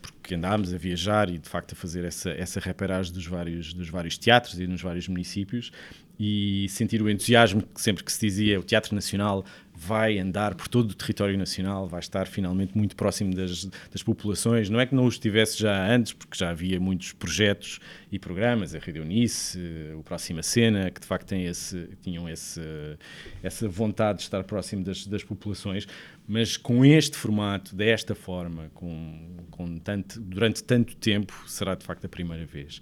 porque 0.00 0.34
andámos 0.34 0.72
a 0.72 0.78
viajar 0.78 1.28
e 1.28 1.38
de 1.38 1.48
facto 1.48 1.72
a 1.72 1.76
fazer 1.76 2.04
essa, 2.04 2.30
essa 2.30 2.60
reparagem 2.60 3.12
dos 3.12 3.26
vários, 3.26 3.74
dos 3.74 3.88
vários 3.88 4.16
teatros 4.16 4.58
e 4.58 4.66
nos 4.66 4.80
vários 4.80 5.08
municípios 5.08 5.70
e 6.18 6.66
sentir 6.68 7.02
o 7.02 7.10
entusiasmo 7.10 7.62
que 7.62 7.80
sempre 7.80 8.04
que 8.04 8.12
se 8.12 8.20
dizia 8.20 8.58
o 8.58 8.62
Teatro 8.62 8.94
Nacional 8.94 9.44
vai 9.76 10.18
andar 10.18 10.54
por 10.54 10.68
todo 10.68 10.92
o 10.92 10.94
território 10.94 11.36
nacional, 11.36 11.88
vai 11.88 11.98
estar 11.98 12.28
finalmente 12.28 12.78
muito 12.78 12.94
próximo 12.94 13.34
das, 13.34 13.64
das 13.64 14.02
populações. 14.04 14.70
Não 14.70 14.78
é 14.78 14.86
que 14.86 14.94
não 14.94 15.04
o 15.04 15.08
estivesse 15.08 15.58
já 15.58 15.92
antes, 15.92 16.12
porque 16.12 16.38
já 16.38 16.50
havia 16.50 16.78
muitos 16.78 17.12
projetos 17.12 17.80
e 18.10 18.18
programas, 18.18 18.72
a 18.72 18.78
Rede 18.78 19.00
Unice, 19.00 19.58
o 19.98 20.02
Próxima 20.04 20.44
Cena, 20.44 20.90
que 20.92 21.00
de 21.00 21.06
facto 21.06 21.32
esse, 21.32 21.88
tinham 22.02 22.28
esse, 22.28 22.60
essa 23.42 23.68
vontade 23.68 24.18
de 24.18 24.24
estar 24.24 24.44
próximo 24.44 24.84
das, 24.84 25.06
das 25.06 25.24
populações, 25.24 25.88
mas 26.26 26.56
com 26.56 26.84
este 26.84 27.16
formato, 27.16 27.76
desta 27.76 28.14
forma, 28.14 28.70
com, 28.74 29.36
com 29.50 29.78
tanto, 29.78 30.20
durante 30.20 30.64
tanto 30.64 30.96
tempo, 30.96 31.34
será 31.46 31.74
de 31.74 31.84
facto 31.84 32.06
a 32.06 32.08
primeira 32.08 32.46
vez. 32.46 32.80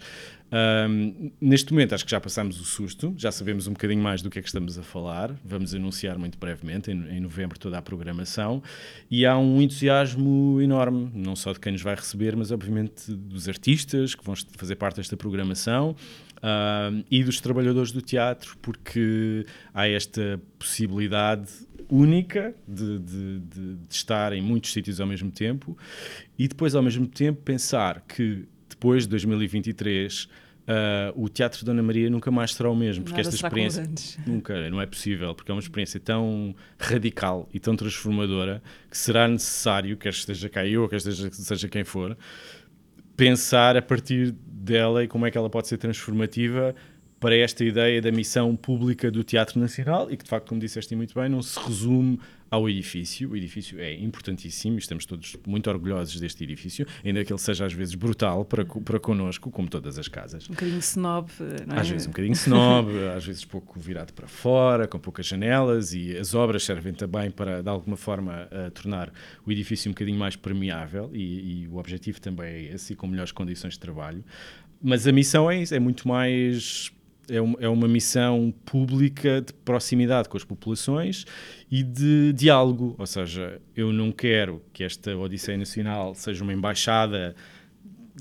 Um, 0.52 1.30
neste 1.40 1.72
momento 1.72 1.94
acho 1.94 2.04
que 2.04 2.10
já 2.10 2.20
passamos 2.20 2.60
o 2.60 2.64
susto, 2.64 3.14
já 3.16 3.32
sabemos 3.32 3.66
um 3.66 3.72
bocadinho 3.72 4.02
mais 4.02 4.20
do 4.20 4.28
que 4.28 4.38
é 4.38 4.42
que 4.42 4.48
estamos 4.48 4.78
a 4.78 4.82
falar, 4.82 5.34
vamos 5.42 5.74
anunciar 5.74 6.18
muito 6.18 6.38
brevemente, 6.38 6.90
em, 6.90 7.16
em, 7.16 7.20
novembro, 7.20 7.58
toda 7.58 7.78
a 7.78 7.82
programação, 7.82 8.62
e 9.10 9.24
há 9.24 9.36
um 9.36 9.62
entusiasmo 9.62 10.60
enorme, 10.60 11.10
não 11.14 11.34
só 11.34 11.52
de 11.52 11.58
quem 11.58 11.72
nos 11.72 11.82
vai 11.82 11.94
receber, 11.94 12.36
mas 12.36 12.52
obviamente 12.52 13.12
dos 13.12 13.48
artistas 13.48 14.14
que 14.14 14.22
vão 14.22 14.34
fazer 14.56 14.76
parte 14.76 14.96
desta 14.96 15.16
programação 15.16 15.96
e 17.10 17.22
dos 17.22 17.40
trabalhadores 17.40 17.92
do 17.92 18.02
teatro, 18.02 18.56
porque 18.60 19.46
há 19.72 19.88
esta 19.88 20.40
possibilidade 20.58 21.48
única 21.88 22.54
de, 22.66 22.98
de, 22.98 23.38
de, 23.40 23.74
de 23.76 23.94
estar 23.94 24.32
em 24.32 24.40
muitos 24.40 24.72
sítios 24.72 25.00
ao 25.00 25.06
mesmo 25.06 25.30
tempo 25.30 25.76
e 26.38 26.48
depois, 26.48 26.74
ao 26.74 26.82
mesmo 26.82 27.06
tempo, 27.06 27.40
pensar 27.42 28.00
que 28.06 28.46
depois 28.68 29.04
de 29.04 29.10
2023 29.10 30.28
Uh, 30.62 31.10
o 31.20 31.28
Teatro 31.28 31.58
de 31.58 31.64
Dona 31.64 31.82
Maria 31.82 32.08
nunca 32.08 32.30
mais 32.30 32.54
será 32.54 32.70
o 32.70 32.76
mesmo, 32.76 33.02
porque 33.02 33.20
Nada 33.20 33.28
esta 33.28 33.46
experiência 33.46 33.82
nunca 34.24 34.70
não 34.70 34.80
é 34.80 34.86
possível, 34.86 35.34
porque 35.34 35.50
é 35.50 35.54
uma 35.54 35.60
experiência 35.60 35.98
tão 35.98 36.54
radical 36.78 37.48
e 37.52 37.58
tão 37.58 37.74
transformadora 37.74 38.62
que 38.88 38.96
será 38.96 39.26
necessário, 39.26 39.96
quer 39.96 40.10
esteja 40.10 40.48
cá 40.48 40.64
eu, 40.64 40.88
quer 40.88 40.96
esteja, 40.96 41.32
seja 41.32 41.68
quem 41.68 41.82
for, 41.82 42.16
pensar 43.16 43.76
a 43.76 43.82
partir 43.82 44.30
dela 44.30 45.02
e 45.02 45.08
como 45.08 45.26
é 45.26 45.32
que 45.32 45.36
ela 45.36 45.50
pode 45.50 45.66
ser 45.66 45.78
transformativa 45.78 46.76
para 47.22 47.36
esta 47.36 47.64
ideia 47.64 48.02
da 48.02 48.10
missão 48.10 48.56
pública 48.56 49.08
do 49.08 49.22
Teatro 49.22 49.60
Nacional 49.60 50.10
e 50.10 50.16
que, 50.16 50.24
de 50.24 50.28
facto, 50.28 50.48
como 50.48 50.60
disseste 50.60 50.96
muito 50.96 51.14
bem, 51.14 51.28
não 51.28 51.40
se 51.40 51.56
resume 51.56 52.18
ao 52.50 52.68
edifício. 52.68 53.30
O 53.30 53.36
edifício 53.36 53.78
é 53.78 53.94
importantíssimo 53.94 54.74
e 54.74 54.78
estamos 54.80 55.06
todos 55.06 55.36
muito 55.46 55.70
orgulhosos 55.70 56.18
deste 56.18 56.42
edifício, 56.42 56.84
ainda 57.04 57.24
que 57.24 57.32
ele 57.32 57.38
seja 57.38 57.64
às 57.64 57.72
vezes 57.72 57.94
brutal 57.94 58.44
para, 58.44 58.64
para 58.64 58.98
connosco, 58.98 59.52
como 59.52 59.68
todas 59.68 60.00
as 60.00 60.08
casas. 60.08 60.50
Um 60.50 60.52
bocadinho 60.52 60.80
snob, 60.80 61.30
não 61.64 61.76
é? 61.76 61.80
Às 61.80 61.88
vezes 61.90 62.06
um 62.08 62.10
bocadinho 62.10 62.32
snob, 62.32 62.90
às 63.16 63.24
vezes 63.24 63.44
pouco 63.44 63.78
virado 63.78 64.12
para 64.12 64.26
fora, 64.26 64.88
com 64.88 64.98
poucas 64.98 65.24
janelas 65.24 65.94
e 65.94 66.16
as 66.16 66.34
obras 66.34 66.64
servem 66.64 66.92
também 66.92 67.30
para, 67.30 67.62
de 67.62 67.68
alguma 67.68 67.96
forma, 67.96 68.48
tornar 68.74 69.12
o 69.46 69.52
edifício 69.52 69.88
um 69.88 69.94
bocadinho 69.94 70.18
mais 70.18 70.34
permeável 70.34 71.08
e, 71.14 71.62
e 71.62 71.68
o 71.68 71.76
objetivo 71.76 72.20
também 72.20 72.46
é 72.46 72.74
esse 72.74 72.94
e 72.94 72.96
com 72.96 73.06
melhores 73.06 73.30
condições 73.30 73.74
de 73.74 73.78
trabalho. 73.78 74.24
Mas 74.82 75.06
a 75.06 75.12
missão 75.12 75.48
é 75.48 75.62
é 75.70 75.78
muito 75.78 76.08
mais 76.08 76.90
é, 77.28 77.36
é 77.64 77.68
uma 77.68 77.88
missão 77.88 78.52
pública 78.64 79.40
de 79.40 79.52
proximidade 79.52 80.28
com 80.28 80.36
as 80.36 80.44
populações 80.44 81.24
e 81.70 81.82
de 81.82 82.32
diálogo. 82.32 82.94
Ou 82.98 83.06
seja, 83.06 83.60
eu 83.76 83.92
não 83.92 84.10
quero 84.10 84.62
que 84.72 84.84
esta 84.84 85.16
Odisseia 85.16 85.58
Nacional 85.58 86.14
seja 86.14 86.42
uma 86.42 86.52
embaixada 86.52 87.34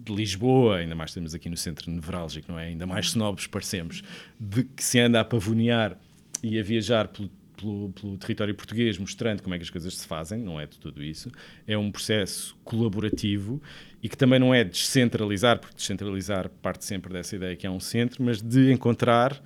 de 0.04 0.14
Lisboa, 0.14 0.78
ainda 0.78 0.96
mais 0.96 1.12
estamos 1.12 1.36
aqui 1.36 1.50
no 1.50 1.58
centro 1.58 1.92
nevrálgico, 1.92 2.52
não 2.52 2.60
é? 2.60 2.68
Ainda 2.68 2.88
mais 2.88 3.08
snobs 3.08 3.46
parecemos, 3.48 4.02
de 4.40 4.64
que 4.64 4.84
se 4.84 5.00
anda 5.00 5.20
a 5.20 5.26
pavonear 5.26 5.98
e 6.42 6.60
a 6.60 6.64
viajar 6.64 7.08
pelo 7.08 7.30
pelo, 7.62 7.90
pelo, 7.92 8.18
território 8.18 8.56
português, 8.56 8.98
mostrando 8.98 9.44
como 9.44 9.54
é 9.54 9.58
que 9.58 9.64
as 9.64 9.70
coisas 9.70 9.96
se 9.96 10.08
fazem, 10.08 10.42
não 10.42 10.60
é 10.60 10.66
de 10.66 10.80
tudo 10.80 11.04
isso. 11.04 11.32
É 11.68 11.78
um 11.78 11.92
processo 11.92 12.58
colaborativo 12.64 13.62
e 14.02 14.10
que 14.10 14.18
também 14.18 14.40
não 14.40 14.54
é 14.54 14.64
descentralizar, 14.64 15.60
porque 15.60 15.76
descentralizar 15.76 16.50
parte 16.62 16.86
sempre 16.86 17.14
dessa 17.14 17.36
ideia 17.36 17.56
que 17.56 17.68
é 17.68 17.70
um 17.70 17.80
centro, 17.80 18.24
mas 18.24 18.42
de 18.42 18.72
encontrar 18.72 19.42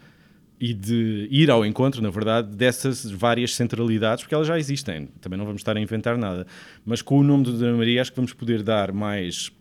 e 0.59 0.73
de 0.73 1.27
ir 1.29 1.51
ao 1.51 1.65
encontro, 1.65 2.01
na 2.01 2.09
verdade, 2.09 2.55
dessas 2.55 3.09
várias 3.11 3.53
centralidades, 3.53 4.23
porque 4.23 4.33
elas 4.33 4.47
já 4.47 4.57
existem, 4.57 5.07
também 5.19 5.37
não 5.37 5.45
vamos 5.45 5.59
estar 5.59 5.75
a 5.75 5.79
inventar 5.79 6.17
nada. 6.17 6.47
Mas 6.85 7.01
com 7.01 7.19
o 7.19 7.23
nome 7.23 7.43
do 7.43 7.57
Dona 7.57 7.77
Maria, 7.77 8.01
acho 8.01 8.11
que 8.11 8.15
vamos 8.15 8.31
poder 8.31 8.63
dar 8.63 8.93
mais 8.93 9.51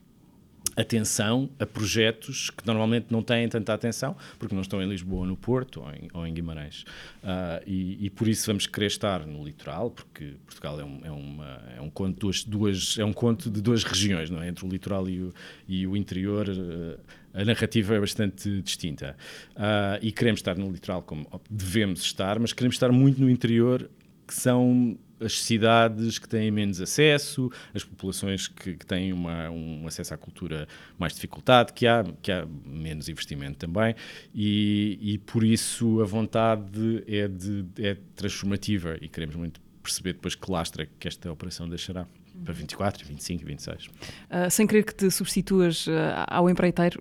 atenção 0.77 1.49
a 1.59 1.67
projetos 1.67 2.51
que 2.51 2.67
normalmente 2.67 3.07
não 3.11 3.23
têm 3.23 3.49
tanta 3.49 3.73
atenção, 3.73 4.17
porque 4.39 4.55
não 4.55 4.63
estão 4.63 4.83
em 4.83 4.89
Lisboa 4.89 5.21
ou 5.21 5.27
no 5.27 5.37
Porto 5.37 5.81
ou 5.81 5.91
em, 5.91 6.09
ou 6.13 6.27
em 6.27 6.35
Guimarães. 6.35 6.83
Uh, 7.23 7.63
e, 7.67 8.07
e, 8.07 8.11
por 8.11 8.29
isso 8.29 8.47
vamos 8.47 8.67
querer 8.67 8.87
estar 8.87 9.27
no 9.27 9.45
litoral, 9.45 9.91
porque 9.91 10.35
Portugal 10.47 10.81
é 10.81 10.85
um, 10.85 11.01
é 11.05 11.11
uma, 11.11 11.63
é 11.77 11.81
um, 11.81 11.91
conto, 11.91 12.19
duas, 12.21 12.45
duas, 12.45 12.99
é 12.99 13.05
um 13.05 13.13
conto 13.13 13.51
de 13.51 13.61
duas 13.61 13.85
regiões, 13.85 14.31
não 14.31 14.43
é? 14.43 14.49
entre 14.49 14.65
o 14.65 14.69
litoral 14.69 15.09
e 15.09 15.21
o, 15.21 15.35
e 15.69 15.87
o 15.87 15.97
interior. 15.97 16.49
Uh, 16.49 16.99
a 17.35 17.45
narrativa 17.45 17.97
é 17.97 18.01
bastante 18.01 18.63
distinta. 18.63 19.17
Uh, 19.57 19.99
e 20.01 20.13
queremos 20.13 20.39
estar 20.39 20.57
no 20.57 20.71
litoral 20.71 21.03
como 21.03 21.27
devemos 21.51 22.01
estar, 22.03 22.39
mas 22.39 22.53
queremos 22.53 22.77
estar 22.77 22.93
muito 22.93 23.21
no 23.21 23.29
interior, 23.29 23.91
que 24.27 24.35
são 24.35 24.97
as 25.25 25.43
cidades 25.43 26.19
que 26.19 26.29
têm 26.29 26.51
menos 26.51 26.81
acesso, 26.81 27.51
as 27.75 27.85
populações 27.85 28.49
que, 28.49 28.75
que 28.75 28.87
têm 28.87 29.13
uma, 29.13 29.51
um 29.51 29.87
acesso 29.87 30.15
à 30.15 30.17
cultura 30.17 30.69
mais 30.99 31.15
dificultado, 31.15 31.73
que 31.73 31.87
há, 31.87 32.05
que 32.23 32.31
há 32.31 32.47
menos 32.65 33.09
investimento 33.09 33.59
também, 33.59 33.95
e, 34.35 34.99
e 35.01 35.19
por 35.19 35.45
isso 35.45 36.01
a 36.01 36.05
vontade 36.05 37.03
é, 37.07 37.29
de, 37.29 37.65
é 37.79 37.97
transformativa 38.15 38.97
e 39.01 39.09
queremos 39.09 39.37
muito 39.37 39.61
perceber 39.83 40.15
depois 40.15 40.35
que 40.35 40.51
lastra 40.51 40.89
que 40.99 41.07
esta 41.07 41.31
operação 41.31 41.69
deixará 41.69 42.07
para 42.43 42.53
24, 42.53 43.07
25 43.07 43.43
e 43.43 43.47
26. 43.47 43.87
Uh, 43.87 44.51
sem 44.51 44.67
querer 44.67 44.85
que 44.85 44.95
te 44.95 45.11
substituas 45.11 45.87
uh, 45.87 45.91
ao 46.27 46.49
empreiteiro, 46.49 47.01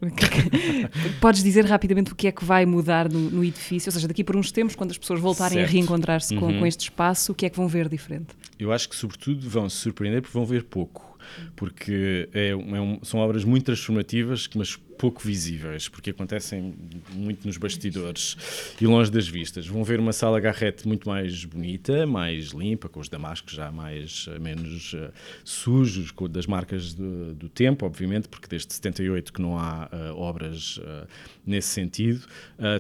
podes 1.19 1.43
dizer 1.43 1.65
rapidamente 1.65 2.11
o 2.11 2.15
que 2.15 2.27
é 2.27 2.31
que 2.31 2.43
vai 2.43 2.65
mudar 2.65 3.09
no, 3.09 3.29
no, 3.29 3.43
edifício? 3.43 3.89
Ou 3.89 3.93
seja, 3.93 4.07
daqui 4.07 4.23
por 4.23 4.35
uns 4.35 4.51
tempos, 4.51 4.75
quando 4.75 4.91
as 4.91 4.97
pessoas 4.97 5.19
voltarem 5.19 5.57
certo. 5.57 5.69
a 5.69 5.71
reencontrar-se 5.71 6.33
uhum. 6.35 6.39
com, 6.39 6.59
com 6.59 6.65
este 6.65 6.81
espaço, 6.81 7.31
o 7.31 7.35
que 7.35 7.45
é 7.45 7.49
que 7.49 7.57
vão 7.57 7.67
ver 7.67 7.89
diferente? 7.89 8.35
Eu 8.59 8.71
acho 8.71 8.87
que, 8.87 8.95
sobretudo, 8.95 9.49
vão 9.49 9.69
se 9.69 9.77
surpreender 9.77 10.21
porque 10.21 10.37
vão 10.37 10.45
ver 10.45 10.63
pouco 10.63 11.13
porque 11.55 12.29
é, 12.33 12.49
é 12.49 12.55
um, 12.55 12.99
são 13.03 13.19
obras 13.19 13.43
muito 13.43 13.65
transformativas, 13.65 14.49
mas 14.55 14.79
pouco 15.03 15.21
visíveis, 15.21 15.89
porque 15.89 16.11
acontecem 16.11 16.73
muito 17.11 17.45
nos 17.45 17.57
bastidores 17.57 18.37
e 18.79 18.87
longe 18.87 19.11
das 19.11 19.27
vistas. 19.27 19.67
Vão 19.67 19.83
ver 19.83 19.99
uma 19.99 20.13
sala 20.13 20.39
garrete 20.39 20.87
muito 20.87 21.09
mais 21.09 21.43
bonita, 21.43 22.07
mais 22.07 22.51
limpa, 22.51 22.87
com 22.87 23.01
os 23.01 23.09
damascos 23.09 23.53
já 23.53 23.69
mais 23.69 24.27
eh, 24.29 24.39
menos 24.39 24.93
uh, 24.93 25.11
sujos, 25.43 26.09
com, 26.09 26.29
das 26.29 26.47
marcas 26.47 26.93
do, 26.93 27.35
do, 27.35 27.49
tempo, 27.49 27.85
obviamente, 27.85 28.29
porque 28.29 28.47
desde 28.47 28.73
78 28.75 29.33
que 29.33 29.41
não 29.41 29.59
há 29.59 29.89
uh, 29.91 30.15
obras 30.15 30.77
uh, 30.77 31.05
nesse 31.45 31.67
sentido. 31.67 32.25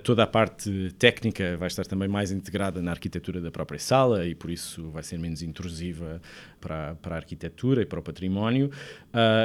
toda 0.03 0.23
a 0.23 0.27
parte 0.27 0.95
técnica 0.97 1.57
vai 1.57 1.67
estar 1.67 1.85
também 1.85 2.07
mais 2.07 2.31
integrada 2.31 2.81
na 2.81 2.91
arquitetura 2.91 3.41
da 3.41 3.51
própria 3.51 3.77
sala 3.77 4.25
e 4.25 4.33
por 4.33 4.49
isso 4.49 4.89
vai 4.91 5.03
ser 5.03 5.19
menos 5.19 5.41
intrusiva 5.41 6.21
para, 6.61 6.95
para 6.95 7.15
a 7.15 7.17
arquitetura 7.17 7.81
e 7.81 7.85
para 7.85 7.99
o 7.99 8.01
património. 8.01 8.71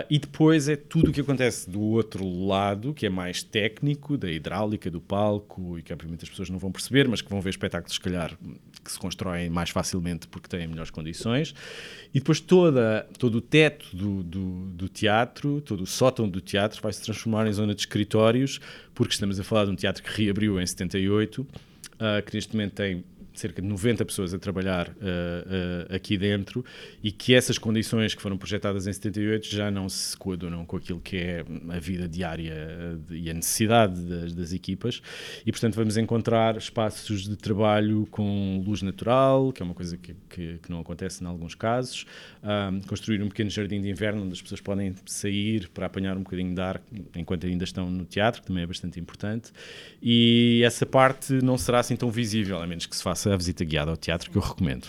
E 0.09 0.19
depois 0.19 0.69
é 0.69 0.77
tudo 0.77 1.11
o 1.11 1.13
que 1.13 1.21
acontece 1.21 1.69
do 1.69 1.81
outro 1.81 2.27
lado 2.47 2.69
lado, 2.69 2.95
que 2.95 3.07
é 3.07 3.09
mais 3.09 3.43
técnico, 3.43 4.17
da 4.17 4.31
hidráulica 4.31 4.91
do 4.91 5.01
palco, 5.01 5.79
e 5.79 5.83
que 5.83 5.93
obviamente 5.93 6.25
as 6.25 6.31
pessoas 6.31 6.51
não 6.51 6.59
vão 6.59 6.71
perceber, 6.71 7.09
mas 7.09 7.21
que 7.23 7.31
vão 7.31 7.41
ver 7.41 7.51
espetáculos, 7.51 7.95
se 7.95 8.01
calhar, 8.01 8.37
que 8.85 8.93
se 8.93 8.99
constroem 8.99 9.51
mais 9.51 9.71
facilmente 9.71 10.27
porque 10.29 10.49
têm 10.49 10.67
melhores 10.67 10.91
condições. 10.91 11.55
E 12.15 12.19
depois 12.19 12.41
toda, 12.41 13.07
todo 13.19 13.37
o 13.37 13.41
teto 13.41 13.95
do, 13.97 14.23
do, 14.23 14.71
do 14.71 14.89
teatro, 14.89 15.61
todo 15.61 15.83
o 15.83 15.87
sótão 15.87 16.29
do 16.29 16.41
teatro 16.41 16.81
vai 16.83 16.93
se 16.93 17.03
transformar 17.03 17.47
em 17.47 17.53
zona 17.53 17.75
de 17.75 17.81
escritórios, 17.81 18.61
porque 18.95 19.13
estamos 19.13 19.39
a 19.39 19.45
falar 19.45 19.65
de 19.65 19.71
um 19.73 19.77
teatro 19.77 20.03
que 20.03 20.23
reabriu 20.23 20.61
em 20.61 20.67
78, 20.67 21.43
uh, 21.43 21.47
ah, 21.99 22.23
que 22.23 22.35
neste 22.35 22.55
momento 22.55 22.75
tem 22.75 23.05
cerca 23.39 23.63
de 23.63 23.69
90 23.69 24.05
pessoas 24.05 24.35
a 24.35 24.39
trabalhar 24.39 24.89
uh, 24.89 24.93
uh, 24.93 25.95
aqui 25.95 26.19
dentro 26.19 26.65
e 27.03 27.11
que 27.13 27.35
essas 27.35 27.59
condições 27.59 28.15
que 28.15 28.21
foram 28.21 28.37
projetadas 28.37 28.87
em 28.87 28.93
78 28.93 29.47
já 29.49 29.71
não 29.71 29.89
se 29.89 30.17
coadunam 30.17 30.65
com 30.65 30.77
aquilo 30.77 31.01
que 31.01 31.17
é 31.17 31.45
a 31.69 31.79
vida 31.79 32.09
diária 32.09 32.99
de, 33.07 33.19
e 33.19 33.31
a 33.31 33.35
necessidade 33.35 34.01
das, 34.01 34.35
das, 34.35 34.53
equipas. 34.53 35.03
E 35.47 35.53
portanto 35.53 35.75
vamos 35.75 35.97
encontrar 35.97 36.57
espaços 36.57 37.29
de 37.29 37.37
trabalho 37.37 38.07
com 38.11 38.63
luz 38.67 38.83
natural, 38.83 39.53
que 39.53 39.63
é 39.63 39.65
uma 39.65 39.75
coisa 39.75 39.97
que, 39.97 40.15
que, 40.29 40.59
que 40.59 40.71
não 40.71 40.81
acontece 40.81 41.23
em 41.23 41.27
alguns 41.27 41.55
casos, 41.55 42.07
um, 42.43 42.81
construir 42.81 43.23
um 43.23 43.29
pequeno 43.29 43.51
jardim 43.51 43.81
de 43.81 43.89
inverno 43.89 44.23
onde 44.23 44.33
as 44.33 44.43
pessoas 44.43 44.61
podem 44.61 44.95
sair 45.07 45.69
para 45.69 45.87
apanhar 45.87 46.17
um 46.17 46.23
bocadinho 46.23 46.55
de 46.55 46.61
ar 46.61 46.81
enquanto 47.15 47.47
ainda 47.47 47.65
estão 47.65 47.91
no 47.91 48.05
teatro, 48.05 48.43
que 48.43 48.49
também 48.49 48.63
é 48.63 48.67
bastante 48.67 48.99
importante. 48.99 49.53
E 50.03 50.63
essa 50.65 50.85
parte 50.87 51.33
não 51.43 51.57
será 51.59 51.81
assim 51.81 51.97
tão 51.97 52.11
visível, 52.11 52.61
a 52.61 52.67
menos 52.67 52.87
que 52.87 52.97
se 52.97 53.03
faça 53.03 53.28
a 53.35 53.37
visita 53.37 53.65
guiada 53.65 53.91
ao 53.91 53.97
teatro, 53.97 54.31
que 54.31 54.37
eu 54.37 54.43
recomendo. 54.43 54.87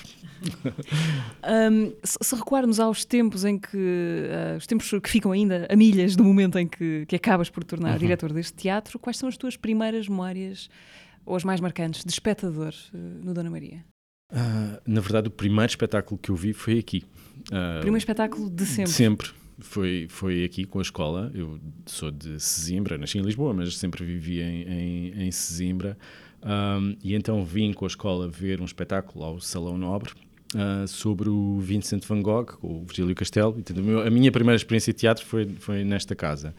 um, 1.71 1.93
se 2.03 2.35
recuarmos 2.35 2.79
aos 2.79 3.03
tempos 3.03 3.43
em 3.43 3.57
que 3.57 3.77
uh, 3.77 4.57
os 4.57 4.65
tempos 4.65 4.89
que 5.01 5.09
ficam 5.09 5.31
ainda 5.31 5.67
a 5.69 5.75
milhas 5.75 6.15
do 6.15 6.23
momento 6.23 6.57
em 6.57 6.67
que, 6.67 7.05
que 7.07 7.15
acabas 7.15 7.49
por 7.49 7.63
tornar 7.63 7.93
uhum. 7.93 7.97
diretor 7.97 8.31
deste 8.31 8.53
teatro, 8.53 8.97
quais 8.99 9.17
são 9.17 9.27
as 9.27 9.37
tuas 9.37 9.57
primeiras 9.57 10.07
memórias 10.07 10.69
ou 11.25 11.35
as 11.35 11.43
mais 11.43 11.59
marcantes 11.59 12.03
de 12.03 12.11
espectador 12.11 12.73
uh, 12.93 12.97
no 12.97 13.33
Dona 13.33 13.49
Maria? 13.49 13.83
Uh, 14.31 14.79
na 14.85 15.01
verdade, 15.01 15.27
o 15.27 15.31
primeiro 15.31 15.69
espetáculo 15.69 16.17
que 16.17 16.29
eu 16.29 16.35
vi 16.35 16.53
foi 16.53 16.79
aqui. 16.79 17.03
Uh, 17.47 17.81
primeiro 17.81 17.97
espetáculo 17.97 18.49
de 18.49 18.65
sempre. 18.65 18.83
De 18.83 18.89
sempre. 18.91 19.29
Foi, 19.61 20.07
foi 20.09 20.45
aqui 20.45 20.63
com 20.65 20.79
a 20.79 20.81
escola. 20.81 21.31
Eu 21.33 21.59
sou 21.85 22.11
de 22.11 22.39
Sesimbra, 22.39 22.97
nasci 22.97 23.17
em 23.17 23.21
Lisboa, 23.21 23.53
mas 23.53 23.75
sempre 23.77 24.05
vivi 24.05 24.41
em, 24.41 24.61
em, 24.63 25.23
em 25.27 25.31
Sesimbra. 25.31 25.97
Um, 26.43 26.95
e 27.03 27.15
então 27.15 27.43
vim 27.43 27.73
com 27.73 27.85
a 27.85 27.87
escola 27.87 28.27
ver 28.27 28.61
um 28.61 28.65
espetáculo 28.65 29.25
ao 29.25 29.41
Salão 29.41 29.77
Nobre 29.77 30.11
uh, 30.55 30.87
sobre 30.87 31.29
o 31.29 31.59
Vincent 31.59 32.05
van 32.05 32.21
Gogh, 32.21 32.57
o 32.61 32.83
Virgílio 32.85 33.15
Castelo. 33.15 33.55
Então, 33.57 33.75
a 33.99 34.09
minha 34.09 34.31
primeira 34.31 34.55
experiência 34.55 34.93
de 34.93 34.99
teatro 34.99 35.25
foi, 35.25 35.47
foi 35.59 35.83
nesta 35.83 36.15
casa. 36.15 36.55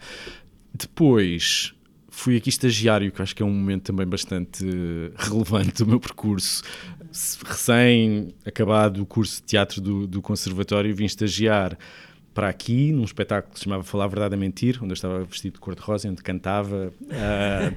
Depois 0.73 1.73
fui 2.09 2.35
aqui 2.35 2.49
estagiário, 2.49 3.11
que 3.11 3.21
acho 3.21 3.35
que 3.35 3.41
é 3.41 3.45
um 3.45 3.53
momento 3.53 3.83
também 3.83 4.05
bastante 4.05 4.65
relevante 5.17 5.83
do 5.83 5.87
meu 5.87 5.99
percurso. 5.99 6.61
Recém 7.45 8.33
acabado 8.45 9.01
o 9.01 9.05
curso 9.05 9.37
de 9.37 9.47
teatro 9.47 9.81
do, 9.81 10.05
do 10.05 10.21
Conservatório, 10.21 10.93
vim 10.93 11.05
estagiar 11.05 11.77
para 12.33 12.47
aqui, 12.47 12.91
num 12.91 13.03
espetáculo 13.03 13.53
que 13.53 13.59
se 13.59 13.65
chamava 13.65 13.83
Falar 13.83 14.07
Verdade 14.07 14.35
a 14.35 14.37
Mentir, 14.37 14.77
onde 14.81 14.91
eu 14.91 14.93
estava 14.93 15.23
vestido 15.23 15.53
de 15.53 15.59
cor-de-rosa, 15.59 16.09
onde 16.09 16.21
cantava. 16.23 16.93
Uh... 17.01 17.75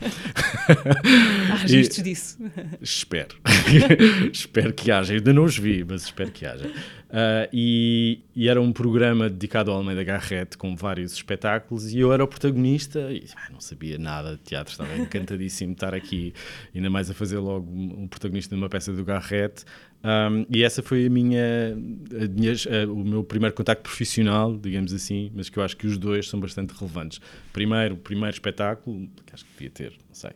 Há 1.53 1.57
registros 1.57 2.03
disso. 2.03 2.39
Espero. 2.81 3.37
espero 4.33 4.73
que 4.73 4.91
haja. 4.91 5.13
Eu 5.13 5.19
ainda 5.19 5.33
não 5.33 5.45
os 5.45 5.59
vi, 5.59 5.85
mas 5.85 6.05
espero 6.05 6.31
que 6.31 6.47
haja. 6.47 6.67
Uh, 7.15 7.47
e, 7.53 8.23
e, 8.35 8.49
era 8.49 8.61
um 8.61 8.73
programa 8.73 9.31
dedicado 9.31 9.71
ao 9.71 9.77
Almeida 9.77 10.03
Garrett, 10.03 10.59
com 10.59 10.75
vários 10.75 11.13
espetáculos, 11.13 11.93
e 11.93 12.01
eu 12.01 12.13
era 12.13 12.25
o 12.25 12.27
protagonista, 12.27 12.99
e 13.13 13.25
ah, 13.37 13.53
não 13.53 13.61
sabia 13.61 13.97
nada 13.99 14.33
de 14.33 14.39
teatro, 14.39 14.73
estava 14.73 14.97
encantadíssimo 14.99 15.71
de 15.71 15.77
estar 15.77 15.95
aqui, 15.95 16.35
ainda 16.75 16.91
mais 16.91 17.09
a 17.09 17.15
fazer 17.15 17.39
logo 17.39 17.71
um 17.71 18.09
protagonista 18.09 18.57
de 18.57 18.61
uma 18.61 18.69
peça 18.69 18.93
do 18.93 19.05
Garrett. 19.05 19.65
Um, 20.05 20.45
e 20.51 20.63
essa 20.63 20.83
foi 20.83 21.07
a 21.07 21.11
minha, 21.11 21.75
a 21.75 22.29
minha 22.29 22.53
a, 22.53 22.93
o 22.93 23.03
meu 23.03 23.25
primeiro 23.25 23.55
contacto 23.55 23.83
profissional, 23.83 24.55
digamos 24.55 24.93
assim, 24.93 25.33
mas 25.35 25.49
que 25.49 25.59
eu 25.59 25.63
acho 25.63 25.75
que 25.77 25.87
os 25.87 25.97
dois 25.97 26.29
são 26.29 26.39
bastante 26.39 26.75
relevantes. 26.75 27.21
Primeiro, 27.55 27.95
o 27.95 27.99
primeiro 27.99 28.35
espetáculo, 28.35 29.09
que 29.25 29.33
acho 29.35 29.45
que 29.47 29.53
devia 29.53 29.71
ter, 29.71 29.93
não 30.07 30.15
sei, 30.15 30.33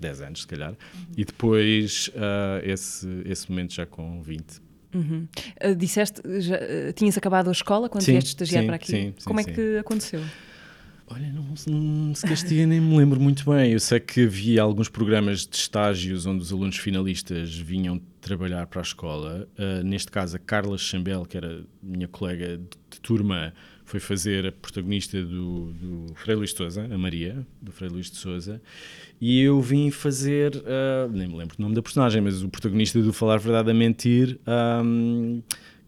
10 0.00 0.22
anos 0.22 0.40
se 0.40 0.46
calhar, 0.46 0.70
uhum. 0.70 1.00
e 1.14 1.24
depois 1.26 2.08
uh, 2.08 2.64
esse, 2.64 3.06
esse 3.26 3.50
momento 3.50 3.74
já 3.74 3.84
com 3.84 4.22
20. 4.22 4.62
Uhum. 4.94 5.28
Uh, 5.62 5.74
disseste, 5.76 6.22
já, 6.40 6.56
uh, 6.56 6.92
tinhas 6.94 7.16
acabado 7.18 7.48
a 7.48 7.52
escola 7.52 7.90
quando 7.90 8.04
sim, 8.04 8.12
vieste 8.12 8.28
estagiar 8.28 8.62
sim, 8.62 8.66
para 8.66 8.76
aqui? 8.76 8.90
Sim, 8.90 9.14
Como 9.24 9.40
é 9.40 9.44
que 9.44 9.76
aconteceu? 9.76 10.22
Olha, 11.08 11.32
não, 11.32 11.44
não 11.66 12.14
se 12.14 12.26
castiga, 12.26 12.66
nem 12.66 12.80
me 12.80 12.96
lembro 12.96 13.20
muito 13.20 13.44
bem. 13.50 13.72
Eu 13.72 13.80
sei 13.80 14.00
que 14.00 14.24
havia 14.24 14.62
alguns 14.62 14.88
programas 14.88 15.46
de 15.46 15.56
estágios 15.56 16.26
onde 16.26 16.42
os 16.42 16.52
alunos 16.52 16.76
finalistas 16.78 17.54
vinham 17.54 18.00
trabalhar 18.20 18.66
para 18.66 18.80
a 18.80 18.82
escola. 18.82 19.48
Uh, 19.58 19.84
neste 19.84 20.10
caso, 20.10 20.36
a 20.36 20.38
Carla 20.38 20.78
Chambel, 20.78 21.26
que 21.26 21.36
era 21.36 21.64
minha 21.82 22.08
colega 22.08 22.56
de, 22.56 22.64
de 22.90 23.00
turma, 23.00 23.52
foi 23.84 24.00
fazer 24.00 24.46
a 24.46 24.52
protagonista 24.52 25.22
do, 25.22 25.72
do 25.72 26.14
Frei 26.14 26.34
Luís 26.34 26.50
de 26.50 26.56
Souza, 26.56 26.88
a 26.90 26.96
Maria, 26.96 27.46
do 27.60 27.70
Frei 27.70 27.90
Luís 27.90 28.10
de 28.10 28.16
Souza, 28.16 28.62
e 29.20 29.40
eu 29.42 29.60
vim 29.60 29.90
fazer, 29.90 30.56
uh, 30.56 31.10
nem 31.12 31.28
me 31.28 31.36
lembro 31.36 31.56
o 31.58 31.62
nome 31.62 31.74
da 31.74 31.82
personagem, 31.82 32.22
mas 32.22 32.42
o 32.42 32.48
protagonista 32.48 33.00
do 33.02 33.12
Falar 33.12 33.38
Verdade 33.38 33.70
a 33.70 33.74
Mentir, 33.74 34.38
um, 34.82 35.42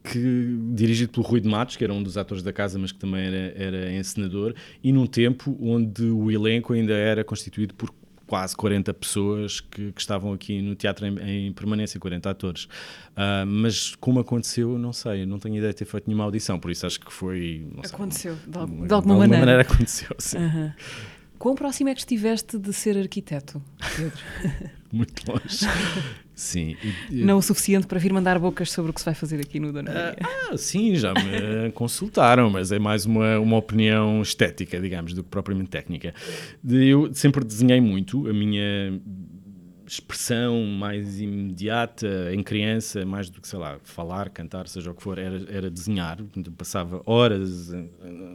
que, 0.05 0.59
dirigido 0.74 1.12
pelo 1.12 1.26
Rui 1.26 1.40
de 1.40 1.48
Matos, 1.48 1.76
que 1.76 1.82
era 1.82 1.92
um 1.92 2.02
dos 2.02 2.18
atores 2.18 2.42
da 2.42 2.52
casa, 2.52 2.78
mas 2.78 2.92
que 2.92 2.98
também 2.98 3.24
era, 3.24 3.55
era 3.57 3.92
encenador, 3.92 4.55
e 4.82 4.92
num 4.92 5.07
tempo 5.07 5.57
onde 5.61 6.05
o 6.05 6.30
elenco 6.30 6.74
ainda 6.74 6.92
era 6.92 7.24
constituído 7.24 7.74
por 7.74 7.90
quase 8.26 8.55
40 8.57 8.92
pessoas 8.94 9.61
que, 9.61 9.92
que 9.92 10.00
estavam 10.00 10.32
aqui 10.32 10.61
no 10.61 10.74
teatro 10.74 11.07
em, 11.07 11.48
em 11.48 11.52
permanência, 11.52 11.98
40 11.98 12.30
atores. 12.30 12.64
Uh, 12.64 13.46
mas 13.46 13.94
como 13.96 14.20
aconteceu, 14.20 14.78
não 14.78 14.92
sei, 14.92 15.24
não 15.24 15.38
tenho 15.38 15.57
ideia 15.57 15.72
de 15.72 15.78
ter 15.78 15.84
feito 15.84 16.07
nenhuma 16.07 16.24
audição, 16.24 16.59
por 16.59 16.70
isso 16.70 16.86
acho 16.86 17.00
que 17.00 17.12
foi. 17.12 17.66
aconteceu, 17.84 18.34
sei, 18.34 18.44
de, 18.44 18.50
de, 18.50 18.59
alguma, 18.59 18.86
de 18.86 18.94
alguma 18.94 19.18
maneira. 19.18 19.40
maneira 19.40 19.62
aconteceu, 19.62 20.14
sim. 20.18 20.38
Uhum. 20.38 20.72
Quão 21.38 21.55
próximo 21.55 21.90
é 21.90 21.94
que 21.94 22.00
estiveste 22.00 22.59
de 22.59 22.72
ser 22.72 22.96
arquiteto, 22.96 23.62
Pedro? 23.96 24.18
Muito 24.92 25.30
longe. 25.30 25.66
Sim. 26.35 26.76
Não 27.11 27.39
o 27.39 27.43
suficiente 27.43 27.87
para 27.87 27.99
vir 27.99 28.12
mandar 28.12 28.39
bocas 28.39 28.70
sobre 28.70 28.91
o 28.91 28.95
que 28.95 29.01
se 29.01 29.05
vai 29.05 29.14
fazer 29.14 29.41
aqui 29.41 29.61
no 29.61 29.72
Dona 29.72 29.93
Maria. 29.93 30.16
Ah, 30.22 30.57
sim, 30.57 30.97
já 30.97 31.12
me 31.14 31.70
consultaram, 31.74 32.51
mas 32.51 32.72
é 32.72 32.78
mais 32.78 33.07
uma, 33.07 33.39
uma 33.39 33.57
opinião 33.57 34.20
estética, 34.20 34.80
digamos, 34.80 35.14
do 35.14 35.22
que 35.22 35.28
propriamente 35.28 35.70
técnica. 35.70 36.12
Eu 36.68 37.12
sempre 37.14 37.45
desenhei 37.45 37.80
muito, 37.80 38.28
a 38.28 38.32
minha 38.32 39.01
expressão 39.87 40.64
mais 40.64 41.20
imediata 41.20 42.32
em 42.32 42.43
criança, 42.43 43.05
mais 43.05 43.30
do 43.30 43.41
que, 43.41 43.47
sei 43.47 43.59
lá, 43.59 43.78
falar, 43.85 44.30
cantar, 44.30 44.66
seja 44.66 44.91
o 44.91 44.95
que 44.95 45.03
for, 45.03 45.18
era, 45.18 45.41
era 45.49 45.70
desenhar. 45.70 46.18
Passava 46.57 47.03
horas 47.07 47.70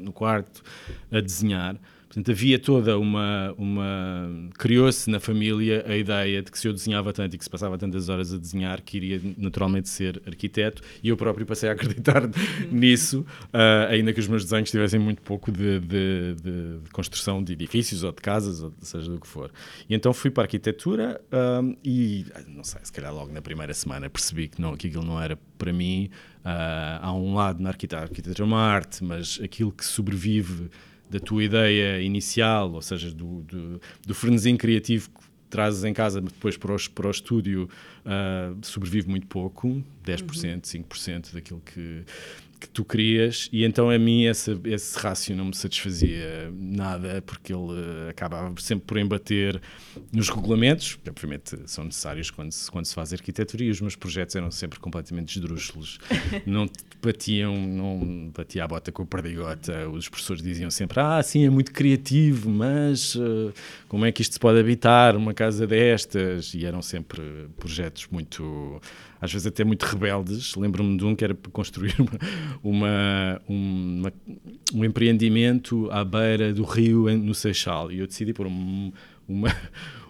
no 0.01 0.13
quarto 0.13 0.63
a 1.11 1.19
desenhar 1.19 1.75
Portanto, 2.09 2.31
havia 2.31 2.57
toda 2.57 2.97
uma. 2.97 3.53
uma 3.55 4.49
Criou-se 4.57 5.07
na 5.11 5.19
família 5.19 5.85
a 5.87 5.95
ideia 5.95 6.41
de 6.41 6.51
que 6.51 6.57
se 6.57 6.67
eu 6.67 6.73
desenhava 6.73 7.13
tanto 7.13 7.35
e 7.35 7.37
que 7.37 7.43
se 7.43 7.49
passava 7.49 7.77
tantas 7.77 8.09
horas 8.09 8.33
a 8.33 8.37
desenhar, 8.37 8.81
que 8.81 8.97
iria 8.97 9.21
naturalmente 9.37 9.87
ser 9.87 10.19
arquiteto, 10.25 10.81
e 11.03 11.09
eu 11.09 11.15
próprio 11.15 11.45
passei 11.45 11.69
a 11.69 11.73
acreditar 11.73 12.23
nisso, 12.71 13.23
uh, 13.53 13.89
ainda 13.89 14.11
que 14.11 14.19
os 14.19 14.27
meus 14.27 14.43
desenhos 14.43 14.71
tivessem 14.71 14.99
muito 14.99 15.21
pouco 15.21 15.51
de, 15.51 15.79
de, 15.79 16.33
de, 16.33 16.79
de, 16.79 16.89
construção 16.91 17.43
de 17.43 17.53
edifícios 17.53 18.03
ou 18.03 18.11
de 18.11 18.21
casas, 18.21 18.63
ou 18.63 18.73
seja 18.81 19.11
do 19.11 19.19
que 19.19 19.27
for. 19.27 19.51
E 19.87 19.93
então 19.93 20.11
fui 20.11 20.31
para 20.31 20.43
a 20.43 20.45
arquitetura 20.45 21.21
um, 21.61 21.75
e, 21.85 22.25
não 22.47 22.63
sei, 22.63 22.81
se 22.83 22.91
calhar 22.91 23.13
logo 23.13 23.31
na 23.31 23.41
primeira 23.41 23.73
semana 23.75 24.09
percebi 24.09 24.47
que, 24.47 24.59
não, 24.59 24.75
que 24.75 24.87
aquilo 24.87 25.05
não 25.05 25.21
era 25.21 25.37
para 25.59 25.71
mim. 25.71 26.09
Uh, 26.39 26.97
há 27.01 27.13
um 27.13 27.35
lado 27.35 27.61
na 27.61 27.69
arquitetura, 27.69 28.01
a 28.01 28.05
arquitetura 28.05 28.43
é 28.43 28.47
uma 28.47 28.61
arte, 28.61 29.03
mas 29.03 29.39
aquilo 29.43 29.71
que 29.71 29.85
sobrevive 29.85 30.71
da 31.09 31.19
tua 31.19 31.43
ideia 31.43 32.01
inicial, 32.01 32.71
ou 32.71 32.81
seja, 32.81 33.11
do, 33.11 33.41
do, 33.41 33.81
do 34.05 34.13
frenesim 34.13 34.55
criativo 34.55 35.09
que 35.09 35.29
trazes 35.49 35.83
em 35.83 35.93
casa, 35.93 36.21
depois 36.21 36.55
para 36.55 36.75
o, 36.75 36.89
para 36.91 37.07
o 37.07 37.11
estúdio, 37.11 37.67
uh, 38.05 38.57
sobrevive 38.61 39.09
muito 39.09 39.27
pouco, 39.27 39.83
10%, 40.05 40.53
uhum. 40.53 40.83
5% 40.83 41.33
daquilo 41.33 41.61
que, 41.61 42.03
que 42.59 42.67
tu 42.67 42.83
querias, 42.83 43.49
e 43.53 43.63
então 43.63 43.89
a 43.89 43.97
mim 43.97 44.25
esse, 44.25 44.59
esse 44.65 44.97
rácio 44.99 45.35
não 45.35 45.45
me 45.45 45.55
satisfazia 45.55 46.51
nada, 46.53 47.21
porque 47.25 47.53
ele 47.53 47.71
uh, 47.71 48.09
acabava 48.09 48.53
sempre 48.59 48.85
por 48.85 48.97
embater 48.97 49.61
nos 50.11 50.29
regulamentos, 50.29 50.99
que 51.01 51.09
obviamente 51.09 51.57
são 51.65 51.85
necessários 51.85 52.29
quando 52.29 52.51
se, 52.51 52.69
quando 52.69 52.85
se 52.85 52.93
faz 52.93 53.13
arquitetura, 53.13 53.63
e 53.63 53.69
os 53.69 53.79
meus 53.79 53.95
projetos 53.95 54.35
eram 54.35 54.51
sempre 54.51 54.79
completamente 54.79 55.37
esdrúxulos, 55.37 55.99
não 56.45 56.69
batiam, 57.01 57.55
não 57.55 58.31
batia 58.35 58.65
a 58.65 58.67
bota 58.67 58.91
com 58.91 59.03
a 59.03 59.05
perdigota, 59.05 59.87
os 59.89 60.09
professores 60.09 60.43
diziam 60.43 60.69
sempre, 60.69 60.99
ah, 60.99 61.23
sim, 61.23 61.45
é 61.45 61.49
muito 61.49 61.71
criativo, 61.71 62.49
mas 62.49 63.15
uh, 63.15 63.53
como 63.87 64.05
é 64.05 64.11
que 64.11 64.21
isto 64.21 64.33
se 64.33 64.39
pode 64.39 64.59
habitar, 64.59 65.15
uma 65.15 65.33
casa 65.33 65.65
destas, 65.65 66.53
e 66.53 66.65
eram 66.65 66.81
sempre 66.81 67.21
projetos 67.57 68.07
muito 68.11 68.81
às 69.21 69.31
vezes 69.31 69.47
até 69.47 69.63
muito 69.63 69.83
rebeldes. 69.83 70.55
Lembro-me 70.55 70.97
de 70.97 71.05
um 71.05 71.15
que 71.15 71.23
era 71.23 71.33
para 71.33 71.51
construir 71.51 71.95
uma, 72.63 73.41
uma, 73.47 74.13
um 74.73 74.85
empreendimento 74.85 75.89
à 75.91 76.03
beira 76.03 76.53
do 76.53 76.63
rio 76.63 77.05
no 77.17 77.33
Seixal 77.33 77.91
e 77.91 77.99
eu 77.99 78.07
decidi 78.07 78.33
pôr 78.33 78.47
um, 78.47 78.91
uma, 79.27 79.55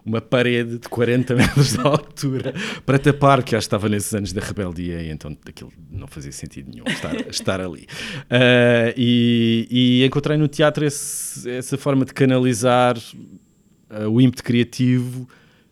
uma 0.06 0.22
parede 0.22 0.78
de 0.78 0.90
40 0.90 1.36
metros 1.36 1.74
de 1.74 1.82
altura 1.82 2.54
para 2.86 2.98
tapar, 2.98 3.44
que 3.44 3.52
já 3.52 3.60
estava 3.60 3.90
nesses 3.90 4.14
anos 4.14 4.32
da 4.32 4.42
rebeldia 4.42 5.02
e 5.02 5.10
então 5.10 5.36
aquilo 5.48 5.72
não 5.92 6.08
fazia 6.08 6.32
sentido 6.32 6.70
nenhum 6.72 6.86
estar, 6.88 7.16
estar 7.30 7.62
ali. 7.62 7.88
Uh, 8.26 8.94
e, 8.96 9.68
e, 9.70 10.06
encontrei 10.06 10.38
no 10.38 10.48
teatro 10.48 10.86
esse, 10.86 11.50
essa 11.50 11.78
forma 11.78 12.06
de 12.06 12.14
canalizar 12.14 12.98
uh, 12.98 14.10
o 14.10 14.22
ímpeto 14.22 14.44
criativo 14.44 15.28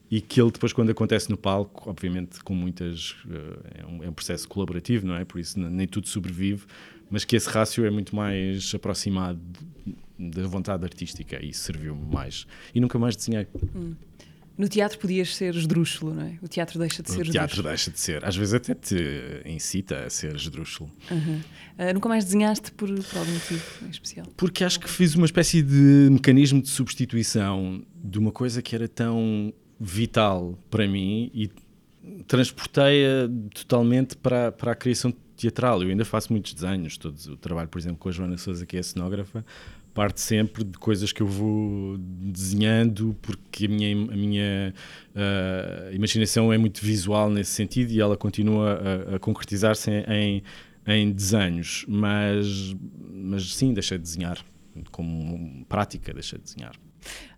e 0.10 0.22
que 0.22 0.42
ele 0.42 0.52
depois 0.52 0.72
quando 0.72 0.90
acontece 0.90 1.30
no 1.30 1.38
palco, 1.38 1.90
obviamente 1.90 2.44
com 2.44 2.56
muitas 2.56 3.16
eh, 3.30 3.82
é 3.82 3.86
um, 3.86 4.04
é 4.04 4.10
um, 4.10 4.14
processo 4.14 4.48
colaborativo, 4.48 5.06
não 5.06 5.16
é? 5.16 5.26
Por 5.26 5.40
isso 5.40 5.60
nem 5.60 5.88
tudo 5.88 6.08
sobrevive, 6.08 6.66
mas 7.10 7.26
que 7.26 7.36
esse 7.36 7.50
rácio 7.50 7.86
é 7.86 7.90
muito 7.90 8.16
mais 8.16 8.74
aproximado 8.74 9.40
da 10.18 10.48
vontade 10.48 10.84
artística 10.84 11.44
e 11.44 11.54
serviu-me 11.54 12.06
mais. 12.12 12.48
E 12.74 12.80
nunca 12.80 12.98
mais 12.98 13.16
desenhei. 13.16 13.48
Hum. 13.76 13.96
No 14.58 14.68
teatro 14.68 14.98
podias 14.98 15.36
ser 15.36 15.54
esdrúxulo, 15.54 16.16
não 16.16 16.24
é? 16.24 16.40
O 16.42 16.48
teatro 16.48 16.80
deixa 16.80 17.04
de 17.04 17.12
ser 17.12 17.22
esdrúxulo. 17.22 17.30
O 17.30 17.48
teatro 17.48 17.64
deixa 17.64 17.92
de 17.92 18.00
ser. 18.00 18.26
Às 18.26 18.36
vezes 18.36 18.56
até 18.56 18.74
te 18.74 19.44
incita 19.46 20.06
a 20.06 20.10
ser 20.10 20.36
esdrúxulo. 20.36 20.90
Uhum. 21.12 21.42
Uh, 21.78 21.94
nunca 21.94 22.10
mais 22.10 22.26
desenhaste 22.26 22.72
por, 22.72 22.90
por 22.90 23.18
algum 23.20 23.34
motivo 23.34 23.64
em 23.86 23.90
especial? 23.90 24.26
Porque 24.36 24.64
acho 24.64 24.80
que 24.80 24.90
fiz 24.90 25.14
uma 25.14 25.28
espécie 25.28 25.62
de 25.62 26.10
mecanismo 26.12 26.60
de 26.60 26.70
substituição 26.70 27.86
de 28.04 28.18
uma 28.18 28.32
coisa 28.32 28.60
que 28.60 28.74
era 28.74 28.88
tão 28.88 29.54
vital 29.80 30.58
para 30.70 30.88
mim 30.88 31.32
e 31.34 31.50
transportei-a 32.28 33.30
totalmente 33.54 34.16
para, 34.16 34.52
para 34.52 34.72
a 34.72 34.76
criação 34.76 35.14
teatral. 35.36 35.84
Eu 35.84 35.90
ainda 35.90 36.06
faço 36.06 36.32
muitos 36.32 36.54
desenhos, 36.54 36.98
todos, 36.98 37.28
o 37.28 37.38
trabalho, 37.38 37.70
por 37.70 37.80
exemplo, 37.80 37.98
com 37.98 38.10
a 38.10 38.12
Joana 38.12 38.38
Souza, 38.38 38.66
que 38.66 38.78
é 38.78 38.84
cenógrafa, 38.84 39.46
parte 39.94 40.22
sempre 40.22 40.64
de 40.64 40.78
coisas 40.78 41.12
que 41.12 41.22
eu 41.22 41.28
vou 41.28 41.98
desenhando, 41.98 43.16
porque 43.22 43.66
a 43.66 43.70
minha, 43.70 43.92
a 43.94 44.16
minha 44.16 44.74
uh, 45.16 45.94
imaginação 45.94 46.52
é 46.52 46.58
muito 46.58 46.82
visual 46.82 47.30
nesse 47.30 47.52
sentido 47.52 47.92
e 47.92 48.00
ela 48.00 48.18
continua 48.18 48.80
a, 49.12 49.16
a 49.16 49.20
concretizar-se 49.20 49.90
em, 49.90 50.04
em, 50.08 50.44
em, 50.86 51.12
desenhos. 51.12 51.86
Mas, 51.88 52.76
mas 53.12 53.54
sim, 53.56 53.74
deixei 53.74 53.98
de 53.98 54.04
desenhar, 54.04 54.38
como 54.92 55.66
prática, 55.66 56.14
deixei 56.14 56.38
de 56.38 56.46
desenhar. 56.46 56.76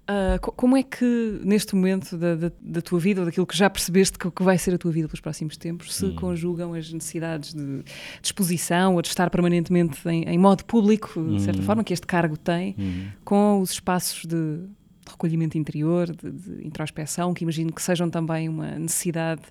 Uh, 0.10 0.39
como 0.53 0.76
é 0.76 0.82
que, 0.82 1.39
neste 1.43 1.76
momento 1.76 2.18
da, 2.18 2.34
da, 2.34 2.51
da, 2.60 2.82
tua 2.82 2.99
vida, 2.99 3.22
ou 3.22 3.28
daquilo 3.28 3.45
que 3.45 3.55
já 3.55 3.70
percebeste 3.70 4.18
que, 4.18 4.32
que 4.32 4.41
vai 4.41 4.57
ser 4.57 4.74
a 4.74 4.78
tua 4.80 4.91
vida 4.91 5.07
pelos 5.07 5.22
próximos 5.22 5.55
tempos, 5.55 5.93
se 5.93 6.03
hum. 6.03 6.16
conjugam 6.16 6.74
as 6.74 6.91
necessidades 6.91 7.53
de, 7.53 7.84
de, 7.84 7.84
exposição 8.24 8.95
ou 8.95 9.03
de 9.03 9.07
estar 9.07 9.30
permanentemente 9.30 9.99
em, 10.10 10.24
em 10.24 10.38
modo 10.39 10.66
público, 10.66 11.14
de 11.14 11.36
hum. 11.36 11.39
certa 11.39 11.62
forma, 11.62 11.84
que 11.84 11.93
este 11.93 12.07
cargo 12.07 12.36
tem, 12.36 12.76
hum. 12.80 13.05
com 13.24 13.62
os 13.62 13.70
espaços 13.70 14.26
de, 14.26 14.57
de 14.66 15.12
recolhimento 15.12 15.60
interior, 15.60 16.07
de, 16.07 16.32
de, 16.32 16.66
introspeção, 16.66 17.32
que 17.32 17.43
imagino 17.43 17.72
que 17.72 17.82
sejam 17.82 18.10
também 18.10 18.49
uma 18.49 18.80
necessidade 18.80 19.43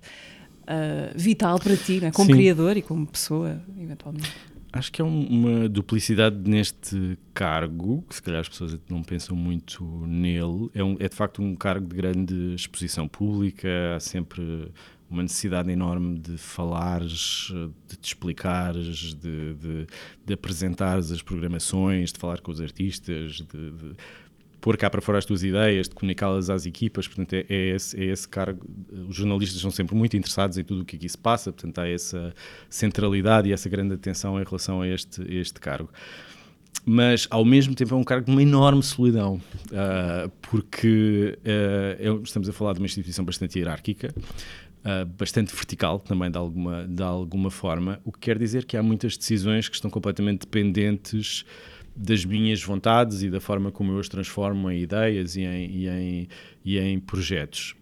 uh, 0.63 1.17
vital 1.17 1.57
para 1.57 1.77
ti, 1.77 2.03
é? 2.03 2.11
como 2.11 2.27
Sim. 2.27 2.33
criador 2.33 2.75
e 2.75 2.81
como 2.81 3.07
pessoa, 3.07 3.61
eventualmente? 3.79 4.29
Acho 4.71 4.91
que 4.91 5.01
é 5.01 5.05
uma 5.05 5.67
duplicidade 5.67 6.37
neste 6.47 7.17
cargo, 7.33 8.03
que 8.07 8.15
se 8.15 8.21
calhar 8.21 8.39
as 8.39 8.47
pessoas 8.47 8.77
não 8.87 9.01
pensam 9.01 9.35
muito 9.35 9.83
nele. 10.05 10.69
É, 10.75 10.83
um, 10.83 10.95
é 10.99 11.09
de 11.09 11.15
facto 11.15 11.41
um 11.41 11.55
cargo 11.55 11.87
de 11.87 11.95
grande 11.95 12.53
exposição 12.53 13.07
pública, 13.07 13.95
há 13.95 13.99
sempre 13.99 14.71
uma 15.09 15.23
necessidade 15.23 15.71
enorme 15.71 16.19
de 16.19 16.37
falares, 16.37 17.51
de 17.87 17.97
te 17.97 18.09
explicares, 18.09 19.15
de, 19.15 19.55
de, 19.55 19.87
de 20.23 20.33
apresentares 20.33 21.11
as 21.11 21.23
programações, 21.23 22.13
de 22.13 22.19
falar 22.19 22.39
com 22.39 22.51
os 22.51 22.61
artistas, 22.61 23.37
de, 23.37 23.71
de 23.71 23.95
pôr 24.61 24.77
cá 24.77 24.89
para 24.89 25.01
fora 25.01 25.17
as 25.17 25.25
tuas 25.25 25.43
ideias, 25.43 25.87
de 25.87 25.95
comunicá-las 25.95 26.49
às 26.49 26.65
equipas, 26.65 27.07
portanto 27.07 27.33
é, 27.33 27.45
é, 27.49 27.75
esse, 27.75 27.99
é, 27.99 28.05
esse, 28.05 28.27
cargo. 28.27 28.65
Os 29.07 29.15
jornalistas 29.15 29.61
são 29.61 29.71
sempre 29.71 29.95
muito 29.95 30.17
interessados 30.17 30.57
em 30.57 30.63
tudo 30.63 30.81
o 30.81 30.85
que 30.85 30.95
aqui 30.95 31.07
se 31.07 31.17
passa, 31.17 31.51
portanto 31.51 31.79
há 31.79 31.87
essa 31.87 32.33
centralidade 32.69 33.49
e 33.49 33.53
essa 33.53 33.69
grande 33.69 33.93
atenção 33.93 34.39
em 34.39 34.43
relação 34.43 34.81
a 34.81 34.87
este, 34.87 35.21
este 35.33 35.59
cargo. 35.59 35.89
Mas 36.85 37.27
ao 37.29 37.43
mesmo 37.43 37.75
tempo 37.75 37.93
é 37.93 37.97
um 37.97 38.03
cargo 38.03 38.25
de 38.25 38.31
uma 38.31 38.41
enorme 38.41 38.81
solidão, 38.83 39.35
uh, 39.35 40.29
porque 40.41 41.37
uh, 41.39 42.21
estamos 42.23 42.47
a 42.47 42.53
falar 42.53 42.73
de 42.73 42.79
uma 42.79 42.85
instituição 42.85 43.23
bastante 43.25 43.59
hierárquica, 43.59 44.13
Uh, 44.79 45.05
bastante 45.05 45.53
vertical 45.53 45.99
também 45.99 46.31
de 46.31 46.37
alguma, 46.37 46.87
de 46.87 47.03
alguma 47.03 47.51
forma, 47.51 47.99
o 48.05 48.13
que 48.13 48.19
quer 48.19 48.37
dizer 48.37 48.63
que 48.63 48.77
há 48.77 48.81
muitas 48.81 49.17
decisões 49.17 49.67
que 49.67 49.75
estão 49.75 49.91
completamente 49.91 50.45
dependentes 50.45 51.43
das 51.95 52.25
minhas 52.25 52.61
vontades 52.63 53.21
e 53.21 53.29
da 53.29 53.39
forma 53.39 53.71
como 53.71 53.91
eu 53.93 53.99
as 53.99 54.09
transformo 54.09 54.69
em 54.69 54.81
ideias 54.81 55.35
e 55.35 55.41
em, 55.41 55.71
e 55.71 55.87
em, 55.87 56.27
e 56.63 56.77
em 56.77 56.99
projetos. 56.99 57.75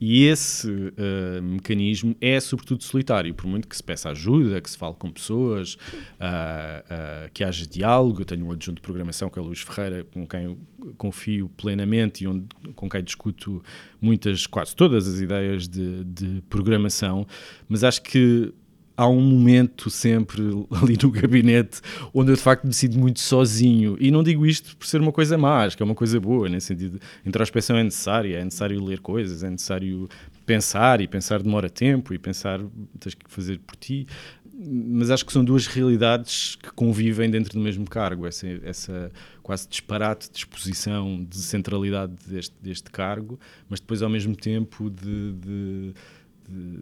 E 0.00 0.26
esse 0.26 0.70
uh, 0.70 1.42
mecanismo 1.42 2.14
é 2.20 2.38
sobretudo 2.38 2.84
solitário, 2.84 3.34
por 3.34 3.46
muito 3.46 3.66
que 3.66 3.76
se 3.76 3.82
peça 3.82 4.10
ajuda, 4.10 4.60
que 4.60 4.70
se 4.70 4.78
fale 4.78 4.94
com 4.94 5.10
pessoas, 5.10 5.74
uh, 5.74 5.78
uh, 5.78 7.30
que 7.34 7.42
haja 7.42 7.66
diálogo. 7.66 8.20
Eu 8.20 8.24
tenho 8.24 8.46
um 8.46 8.52
adjunto 8.52 8.76
de 8.76 8.82
programação 8.82 9.28
que 9.28 9.38
é 9.38 9.42
o 9.42 9.44
Luís 9.44 9.60
Ferreira, 9.60 10.04
com 10.04 10.26
quem 10.26 10.44
eu 10.44 10.58
confio 10.96 11.48
plenamente 11.56 12.22
e 12.22 12.28
onde, 12.28 12.46
com 12.76 12.88
quem 12.88 13.02
discuto 13.02 13.62
muitas, 14.00 14.46
quase 14.46 14.74
todas 14.76 15.08
as 15.08 15.20
ideias 15.20 15.66
de, 15.66 16.04
de 16.04 16.42
programação, 16.48 17.26
mas 17.68 17.82
acho 17.82 18.02
que 18.02 18.52
há 18.98 19.08
um 19.08 19.20
momento 19.20 19.88
sempre 19.88 20.42
ali 20.82 20.98
no 21.00 21.08
gabinete 21.12 21.80
onde 22.12 22.32
eu 22.32 22.34
de 22.34 22.42
facto 22.42 22.66
decido 22.66 22.98
muito 22.98 23.20
sozinho. 23.20 23.96
E 24.00 24.10
não 24.10 24.24
digo 24.24 24.44
isto 24.44 24.76
por 24.76 24.88
ser 24.88 25.00
uma 25.00 25.12
coisa 25.12 25.38
má, 25.38 25.64
acho 25.64 25.76
que 25.76 25.82
é 25.84 25.86
uma 25.86 25.94
coisa 25.94 26.18
boa, 26.18 26.48
nesse 26.48 26.66
sentido. 26.66 27.00
Introspeção 27.24 27.76
é 27.76 27.84
necessária, 27.84 28.38
é 28.38 28.44
necessário 28.44 28.84
ler 28.84 28.98
coisas, 28.98 29.44
é 29.44 29.50
necessário 29.50 30.08
pensar, 30.44 31.00
e 31.00 31.06
pensar 31.06 31.40
demora 31.40 31.70
tempo, 31.70 32.12
e 32.12 32.18
pensar 32.18 32.60
tens 32.98 33.14
que 33.14 33.30
fazer 33.30 33.60
por 33.60 33.76
ti. 33.76 34.04
Mas 34.52 35.12
acho 35.12 35.24
que 35.24 35.32
são 35.32 35.44
duas 35.44 35.68
realidades 35.68 36.56
que 36.56 36.72
convivem 36.72 37.30
dentro 37.30 37.52
do 37.52 37.60
mesmo 37.60 37.88
cargo, 37.88 38.26
essa, 38.26 38.48
essa 38.64 39.12
quase 39.44 39.68
disparate 39.68 40.28
de 40.28 40.38
exposição, 40.38 41.24
de 41.24 41.38
centralidade 41.38 42.14
deste, 42.26 42.54
deste 42.60 42.90
cargo, 42.90 43.38
mas 43.68 43.78
depois 43.78 44.02
ao 44.02 44.10
mesmo 44.10 44.34
tempo 44.34 44.90
de, 44.90 45.32
de 45.34 45.94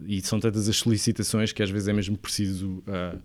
e 0.07 0.21
são 0.23 0.39
tantas 0.39 0.69
as 0.69 0.77
solicitações 0.77 1.53
que 1.53 1.63
às 1.63 1.71
vezes 1.71 1.89
é 1.89 1.93
mesmo 1.93 2.17
preciso 2.17 2.83
uh, 2.87 3.19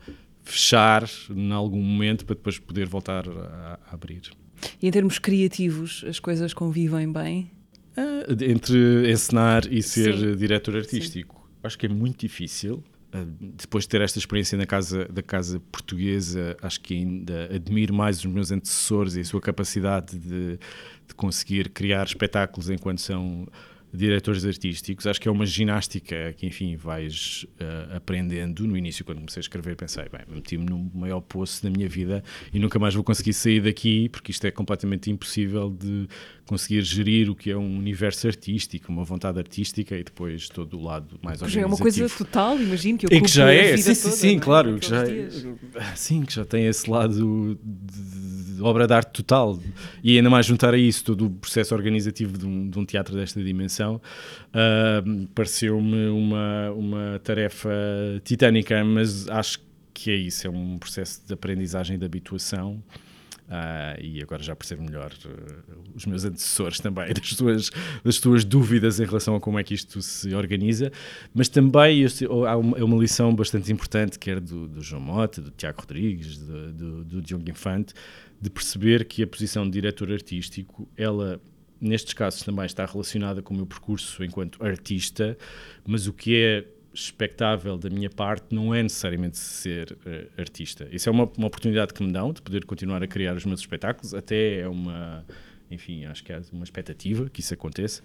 fechar 0.44 1.08
em 1.30 1.52
algum 1.52 1.82
momento 1.82 2.26
para 2.26 2.36
depois 2.36 2.58
poder 2.58 2.88
voltar 2.88 3.28
a, 3.28 3.80
a, 3.86 3.94
abrir. 3.94 4.22
E 4.82 4.88
em 4.88 4.92
termos 4.92 5.20
criativos, 5.20 6.04
as 6.08 6.20
coisas 6.20 6.54
convivem 6.54 7.12
bem? 7.12 7.52
Uh, 7.98 8.44
entre 8.44 9.12
encenar 9.12 9.64
e 9.72 9.82
ser 9.84 10.18
Sim. 10.18 10.36
diretor 10.36 10.78
artístico. 10.78 11.36
Sim. 11.36 11.58
Acho 11.64 11.78
que 11.78 11.86
é 11.86 11.90
muito 11.90 12.22
difícil. 12.22 12.84
depois 13.40 13.84
de 13.84 13.90
ter 13.90 14.02
esta 14.02 14.18
experiência 14.18 14.58
na 14.58 14.66
casa 14.66 15.06
da 15.06 15.22
casa 15.22 15.60
portuguesa, 15.72 16.58
acho 16.62 16.80
que 16.82 16.96
ainda 16.96 17.50
admiro 17.54 17.94
mais 17.94 18.20
os 18.20 18.26
meus 18.26 18.52
antecessores 18.52 19.16
e 19.16 19.20
a 19.20 19.26
sua 19.26 19.42
capacidade 19.42 20.18
de, 20.18 20.58
de 21.08 21.16
conseguir 21.16 21.70
criar 21.70 22.06
espetáculos 22.06 22.70
enquanto 22.70 23.02
são 23.02 23.48
diretores 23.94 24.46
artísticos. 24.46 25.06
Acho 25.06 25.20
que 25.20 25.28
é 25.28 25.32
uma 25.32 25.46
ginástica 25.46 26.34
que, 26.38 26.46
enfim, 26.46 26.76
vais 26.76 27.46
uh, 27.60 27.96
aprendendo. 27.96 28.66
No 28.66 28.78
início, 28.78 29.04
quando 29.04 29.18
comecei 29.20 29.40
a 29.40 29.42
escrever, 29.42 29.76
pensei, 29.76 30.06
bem, 30.10 30.22
meti-me 30.28 30.66
no 30.66 30.92
maior 30.94 31.22
poço 31.22 31.64
da 31.64 31.70
minha 31.70 31.88
vida 31.88 32.24
e 32.54 32.60
nunca 32.60 32.80
mais 32.80 32.94
vou 32.94 33.04
conseguir 33.04 33.34
sair 33.34 33.62
daqui, 33.62 34.10
porque 34.10 34.32
isto 34.32 34.46
é 34.46 34.52
completamente 34.52 35.12
impossível 35.12 35.70
de 35.70 36.08
conseguir 36.52 36.82
gerir 36.82 37.30
o 37.30 37.36
que 37.36 37.50
é 37.50 37.56
um 37.56 37.78
universo 37.78 38.28
artístico, 38.28 38.92
uma 38.92 39.06
vontade 39.06 39.40
artística 39.40 39.96
e 39.96 40.04
depois 40.04 40.50
todo 40.50 40.78
o 40.78 40.84
lado 40.84 41.18
mais 41.22 41.42
organizativo. 41.42 41.50
Já 41.50 41.62
é 41.62 41.66
uma 41.66 41.78
coisa 41.78 42.10
total, 42.10 42.60
imagino, 42.60 42.98
que 42.98 43.06
e 43.06 43.22
que 43.22 43.30
já 43.30 43.54
é, 43.54 43.78
sim, 43.78 43.94
sim, 43.94 44.12
sim, 44.12 44.36
é? 44.36 44.40
claro, 44.40 44.78
que 44.78 44.90
já, 44.90 45.08
é, 45.08 45.30
sim, 45.96 46.24
que 46.24 46.34
já 46.34 46.44
tem 46.44 46.66
esse 46.66 46.90
lado 46.90 47.58
de, 47.64 48.56
de 48.56 48.62
obra 48.62 48.86
de 48.86 48.94
arte 48.94 49.12
total 49.12 49.58
e 50.04 50.18
ainda 50.18 50.30
mais 50.30 50.46
juntar 50.46 50.74
a 50.74 50.78
isso 50.78 51.06
todo 51.06 51.28
o 51.28 51.30
processo 51.30 51.74
organizativo 51.74 52.38
de 52.38 52.46
um, 52.46 52.70
de 52.70 52.78
um 52.78 52.86
teatro 52.86 53.16
desta 53.16 53.42
dimensão, 53.42 53.81
uh, 53.90 55.28
pareceu-me 55.34 56.08
uma, 56.08 56.72
uma 56.72 57.20
tarefa 57.24 57.70
titânica, 58.24 58.84
mas 58.84 59.28
acho 59.30 59.60
que 59.94 60.12
é 60.12 60.16
isso, 60.16 60.48
é 60.48 60.50
um 60.50 60.78
processo 60.78 61.26
de 61.26 61.34
aprendizagem 61.34 61.96
e 61.96 62.00
de 62.00 62.06
habituação 62.06 62.82
Uh, 63.52 64.00
e 64.00 64.24
agora 64.24 64.42
já 64.42 64.56
percebo 64.56 64.82
melhor 64.82 65.12
uh, 65.26 65.74
os 65.94 66.06
meus 66.06 66.24
antecessores 66.24 66.80
também, 66.80 67.12
das 67.14 67.36
tuas, 67.36 67.70
das 68.02 68.18
tuas 68.18 68.46
dúvidas 68.46 68.98
em 69.02 69.04
relação 69.04 69.36
a 69.36 69.42
como 69.42 69.60
é 69.60 69.64
que 69.64 69.74
isto 69.74 70.02
se 70.02 70.34
organiza, 70.34 70.90
mas 71.34 71.50
também 71.50 72.06
há 72.06 72.80
é 72.80 72.84
uma 72.84 72.98
lição 72.98 73.36
bastante 73.36 73.70
importante, 73.70 74.18
quer 74.18 74.40
do, 74.40 74.70
do 74.70 74.82
João 74.82 75.02
Mota, 75.02 75.42
do 75.42 75.52
Tiago 75.52 75.82
Rodrigues, 75.82 76.38
do, 76.38 76.72
do, 76.72 77.04
do 77.04 77.22
Diogo 77.22 77.52
Infante, 77.52 77.94
de 78.40 78.50
perceber 78.50 79.04
que 79.04 79.22
a 79.22 79.28
posição 79.28 79.66
de 79.66 79.72
diretor 79.72 80.10
artístico, 80.14 80.88
ela 80.96 81.42
nestes 81.82 82.14
casos 82.14 82.44
também 82.44 82.66
está 82.66 82.86
relacionada 82.86 83.42
com 83.42 83.54
o 83.54 83.58
meu 83.58 83.66
percurso 83.66 84.24
enquanto 84.24 84.64
artista, 84.64 85.38
mas 85.86 86.08
o 86.08 86.14
que 86.14 86.36
é 86.36 86.66
expectável 86.94 87.78
da 87.78 87.90
minha 87.90 88.10
parte 88.10 88.54
não 88.54 88.76
é 88.76 88.84
necessariamente 88.84 89.38
ser 89.38 89.94
uh, 89.94 90.40
artista. 90.40 90.88
Isso 90.92 91.10
é 91.10 91.12
uma, 91.12 91.24
uma 91.38 91.48
oportunidade 91.48 91.94
que 91.94 92.04
me 92.04 92.12
dão 92.12 92.34
de 92.34 92.42
poder 92.42 92.66
continuar 92.66 93.02
a 93.02 93.08
criar 93.08 93.36
os 93.36 93.46
meus 93.46 93.62
espetáculos, 93.62 94.14
até 94.14 94.60
é 94.60 94.68
uma, 94.68 95.26
enfim, 95.70 96.06
acho 96.06 96.24
que 96.24 96.34
é 96.34 96.42
uma 96.52 96.64
expectativa 96.64 97.30
que 97.30 97.40
isso 97.40 97.54
aconteça, 97.54 98.04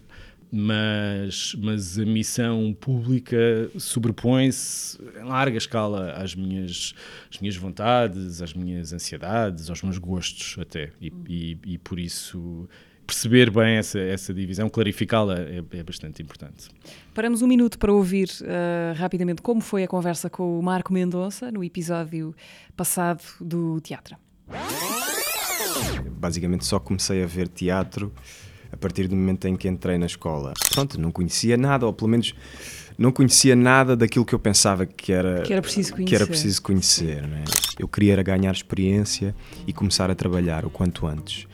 mas, 0.51 1.57
mas 1.59 1.99
a 1.99 2.05
missão 2.05 2.73
pública 2.79 3.69
sobrepõe-se 3.77 4.97
em 5.21 5.25
larga 5.25 5.59
escala 5.59 6.13
às 6.13 6.37
minhas, 6.37 6.95
às 7.29 7.41
minhas 7.41 7.57
vontades, 7.57 8.41
às 8.41 8.55
minhas 8.55 8.93
ansiedades, 8.93 9.69
aos 9.69 9.83
meus 9.83 9.99
gostos 9.99 10.57
até, 10.61 10.93
e, 11.01 11.13
e, 11.29 11.59
e 11.67 11.79
por 11.79 11.99
isso 11.99 12.69
perceber 13.07 13.51
bem 13.51 13.77
essa, 13.77 13.99
essa 13.99 14.35
divisão, 14.35 14.69
clarificá-la 14.69 15.39
é, 15.39 15.63
é, 15.71 15.83
bastante 15.83 16.23
importante. 16.23 16.69
Paramos 17.15 17.41
um 17.43 17.47
minuto 17.47 17.79
para 17.79 17.93
ouvir 17.93 18.29
uh, 18.43 18.99
rapidamente 18.99 19.41
como 19.41 19.61
foi 19.61 19.85
a 19.85 19.89
conversa 19.89 20.29
com 20.29 20.59
o 20.59 20.63
Marco 20.63 20.93
Mendonça 20.93 21.51
no 21.51 21.63
episódio 21.63 22.35
passado 22.77 23.23
do 23.41 23.81
teatro. 23.81 24.17
Basicamente 26.19 26.65
só 26.65 26.79
comecei 26.81 27.23
a 27.23 27.27
ver 27.27 27.49
teatro 27.49 28.13
a 28.73 28.77
partir 28.77 29.07
do 29.07 29.17
momento 29.17 29.47
em 29.47 29.57
que 29.57 29.69
entrei 29.69 29.97
na 29.99 30.07
escola. 30.07 30.53
Pronto, 30.73 31.01
não 31.01 31.11
conhecia 31.11 31.57
nada, 31.57 31.87
ou 31.87 31.93
pelo 31.93 32.11
menos 32.11 32.35
não 32.99 33.13
conhecia 33.13 33.55
nada 33.55 33.97
daquilo 33.97 34.25
que 34.25 34.35
eu 34.35 34.39
pensava 34.39 34.87
que 34.87 35.13
era, 35.13 35.43
que 35.43 35.53
era 35.53 35.63
preciso 35.63 35.93
conhecer. 35.93 36.09
Que 36.09 36.15
era 36.15 36.27
preciso 36.27 36.63
conhecer 36.63 37.25
é? 37.25 37.45
Eu 37.79 37.87
queria 37.87 38.21
ganhar 38.23 38.53
experiência 38.53 39.35
e 39.67 39.73
começar 39.73 40.11
a 40.11 40.15
trabalhar 40.15 40.65
o 40.65 40.71
quanto 40.71 41.07
antes. 41.07 41.47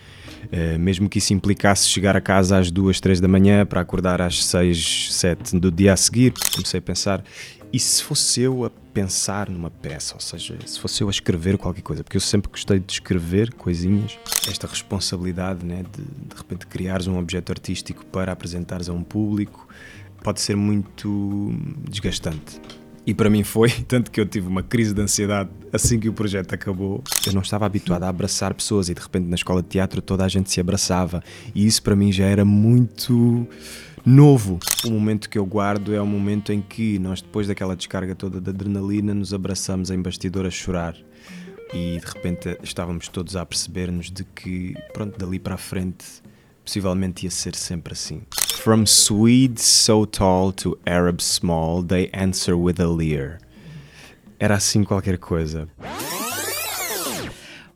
Uh, 0.44 0.78
mesmo 0.78 1.08
que 1.08 1.18
isso 1.18 1.32
implicasse 1.32 1.88
chegar 1.88 2.16
a 2.16 2.20
casa 2.20 2.58
às 2.58 2.70
duas, 2.70 3.00
três 3.00 3.20
da 3.20 3.28
manhã 3.28 3.64
para 3.64 3.80
acordar 3.80 4.20
às 4.20 4.44
seis, 4.44 5.08
sete 5.12 5.58
do 5.58 5.70
dia 5.70 5.92
a 5.92 5.96
seguir, 5.96 6.34
comecei 6.54 6.78
a 6.78 6.82
pensar, 6.82 7.24
e 7.72 7.78
se 7.78 8.02
fosse 8.02 8.42
eu 8.42 8.64
a 8.64 8.70
pensar 8.92 9.48
numa 9.48 9.70
peça, 9.70 10.14
ou 10.14 10.20
seja, 10.20 10.58
se 10.66 10.78
fosse 10.78 11.02
eu 11.02 11.08
a 11.08 11.10
escrever 11.10 11.56
qualquer 11.56 11.80
coisa, 11.80 12.04
porque 12.04 12.16
eu 12.16 12.20
sempre 12.20 12.50
gostei 12.50 12.78
de 12.78 12.92
escrever 12.92 13.54
coisinhas, 13.54 14.18
esta 14.46 14.66
responsabilidade 14.66 15.64
né, 15.64 15.84
de 15.90 16.02
de 16.02 16.36
repente 16.36 16.66
criares 16.66 17.06
um 17.06 17.18
objeto 17.18 17.50
artístico 17.50 18.04
para 18.06 18.32
apresentares 18.32 18.88
a 18.88 18.92
um 18.92 19.02
público 19.02 19.66
pode 20.22 20.40
ser 20.40 20.56
muito 20.56 21.52
desgastante. 21.88 22.60
E 23.04 23.12
para 23.12 23.28
mim 23.28 23.42
foi, 23.42 23.70
tanto 23.88 24.10
que 24.10 24.20
eu 24.20 24.26
tive 24.26 24.46
uma 24.46 24.62
crise 24.62 24.94
de 24.94 25.00
ansiedade 25.00 25.50
assim 25.72 25.98
que 25.98 26.08
o 26.08 26.12
projeto 26.12 26.54
acabou. 26.54 27.02
Eu 27.26 27.32
não 27.32 27.42
estava 27.42 27.66
habituado 27.66 28.04
a 28.04 28.08
abraçar 28.08 28.54
pessoas 28.54 28.88
e 28.88 28.94
de 28.94 29.00
repente 29.00 29.26
na 29.26 29.34
escola 29.34 29.62
de 29.62 29.68
teatro 29.68 30.00
toda 30.00 30.24
a 30.24 30.28
gente 30.28 30.50
se 30.50 30.60
abraçava. 30.60 31.22
E 31.54 31.66
isso 31.66 31.82
para 31.82 31.96
mim 31.96 32.12
já 32.12 32.26
era 32.26 32.44
muito 32.44 33.46
novo. 34.04 34.58
O 34.84 34.90
momento 34.90 35.28
que 35.28 35.38
eu 35.38 35.46
guardo 35.46 35.94
é 35.94 36.00
o 36.00 36.06
momento 36.06 36.52
em 36.52 36.60
que 36.60 36.98
nós, 36.98 37.20
depois 37.20 37.48
daquela 37.48 37.74
descarga 37.74 38.14
toda 38.14 38.40
de 38.40 38.50
adrenalina, 38.50 39.14
nos 39.14 39.34
abraçamos 39.34 39.90
em 39.90 40.00
bastidor 40.00 40.46
a 40.46 40.50
chorar. 40.50 40.96
E 41.74 41.98
de 41.98 42.06
repente 42.06 42.58
estávamos 42.62 43.08
todos 43.08 43.34
a 43.34 43.46
perceber-nos 43.46 44.10
de 44.10 44.24
que, 44.24 44.74
pronto, 44.92 45.18
dali 45.18 45.38
para 45.38 45.54
a 45.54 45.58
frente, 45.58 46.21
possivelmente 46.64 47.24
ia 47.26 47.30
ser 47.30 47.54
sempre 47.54 47.92
assim. 47.92 48.22
From 48.62 48.86
Swedes 48.86 49.64
so 49.64 50.06
tall 50.06 50.52
to 50.52 50.78
Arabs 50.86 51.24
small, 51.24 51.82
they 51.82 52.08
answer 52.12 52.54
with 52.56 52.80
a 52.80 52.86
leer. 52.86 53.38
Era 54.38 54.56
assim 54.56 54.84
qualquer 54.84 55.18
coisa. 55.18 55.68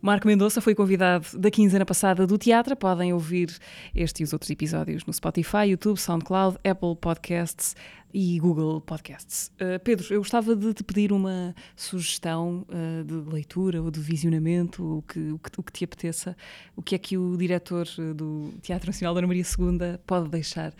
Marco 0.06 0.28
Mendonça 0.28 0.60
foi 0.60 0.72
convidado 0.72 1.26
da 1.36 1.50
quinzena 1.50 1.84
passada 1.84 2.28
do 2.28 2.38
teatro. 2.38 2.76
Podem 2.76 3.12
ouvir 3.12 3.58
este 3.92 4.20
e 4.20 4.24
os 4.24 4.32
outros 4.32 4.48
episódios 4.48 5.04
no 5.04 5.12
Spotify, 5.12 5.70
YouTube, 5.70 5.98
SoundCloud, 5.98 6.58
Apple 6.62 6.94
Podcasts 6.94 7.74
e 8.14 8.38
Google 8.38 8.80
Podcasts. 8.80 9.50
Uh, 9.60 9.80
Pedro, 9.82 10.06
eu 10.14 10.20
gostava 10.20 10.54
de 10.54 10.72
te 10.72 10.84
pedir 10.84 11.12
uma 11.12 11.52
sugestão 11.74 12.64
uh, 12.68 13.02
de 13.02 13.14
leitura 13.28 13.82
ou 13.82 13.90
de 13.90 13.98
visionamento, 13.98 14.98
o 14.98 15.02
que, 15.02 15.18
o, 15.32 15.38
que, 15.40 15.50
o 15.58 15.62
que 15.64 15.72
te 15.72 15.84
apeteça. 15.84 16.36
O 16.76 16.82
que 16.82 16.94
é 16.94 16.98
que 16.98 17.18
o 17.18 17.36
diretor 17.36 17.88
eh, 17.98 18.14
do 18.14 18.54
Teatro 18.62 18.86
Nacional 18.86 19.12
Dona 19.12 19.26
Maria 19.26 19.42
II 19.42 19.98
pode 20.06 20.28
deixar 20.28 20.72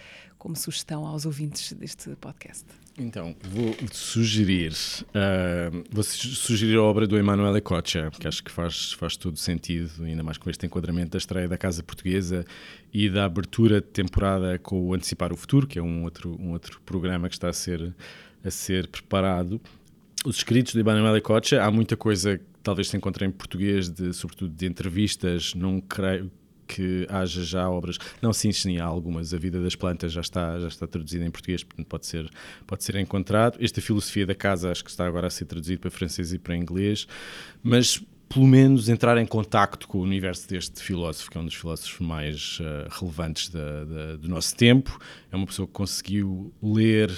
como 0.47 0.55
sugestão 0.55 1.05
aos 1.05 1.27
ouvintes 1.27 1.73
deste 1.73 2.15
podcast? 2.21 2.65
Então, 2.97 3.35
vou 3.51 3.75
sugerir, 3.91 4.73
uh, 5.09 5.85
vou 5.91 6.05
sugerir 6.05 6.77
a 6.77 6.83
obra 6.83 7.05
do 7.05 7.19
Emanuel 7.19 7.57
Ecocha, 7.57 8.13
que 8.13 8.29
acho 8.29 8.45
que 8.45 8.53
faz, 8.53 8.93
faz 8.93 9.17
todo 9.17 9.37
sentido, 9.37 10.05
ainda 10.05 10.23
mais 10.23 10.39
com 10.39 10.49
este 10.49 10.65
enquadramento 10.65 11.11
da 11.11 11.19
estreia 11.19 11.49
da 11.49 11.59
Casa 11.59 11.83
Portuguesa 11.83 12.45
e 12.95 13.11
da 13.11 13.25
abertura 13.25 13.81
de 13.81 13.89
temporada 13.89 14.57
com 14.61 14.81
o 14.87 14.95
Antecipar 14.95 15.33
o 15.33 15.37
Futuro, 15.37 15.67
que 15.67 15.81
é 15.81 15.83
um 15.83 16.05
outro, 16.05 16.41
um 16.41 16.53
outro 16.53 16.81
programa 16.83 17.29
que 17.29 17.35
está 17.35 17.49
a 17.49 17.53
ser, 17.53 17.93
a 18.45 18.51
ser 18.51 18.87
preparado. 18.87 19.61
Os 20.25 20.37
escritos 20.37 20.75
de 20.75 20.79
Emanuel 20.79 21.17
Ecocha, 21.17 21.61
há 21.61 21.73
muita 21.73 21.97
coisa 21.97 22.39
que 22.39 22.45
talvez 22.63 22.89
se 22.89 22.97
encontre 22.97 23.27
em 23.27 23.33
português, 23.33 23.89
de, 23.89 24.13
sobretudo 24.13 24.55
de 24.55 24.65
entrevistas, 24.65 25.55
não 25.57 25.81
creio 25.81 26.31
que 26.67 27.07
haja 27.09 27.43
já 27.43 27.69
obras. 27.69 27.99
Não, 28.21 28.33
sim, 28.33 28.53
sim, 28.53 28.79
há 28.79 28.85
algumas. 28.85 29.33
A 29.33 29.39
Vida 29.39 29.61
das 29.61 29.75
Plantas 29.75 30.13
já 30.13 30.21
está, 30.21 30.59
já 30.59 30.69
está 30.69 30.87
traduzida 30.87 31.25
em 31.25 31.31
português, 31.31 31.63
portanto 31.63 31.87
pode 31.87 32.07
ser, 32.07 32.31
pode 32.67 32.85
ser 32.85 32.97
encontrado. 32.97 33.59
Esta 33.61 33.81
Filosofia 33.81 34.27
da 34.27 34.35
Casa 34.35 34.71
acho 34.71 34.85
que 34.85 34.91
está 34.91 35.07
agora 35.07 35.27
a 35.27 35.31
ser 35.31 35.45
traduzido 35.45 35.81
para 35.81 35.91
francês 35.91 36.33
e 36.33 36.39
para 36.39 36.57
inglês, 36.57 37.07
mas 37.63 38.03
pelo 38.29 38.47
menos 38.47 38.89
entrar 38.89 39.17
em 39.19 39.27
contacto 39.27 39.87
com 39.87 39.99
o 39.99 40.03
universo 40.03 40.49
deste 40.49 40.83
filósofo, 40.83 41.31
que 41.31 41.39
é 41.39 41.41
um 41.41 41.45
dos 41.45 41.55
filósofos 41.55 42.05
mais 42.05 42.59
uh, 42.61 42.89
relevantes 42.91 43.49
da, 43.49 43.85
da, 43.85 44.17
do 44.17 44.29
nosso 44.29 44.55
tempo. 44.57 44.99
É 45.31 45.37
uma 45.37 45.47
pessoa 45.47 45.67
que 45.67 45.73
conseguiu 45.73 46.53
ler 46.63 47.11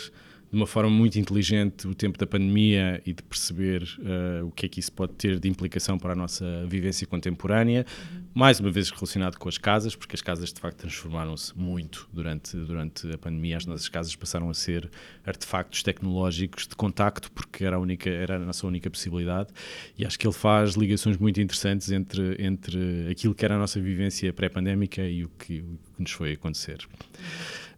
de 0.51 0.57
uma 0.57 0.67
forma 0.67 0.91
muito 0.91 1.19
inteligente 1.19 1.87
o 1.87 1.95
tempo 1.95 2.19
da 2.19 2.27
pandemia 2.27 3.03
e 3.05 3.13
de 3.13 3.23
perceber 3.23 3.83
uh, 3.83 4.47
o 4.47 4.51
que 4.51 4.65
é 4.65 4.69
que 4.69 4.81
isso 4.81 4.91
pode 4.91 5.13
ter 5.13 5.39
de 5.39 5.47
implicação 5.47 5.99
para 5.99 6.15
a 6.15 6.17
nossa 6.17 6.65
vivência 6.67 7.07
contemporânea, 7.07 7.85
uhum. 8.13 8.23
mais 8.35 8.59
uma 8.59 8.71
vez 8.71 8.89
relacionado 8.91 9.37
com 9.37 9.49
as 9.49 9.59
casas, 9.59 9.95
porque 9.95 10.17
as 10.17 10.23
casas 10.23 10.51
de 10.51 10.59
facto 10.59 10.79
transformaram-se 10.79 11.57
muito 11.57 12.09
durante, 12.13 12.57
durante 12.57 13.13
a 13.13 13.19
pandemia, 13.19 13.59
as 13.59 13.67
nossas 13.67 13.89
casas 13.91 14.17
passaram 14.17 14.49
a 14.49 14.55
ser 14.55 14.91
artefactos 15.27 15.83
tecnológicos 15.83 16.67
de 16.67 16.75
contacto, 16.75 17.31
porque 17.33 17.65
era 17.65 17.77
a, 17.77 17.79
única, 17.79 18.09
era 18.09 18.37
a 18.37 18.39
nossa 18.39 18.67
única 18.67 18.89
possibilidade, 18.89 19.51
e 19.99 20.07
acho 20.07 20.19
que 20.19 20.27
ele 20.27 20.35
faz 20.35 20.75
ligações 20.75 21.19
muito 21.19 21.41
interessantes 21.43 21.93
entre, 21.93 22.43
entre 22.43 23.09
aquilo 23.11 23.35
que 23.35 23.45
era 23.45 23.57
a 23.57 23.59
nossa 23.59 23.79
vivência 23.79 24.33
pré-pandémica 24.33 25.03
e 25.07 25.25
o 25.25 25.29
que, 25.39 25.61
o 25.61 25.79
que 25.95 26.03
nos 26.03 26.13
foi 26.13 26.33
acontecer. 26.33 26.79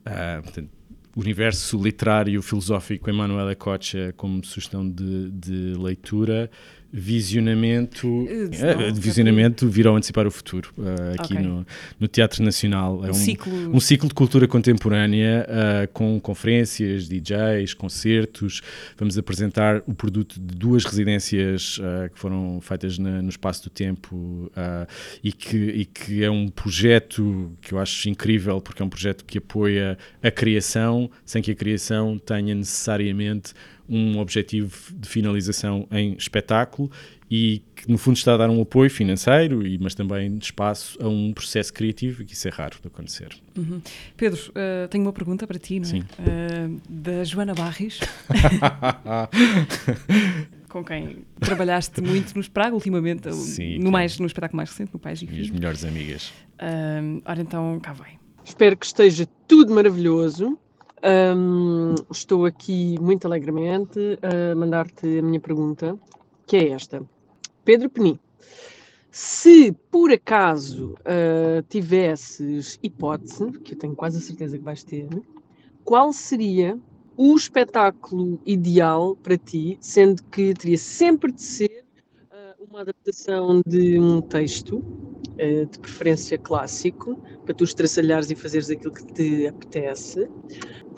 Uh, 0.07 0.43
portanto, 0.43 0.80
universo 1.17 1.81
literário 1.83 2.41
filosófico 2.43 3.11
Emmanuel 3.11 3.51
Ecocha 3.51 4.13
como 4.17 4.45
sugestão 4.45 4.89
de, 4.89 5.31
de 5.31 5.75
leitura 5.77 6.51
visionamento, 6.93 8.27
é, 8.53 8.91
visionamento 8.93 9.69
vir 9.69 9.87
ao 9.87 9.97
antecipar 9.97 10.27
o 10.27 10.31
futuro 10.31 10.71
uh, 10.79 11.21
aqui 11.21 11.35
Ok. 11.35 11.47
no, 11.47 11.67
no 11.99 12.09
Teatro 12.09 12.43
Nacional. 12.43 13.05
É 13.05 13.09
Um 13.09 13.11
um, 13.11 13.15
ciclo. 13.15 13.77
um 13.77 13.81
ciclo 13.81 14.09
de 14.09 14.15
cultura 14.15 14.49
contemporânea 14.49 15.47
uh, 15.49 15.89
com 15.93 16.19
conferências, 16.21 17.09
DJs, 17.09 17.75
concertos. 17.75 18.61
Vamos 18.99 19.17
apresentar 19.17 19.83
o 19.87 19.95
produto 19.95 20.41
de 20.41 20.55
duas 20.57 20.85
residências 20.85 21.79
uh, 21.79 22.11
que 22.13 22.19
foram 22.19 22.61
feitas 22.61 22.99
na- 22.99 23.23
no 23.23 23.29
espaço 23.29 23.65
do 23.65 23.71
tempo 23.71 24.51
e, 25.23 25.33
que, 25.33 25.57
e 25.57 25.85
que 25.85 26.25
é 26.25 26.31
um 26.31 26.49
projeto 26.49 27.53
que 27.61 27.73
eu 27.73 27.79
acho 27.79 28.09
incrível 28.09 28.61
porque 28.61 28.83
é 28.83 28.85
um 28.85 28.89
projeto 28.89 29.25
que 29.25 29.39
apoia 29.39 29.97
a 30.23 30.31
criação 30.31 31.11
sem 31.25 31.43
que 31.43 31.51
a 31.51 31.55
criação 31.55 32.19
tenha 32.19 32.55
necessariamente 32.55 33.53
um 33.91 34.19
objetivo 34.19 34.95
de 34.95 35.09
finalização 35.09 35.87
em 35.91 36.15
espetáculo 36.15 36.91
e 37.31 37.63
que 37.77 37.91
no 37.91 37.97
fundo 37.97 38.17
está 38.17 38.35
a 38.35 38.37
dar 38.37 38.51
um 38.51 38.61
apoio 38.61 38.91
financeiro, 38.91 39.65
e, 39.65 39.79
mas 39.79 39.95
também 39.95 40.37
de 40.37 40.47
espaço 40.47 40.99
a 41.01 41.09
um 41.09 41.33
processo 41.33 41.73
criativo, 41.73 42.23
e 42.23 42.25
que 42.25 42.33
isso 42.33 42.49
é 42.49 42.51
raro 42.51 42.77
de 42.81 42.89
acontecer. 42.89 43.29
Uhum. 43.57 43.81
Pedro, 44.17 44.41
uh, 44.51 44.89
tenho 44.89 45.05
uma 45.05 45.13
pergunta 45.13 45.47
para 45.47 45.59
ti, 45.59 45.79
não 45.79 45.89
é? 45.89 45.93
Sim. 45.93 46.01
Uh, 46.01 46.81
da 46.89 47.23
Joana 47.23 47.55
Barris, 47.55 48.01
com 50.69 50.85
quem 50.85 51.19
trabalhaste 51.39 52.01
muito 52.01 52.37
nos 52.37 52.49
Praga 52.49 52.75
ultimamente, 52.75 53.33
Sim, 53.33 53.79
no, 53.79 53.93
mais, 53.93 54.19
no 54.19 54.27
espetáculo 54.27 54.57
mais 54.57 54.71
recente, 54.71 54.93
no 54.93 54.99
Pais 54.99 55.23
e 55.23 55.27
Minhas 55.27 55.47
Filhos. 55.47 55.51
melhores 55.53 55.85
amigas. 55.85 56.33
Uh, 56.59 57.23
ora 57.25 57.41
então, 57.41 57.79
cá 57.81 57.93
vai. 57.93 58.19
Espero 58.45 58.77
que 58.77 58.87
esteja 58.87 59.29
tudo 59.47 59.73
maravilhoso. 59.73 60.59
Ahm, 61.03 61.95
estou 62.11 62.45
aqui 62.45 62.97
muito 63.01 63.27
alegremente 63.27 64.19
a 64.23 64.55
mandar-te 64.55 65.19
a 65.19 65.23
minha 65.23 65.41
pergunta, 65.41 65.99
que 66.47 66.57
é 66.57 66.69
esta. 66.71 67.03
Pedro 67.65 67.89
Penin, 67.89 68.19
se 69.11 69.73
por 69.91 70.13
acaso 70.13 70.95
ah, 71.07 71.65
tivesses 71.69 72.79
hipótese, 72.83 73.51
que 73.61 73.73
eu 73.75 73.79
tenho 73.79 73.97
quase 73.97 74.19
a 74.19 74.21
certeza 74.21 74.59
que 74.59 74.65
vais 74.65 74.85
ter, 74.85 75.09
qual 75.85 76.13
seria 76.13 76.79
o 77.17 77.35
espetáculo 77.35 78.39
ideal 78.45 79.17
para 79.17 79.39
ti, 79.39 79.79
sendo 79.81 80.23
que 80.25 80.53
teria 80.53 80.79
sempre 80.79 81.33
de 81.33 81.43
ser 81.43 81.85
ah, 82.31 82.55
uma 82.61 82.83
adaptação 82.83 83.63
de 83.67 83.99
um 83.99 84.21
texto, 84.21 84.83
ah, 85.39 85.65
de 85.65 85.79
preferência 85.79 86.37
clássico, 86.37 87.17
para 87.45 87.55
tu 87.55 87.65
estraçalhares 87.65 88.31
e 88.31 88.35
fazeres 88.35 88.69
aquilo 88.71 88.93
que 88.93 89.05
te 89.07 89.47
apetece. 89.47 90.29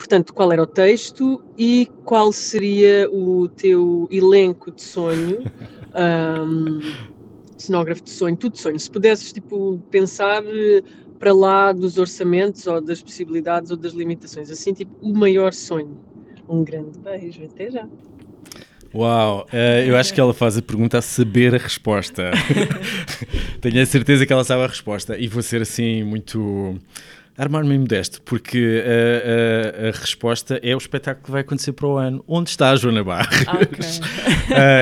Portanto, 0.03 0.33
qual 0.33 0.51
era 0.51 0.61
o 0.61 0.67
texto 0.67 1.41
e 1.57 1.89
qual 2.03 2.33
seria 2.33 3.09
o 3.09 3.47
teu 3.47 4.05
elenco 4.11 4.69
de 4.69 4.81
sonho, 4.81 5.45
ahm, 5.95 6.81
cenógrafo 7.57 8.03
de 8.03 8.09
sonho, 8.09 8.35
tudo 8.35 8.51
de 8.51 8.59
sonho. 8.59 8.77
Se 8.77 8.91
pudesses, 8.91 9.31
tipo, 9.31 9.81
pensar 9.89 10.43
eh, 10.45 10.83
para 11.17 11.33
lá 11.33 11.71
dos 11.71 11.97
orçamentos 11.97 12.67
ou 12.67 12.81
das 12.81 13.01
possibilidades 13.01 13.71
ou 13.71 13.77
das 13.77 13.93
limitações, 13.93 14.51
assim, 14.51 14.73
tipo, 14.73 14.91
o 15.01 15.17
maior 15.17 15.53
sonho. 15.53 15.97
Um 16.49 16.65
grande 16.65 16.99
beijo, 16.99 17.45
até 17.45 17.71
já. 17.71 17.87
Uau, 18.93 19.47
eh, 19.53 19.85
eu 19.87 19.95
acho 19.95 20.13
que 20.13 20.19
ela 20.19 20.33
faz 20.33 20.57
a 20.57 20.61
pergunta 20.61 20.97
a 20.97 21.01
saber 21.01 21.55
a 21.55 21.57
resposta. 21.57 22.31
Tenho 23.61 23.81
a 23.81 23.85
certeza 23.85 24.25
que 24.25 24.33
ela 24.33 24.43
sabe 24.43 24.63
a 24.63 24.67
resposta 24.67 25.17
e 25.17 25.29
vou 25.29 25.41
ser 25.41 25.61
assim 25.61 26.03
muito. 26.03 26.77
Armar-me 27.35 27.77
modesto, 27.79 28.21
porque 28.21 28.83
a, 28.85 29.85
a- 29.85 29.89
a 29.89 29.91
resposta 29.91 30.59
é 30.61 30.75
o 30.75 30.77
espetáculo 30.77 31.25
que 31.25 31.31
vai 31.31 31.41
acontecer 31.41 31.73
para 31.73 31.87
o 31.87 31.97
ano. 31.97 32.23
Onde 32.27 32.51
está 32.51 32.69
a 32.69 32.75
Joana 32.75 33.03
Barros? 33.03 33.43
Ah, 33.47 33.53
ok. 33.55 33.79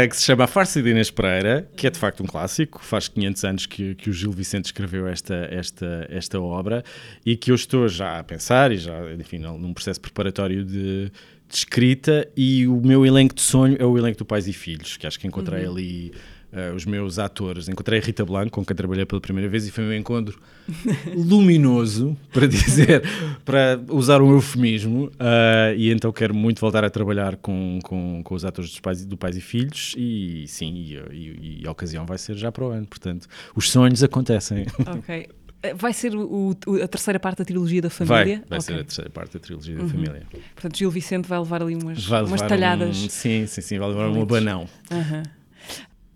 Uh, 0.05 0.07
que 0.09 0.15
se 0.17 0.23
chama 0.23 0.43
A 0.43 0.47
Farsa 0.47 0.81
de 0.81 0.89
Inês 0.89 1.09
Pereira, 1.09 1.69
que 1.77 1.87
é 1.87 1.89
de 1.89 1.97
facto 1.97 2.21
um 2.21 2.25
clássico, 2.25 2.83
faz 2.83 3.07
500 3.07 3.43
anos 3.45 3.65
que, 3.65 3.95
que 3.95 4.09
o 4.09 4.13
Gil 4.13 4.31
Vicente 4.31 4.65
escreveu 4.65 5.07
esta, 5.07 5.47
esta, 5.49 6.05
esta 6.09 6.41
obra 6.41 6.83
e 7.25 7.37
que 7.37 7.51
eu 7.51 7.55
estou 7.55 7.87
já 7.87 8.19
a 8.19 8.23
pensar 8.23 8.71
e 8.73 8.77
já, 8.77 8.93
enfim, 9.13 9.37
num 9.39 9.73
processo 9.73 10.01
preparatório 10.01 10.65
de, 10.65 11.05
de 11.05 11.11
escrita 11.55 12.27
e 12.35 12.67
o 12.67 12.81
meu 12.81 13.05
elenco 13.05 13.33
de 13.33 13.41
sonho 13.41 13.77
é 13.79 13.85
o 13.85 13.97
elenco 13.97 14.17
do 14.17 14.25
Pais 14.25 14.47
e 14.47 14.53
Filhos, 14.53 14.97
que 14.97 15.07
acho 15.07 15.17
que 15.17 15.25
encontrei 15.25 15.65
ali 15.65 16.11
uh, 16.53 16.75
os 16.75 16.85
meus 16.85 17.17
atores. 17.19 17.67
Encontrei 17.69 17.99
a 17.99 18.01
Rita 18.03 18.23
Blanco, 18.25 18.51
com 18.51 18.65
quem 18.65 18.75
trabalhei 18.75 19.05
pela 19.05 19.19
primeira 19.21 19.49
vez 19.49 19.67
e 19.67 19.71
foi 19.71 19.83
um 19.83 19.93
encontro 19.93 20.39
luminoso, 21.15 22.15
para 22.31 22.47
dizer, 22.47 23.03
para 23.45 23.79
usar 23.89 24.21
um 24.21 24.31
eufemismo, 24.31 25.05
uh, 25.05 25.75
e 25.75 25.91
então 25.91 26.11
quero 26.11 26.33
muito 26.33 26.59
voltar 26.61 26.83
a 26.83 26.89
trabalhar 26.89 27.35
com, 27.37 27.79
com, 27.83 28.21
com 28.23 28.35
os 28.35 28.45
atores 28.45 28.69
dos 28.71 28.79
pais, 28.79 29.05
do 29.05 29.17
Pais 29.17 29.35
e 29.37 29.41
Filhos, 29.41 29.93
e 29.97 30.45
sim, 30.47 30.73
e, 30.73 30.95
e- 31.11 31.61
e 31.63 31.67
a 31.67 31.71
ocasião 31.71 32.05
vai 32.05 32.17
ser 32.17 32.35
já 32.35 32.51
para 32.51 32.63
o 32.65 32.69
ano, 32.69 32.85
portanto, 32.87 33.27
os 33.55 33.69
sonhos 33.69 34.03
acontecem. 34.03 34.65
Ok. 34.97 35.27
Uh, 35.27 35.41
Vai 35.75 35.93
ser 35.93 36.15
o- 36.15 36.55
o- 36.65 36.81
a 36.83 36.87
terceira 36.87 37.19
parte 37.19 37.37
da 37.37 37.45
trilogia 37.45 37.83
da 37.83 37.89
Vai, 37.89 38.07
família? 38.07 38.43
vai 38.49 38.57
Ok. 38.57 38.61
ser 38.73 38.81
a 38.81 38.83
terceira 38.83 39.09
parte 39.11 39.33
da 39.33 39.39
trilogia 39.39 39.75
da 39.75 39.83
Uhum. 39.83 39.89
família. 39.89 40.23
Portanto, 40.55 40.75
Gil 40.75 40.89
Vicente 40.89 41.27
vai 41.27 41.37
levar 41.37 41.61
ali 41.61 41.75
umas, 41.75 42.03
Vai 42.03 42.21
umas 42.21 42.31
levar 42.41 42.47
talhadas. 42.47 42.97
Um, 42.97 43.09
sim, 43.09 43.45
sim, 43.45 43.61
sim, 43.61 43.77
vai 43.77 43.89
levar 43.89 44.09
um 44.09 44.19
abanão. 44.23 44.67
Aham. 44.89 45.21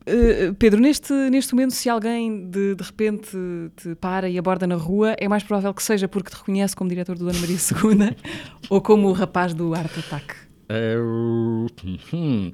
Uh, 0.07 0.53
Pedro, 0.55 0.79
neste, 0.79 1.13
neste 1.29 1.53
momento, 1.53 1.73
se 1.73 1.89
alguém 1.89 2.47
de, 2.47 2.75
de 2.75 2.83
repente 2.83 3.31
te 3.75 3.95
para 3.95 4.29
e 4.29 4.37
aborda 4.37 4.67
na 4.67 4.75
rua, 4.75 5.15
é 5.17 5.27
mais 5.27 5.43
provável 5.43 5.73
que 5.73 5.81
seja 5.81 6.07
porque 6.07 6.29
te 6.29 6.37
reconhece 6.37 6.75
como 6.75 6.89
diretor 6.89 7.17
do 7.17 7.25
Dona 7.25 7.39
Maria 7.39 7.57
II 7.57 8.15
ou 8.69 8.81
como 8.81 9.07
o 9.07 9.13
rapaz 9.13 9.53
do 9.53 9.73
Art 9.73 9.91
Attack. 9.97 10.35
Uh, 10.69 11.67
hum. 12.13 12.51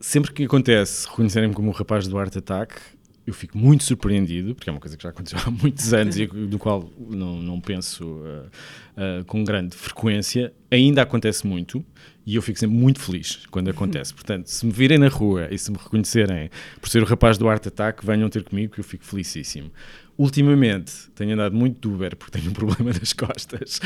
Sempre 0.00 0.32
que 0.32 0.44
acontece 0.44 1.08
reconhecerem-me 1.08 1.54
como 1.54 1.70
o 1.70 1.72
rapaz 1.72 2.08
do 2.08 2.18
Art 2.18 2.36
Attack, 2.36 2.74
eu 3.26 3.32
fico 3.32 3.56
muito 3.56 3.84
surpreendido, 3.84 4.54
porque 4.54 4.68
é 4.68 4.72
uma 4.72 4.80
coisa 4.80 4.96
que 4.96 5.02
já 5.02 5.10
aconteceu 5.10 5.38
há 5.46 5.50
muitos 5.50 5.94
anos 5.94 6.18
e 6.18 6.26
do 6.26 6.58
qual 6.58 6.90
não, 6.98 7.40
não 7.40 7.60
penso 7.60 8.04
uh, 8.04 8.46
uh, 8.96 9.24
com 9.26 9.44
grande 9.44 9.76
frequência. 9.76 10.52
Ainda 10.70 11.02
acontece 11.02 11.46
muito 11.46 11.84
e 12.26 12.34
eu 12.34 12.42
fico 12.42 12.58
sempre 12.58 12.76
muito 12.76 13.00
feliz 13.00 13.46
quando 13.50 13.70
acontece. 13.70 14.12
Portanto, 14.14 14.46
se 14.46 14.66
me 14.66 14.72
virem 14.72 14.98
na 14.98 15.08
rua 15.08 15.48
e 15.50 15.58
se 15.58 15.70
me 15.70 15.78
reconhecerem 15.78 16.50
por 16.80 16.88
ser 16.88 17.02
o 17.02 17.06
rapaz 17.06 17.38
do 17.38 17.48
Art 17.48 17.66
Attack, 17.66 18.04
venham 18.04 18.28
ter 18.28 18.42
comigo 18.42 18.74
que 18.74 18.80
eu 18.80 18.84
fico 18.84 19.04
felicíssimo. 19.04 19.70
Ultimamente 20.22 20.92
tenho 21.16 21.32
andado 21.32 21.56
muito 21.56 21.80
do 21.80 21.94
Uber 21.96 22.14
porque 22.14 22.38
tenho 22.38 22.50
um 22.50 22.54
problema 22.54 22.92
nas 22.96 23.12
costas 23.12 23.80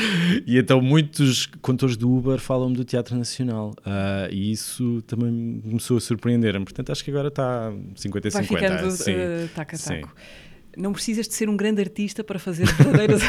e 0.46 0.58
então 0.58 0.82
muitos 0.82 1.46
condutores 1.62 1.96
do 1.96 2.14
Uber 2.14 2.38
falam-me 2.38 2.76
do 2.76 2.84
Teatro 2.84 3.16
Nacional 3.16 3.74
ah, 3.86 4.28
e 4.30 4.52
isso 4.52 5.00
também 5.06 5.30
me 5.32 5.62
começou 5.62 5.96
a 5.96 6.00
surpreender-me. 6.00 6.64
Portanto, 6.64 6.92
acho 6.92 7.02
que 7.02 7.10
agora 7.10 7.28
está 7.28 7.72
50 7.94 8.30
Vai 8.30 8.42
50. 8.44 8.76
ficando 8.76 8.90
sim. 8.90 9.14
uh, 9.14 9.48
taco 9.54 9.74
a 9.74 9.78
Sim. 9.78 10.00
taco. 10.02 10.14
Não 10.76 10.92
precisas 10.92 11.26
de 11.26 11.32
ser 11.32 11.48
um 11.48 11.56
grande 11.56 11.80
artista 11.80 12.22
para 12.22 12.38
fazer 12.38 12.66
verdadeiras, 12.66 13.22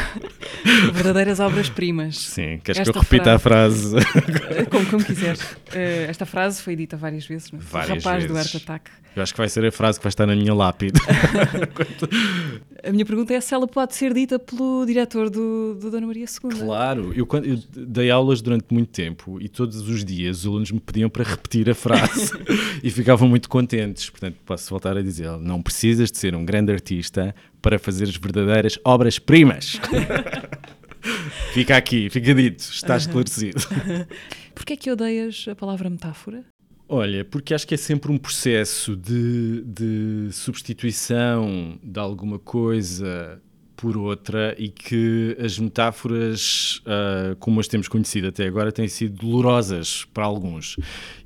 verdadeiras 0.92 1.40
obras-primas. 1.40 2.18
Sim, 2.18 2.60
queres 2.62 2.80
Esta 2.80 2.92
que 2.92 2.98
eu 2.98 3.02
repita 3.02 3.34
a 3.34 3.38
frase? 3.38 3.96
Uh, 3.96 4.68
Como, 4.70 4.84
como 4.84 5.02
quiseres. 5.02 5.40
Uh, 5.40 6.10
esta 6.10 6.26
frase 6.26 6.60
foi 6.60 6.76
dita 6.76 6.94
várias 6.98 7.26
vezes. 7.26 7.50
Não? 7.50 7.58
é? 7.58 7.62
Várias 7.62 8.04
rapaz 8.04 8.26
do 8.26 8.34
vezes. 8.34 8.54
Art 8.54 8.62
Attack. 8.62 8.90
Eu 9.16 9.22
acho 9.22 9.32
que 9.32 9.38
vai 9.38 9.48
ser 9.48 9.64
a 9.64 9.72
frase 9.72 9.98
que 9.98 10.04
vai 10.04 10.10
estar 10.10 10.26
na 10.26 10.36
minha 10.36 10.52
lápide. 10.52 11.00
A 12.88 12.90
minha 12.92 13.04
pergunta 13.04 13.34
é 13.34 13.40
se 13.40 13.52
ela 13.52 13.66
pode 13.68 13.94
ser 13.94 14.14
dita 14.14 14.38
pelo 14.38 14.86
diretor 14.86 15.28
do, 15.28 15.74
do 15.74 15.90
Dona 15.90 16.06
Maria 16.06 16.24
II. 16.24 16.58
Claro, 16.58 17.12
eu, 17.14 17.26
quando- 17.26 17.44
eu 17.44 17.58
dei 17.86 18.10
aulas 18.10 18.40
durante 18.40 18.72
muito 18.72 18.88
tempo 18.88 19.38
e 19.42 19.46
todos 19.48 19.76
os 19.86 20.02
dias 20.02 20.38
os 20.38 20.46
alunos 20.46 20.70
me 20.70 20.80
pediam 20.80 21.10
para 21.10 21.22
repetir 21.22 21.68
a 21.68 21.74
frase 21.74 22.32
e 22.82 22.90
ficavam 22.90 23.28
muito 23.28 23.46
contentes. 23.48 24.08
Portanto, 24.08 24.36
posso 24.46 24.70
voltar 24.70 24.96
a 24.96 25.02
dizer: 25.02 25.30
não 25.38 25.60
precisas 25.60 26.10
de 26.10 26.16
ser 26.16 26.34
um 26.34 26.46
grande 26.46 26.72
artista 26.72 27.34
para 27.60 27.78
fazer 27.78 28.04
as 28.04 28.16
verdadeiras 28.16 28.78
obras-primas. 28.82 29.78
fica 31.52 31.76
aqui, 31.76 32.08
fica 32.08 32.34
dito, 32.34 32.60
está 32.60 32.96
esclarecido. 32.96 33.60
Porquê 34.54 34.72
é 34.72 34.76
que 34.76 34.90
odeias 34.90 35.44
a 35.50 35.54
palavra 35.54 35.90
metáfora? 35.90 36.42
Olha, 36.88 37.22
porque 37.24 37.52
acho 37.52 37.66
que 37.66 37.74
é 37.74 37.76
sempre 37.76 38.10
um 38.10 38.16
processo 38.16 38.96
de, 38.96 39.62
de 39.62 40.28
substituição 40.32 41.78
de 41.82 42.00
alguma 42.00 42.38
coisa 42.38 43.42
por 43.76 43.96
outra 43.96 44.54
e 44.58 44.70
que 44.70 45.36
as 45.38 45.58
metáforas, 45.58 46.80
ah, 46.86 47.36
como 47.38 47.60
as 47.60 47.68
temos 47.68 47.88
conhecido 47.88 48.28
até 48.28 48.46
agora, 48.46 48.72
têm 48.72 48.88
sido 48.88 49.16
dolorosas 49.18 50.06
para 50.14 50.24
alguns. 50.24 50.76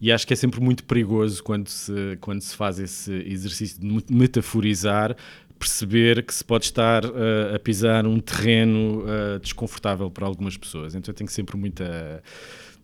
E 0.00 0.10
acho 0.10 0.26
que 0.26 0.32
é 0.32 0.36
sempre 0.36 0.60
muito 0.60 0.82
perigoso 0.84 1.42
quando 1.44 1.68
se, 1.68 2.18
quando 2.20 2.40
se 2.40 2.56
faz 2.56 2.80
esse 2.80 3.12
exercício 3.12 3.80
de 3.80 3.86
met- 3.86 4.12
metaforizar, 4.12 5.16
perceber 5.58 6.24
que 6.24 6.34
se 6.34 6.44
pode 6.44 6.64
estar 6.64 7.04
ah, 7.06 7.54
a 7.54 7.58
pisar 7.60 8.04
um 8.04 8.18
terreno 8.18 9.04
ah, 9.06 9.38
desconfortável 9.38 10.10
para 10.10 10.26
algumas 10.26 10.56
pessoas. 10.56 10.96
Então 10.96 11.12
eu 11.12 11.14
tenho 11.16 11.30
sempre 11.30 11.56
muita 11.56 12.20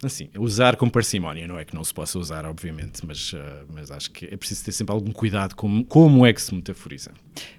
assim, 0.02 0.28
usar 0.38 0.76
com 0.76 0.88
parcimónia, 0.88 1.46
não 1.46 1.58
é 1.58 1.64
que 1.64 1.74
não 1.74 1.82
se 1.82 1.92
possa 1.92 2.18
usar, 2.18 2.44
obviamente, 2.44 3.04
mas, 3.06 3.32
uh, 3.32 3.38
mas 3.72 3.90
acho 3.90 4.10
que 4.10 4.26
é 4.26 4.36
preciso 4.36 4.64
ter 4.64 4.72
sempre 4.72 4.94
algum 4.94 5.12
cuidado 5.12 5.54
com 5.54 5.82
como 5.84 6.24
é 6.24 6.32
que 6.32 6.40
se 6.40 6.54
metaforiza. 6.54 7.12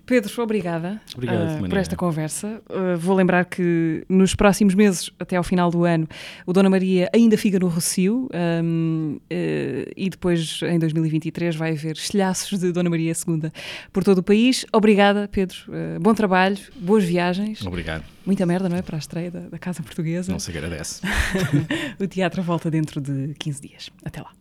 Pedro, 0.06 0.42
obrigada 0.42 1.00
Obrigado, 1.14 1.64
uh, 1.64 1.70
por 1.70 1.78
esta 1.78 1.96
conversa. 1.96 2.62
Uh, 2.70 2.98
vou 2.98 3.16
lembrar 3.16 3.46
que 3.46 4.04
nos 4.10 4.34
próximos 4.34 4.74
meses, 4.74 5.12
até 5.20 5.36
ao 5.36 5.44
final 5.44 5.70
do 5.70 5.84
ano, 5.86 6.08
o 6.46 6.54
Dona 6.54 6.70
Maria 6.70 7.10
ainda 7.14 7.38
fica 7.38 7.60
no 7.60 7.68
Rocio 7.68 8.28
um, 8.34 9.18
uh, 9.18 9.92
e 9.96 10.10
depois, 10.10 10.62
em 10.64 10.80
2023, 10.80 11.56
vai 11.56 11.74
haver 11.74 11.96
estilhaços 11.96 12.60
de 12.60 12.72
Dona 12.72 12.90
Maria 12.90 13.14
II 13.14 13.52
por 13.94 14.04
todo 14.04 14.20
o 14.20 14.24
país. 14.24 14.66
Obrigada, 14.74 15.28
Pedro. 15.32 15.58
bom 16.02 16.14
trabalho, 16.14 16.58
boas 16.80 17.04
viagens. 17.04 17.66
Obrigado. 17.66 18.04
Muita 18.26 18.46
merda, 18.46 18.70
não 18.70 18.78
é? 18.78 18.82
Para 18.82 18.98
a 18.98 19.00
estreia 19.00 19.32
da, 19.32 19.40
da 19.42 19.58
Casa 19.58 19.82
Portuguesa. 19.82 20.32
Não 20.32 20.40
se 20.40 20.52
agradece. 20.52 21.02
o 22.00 22.08
teatro 22.08 22.42
volta 22.44 22.70
dentro 22.70 23.02
de 23.02 23.34
15 23.40 23.62
dias. 23.62 23.90
Até 24.04 24.22
lá. 24.22 24.32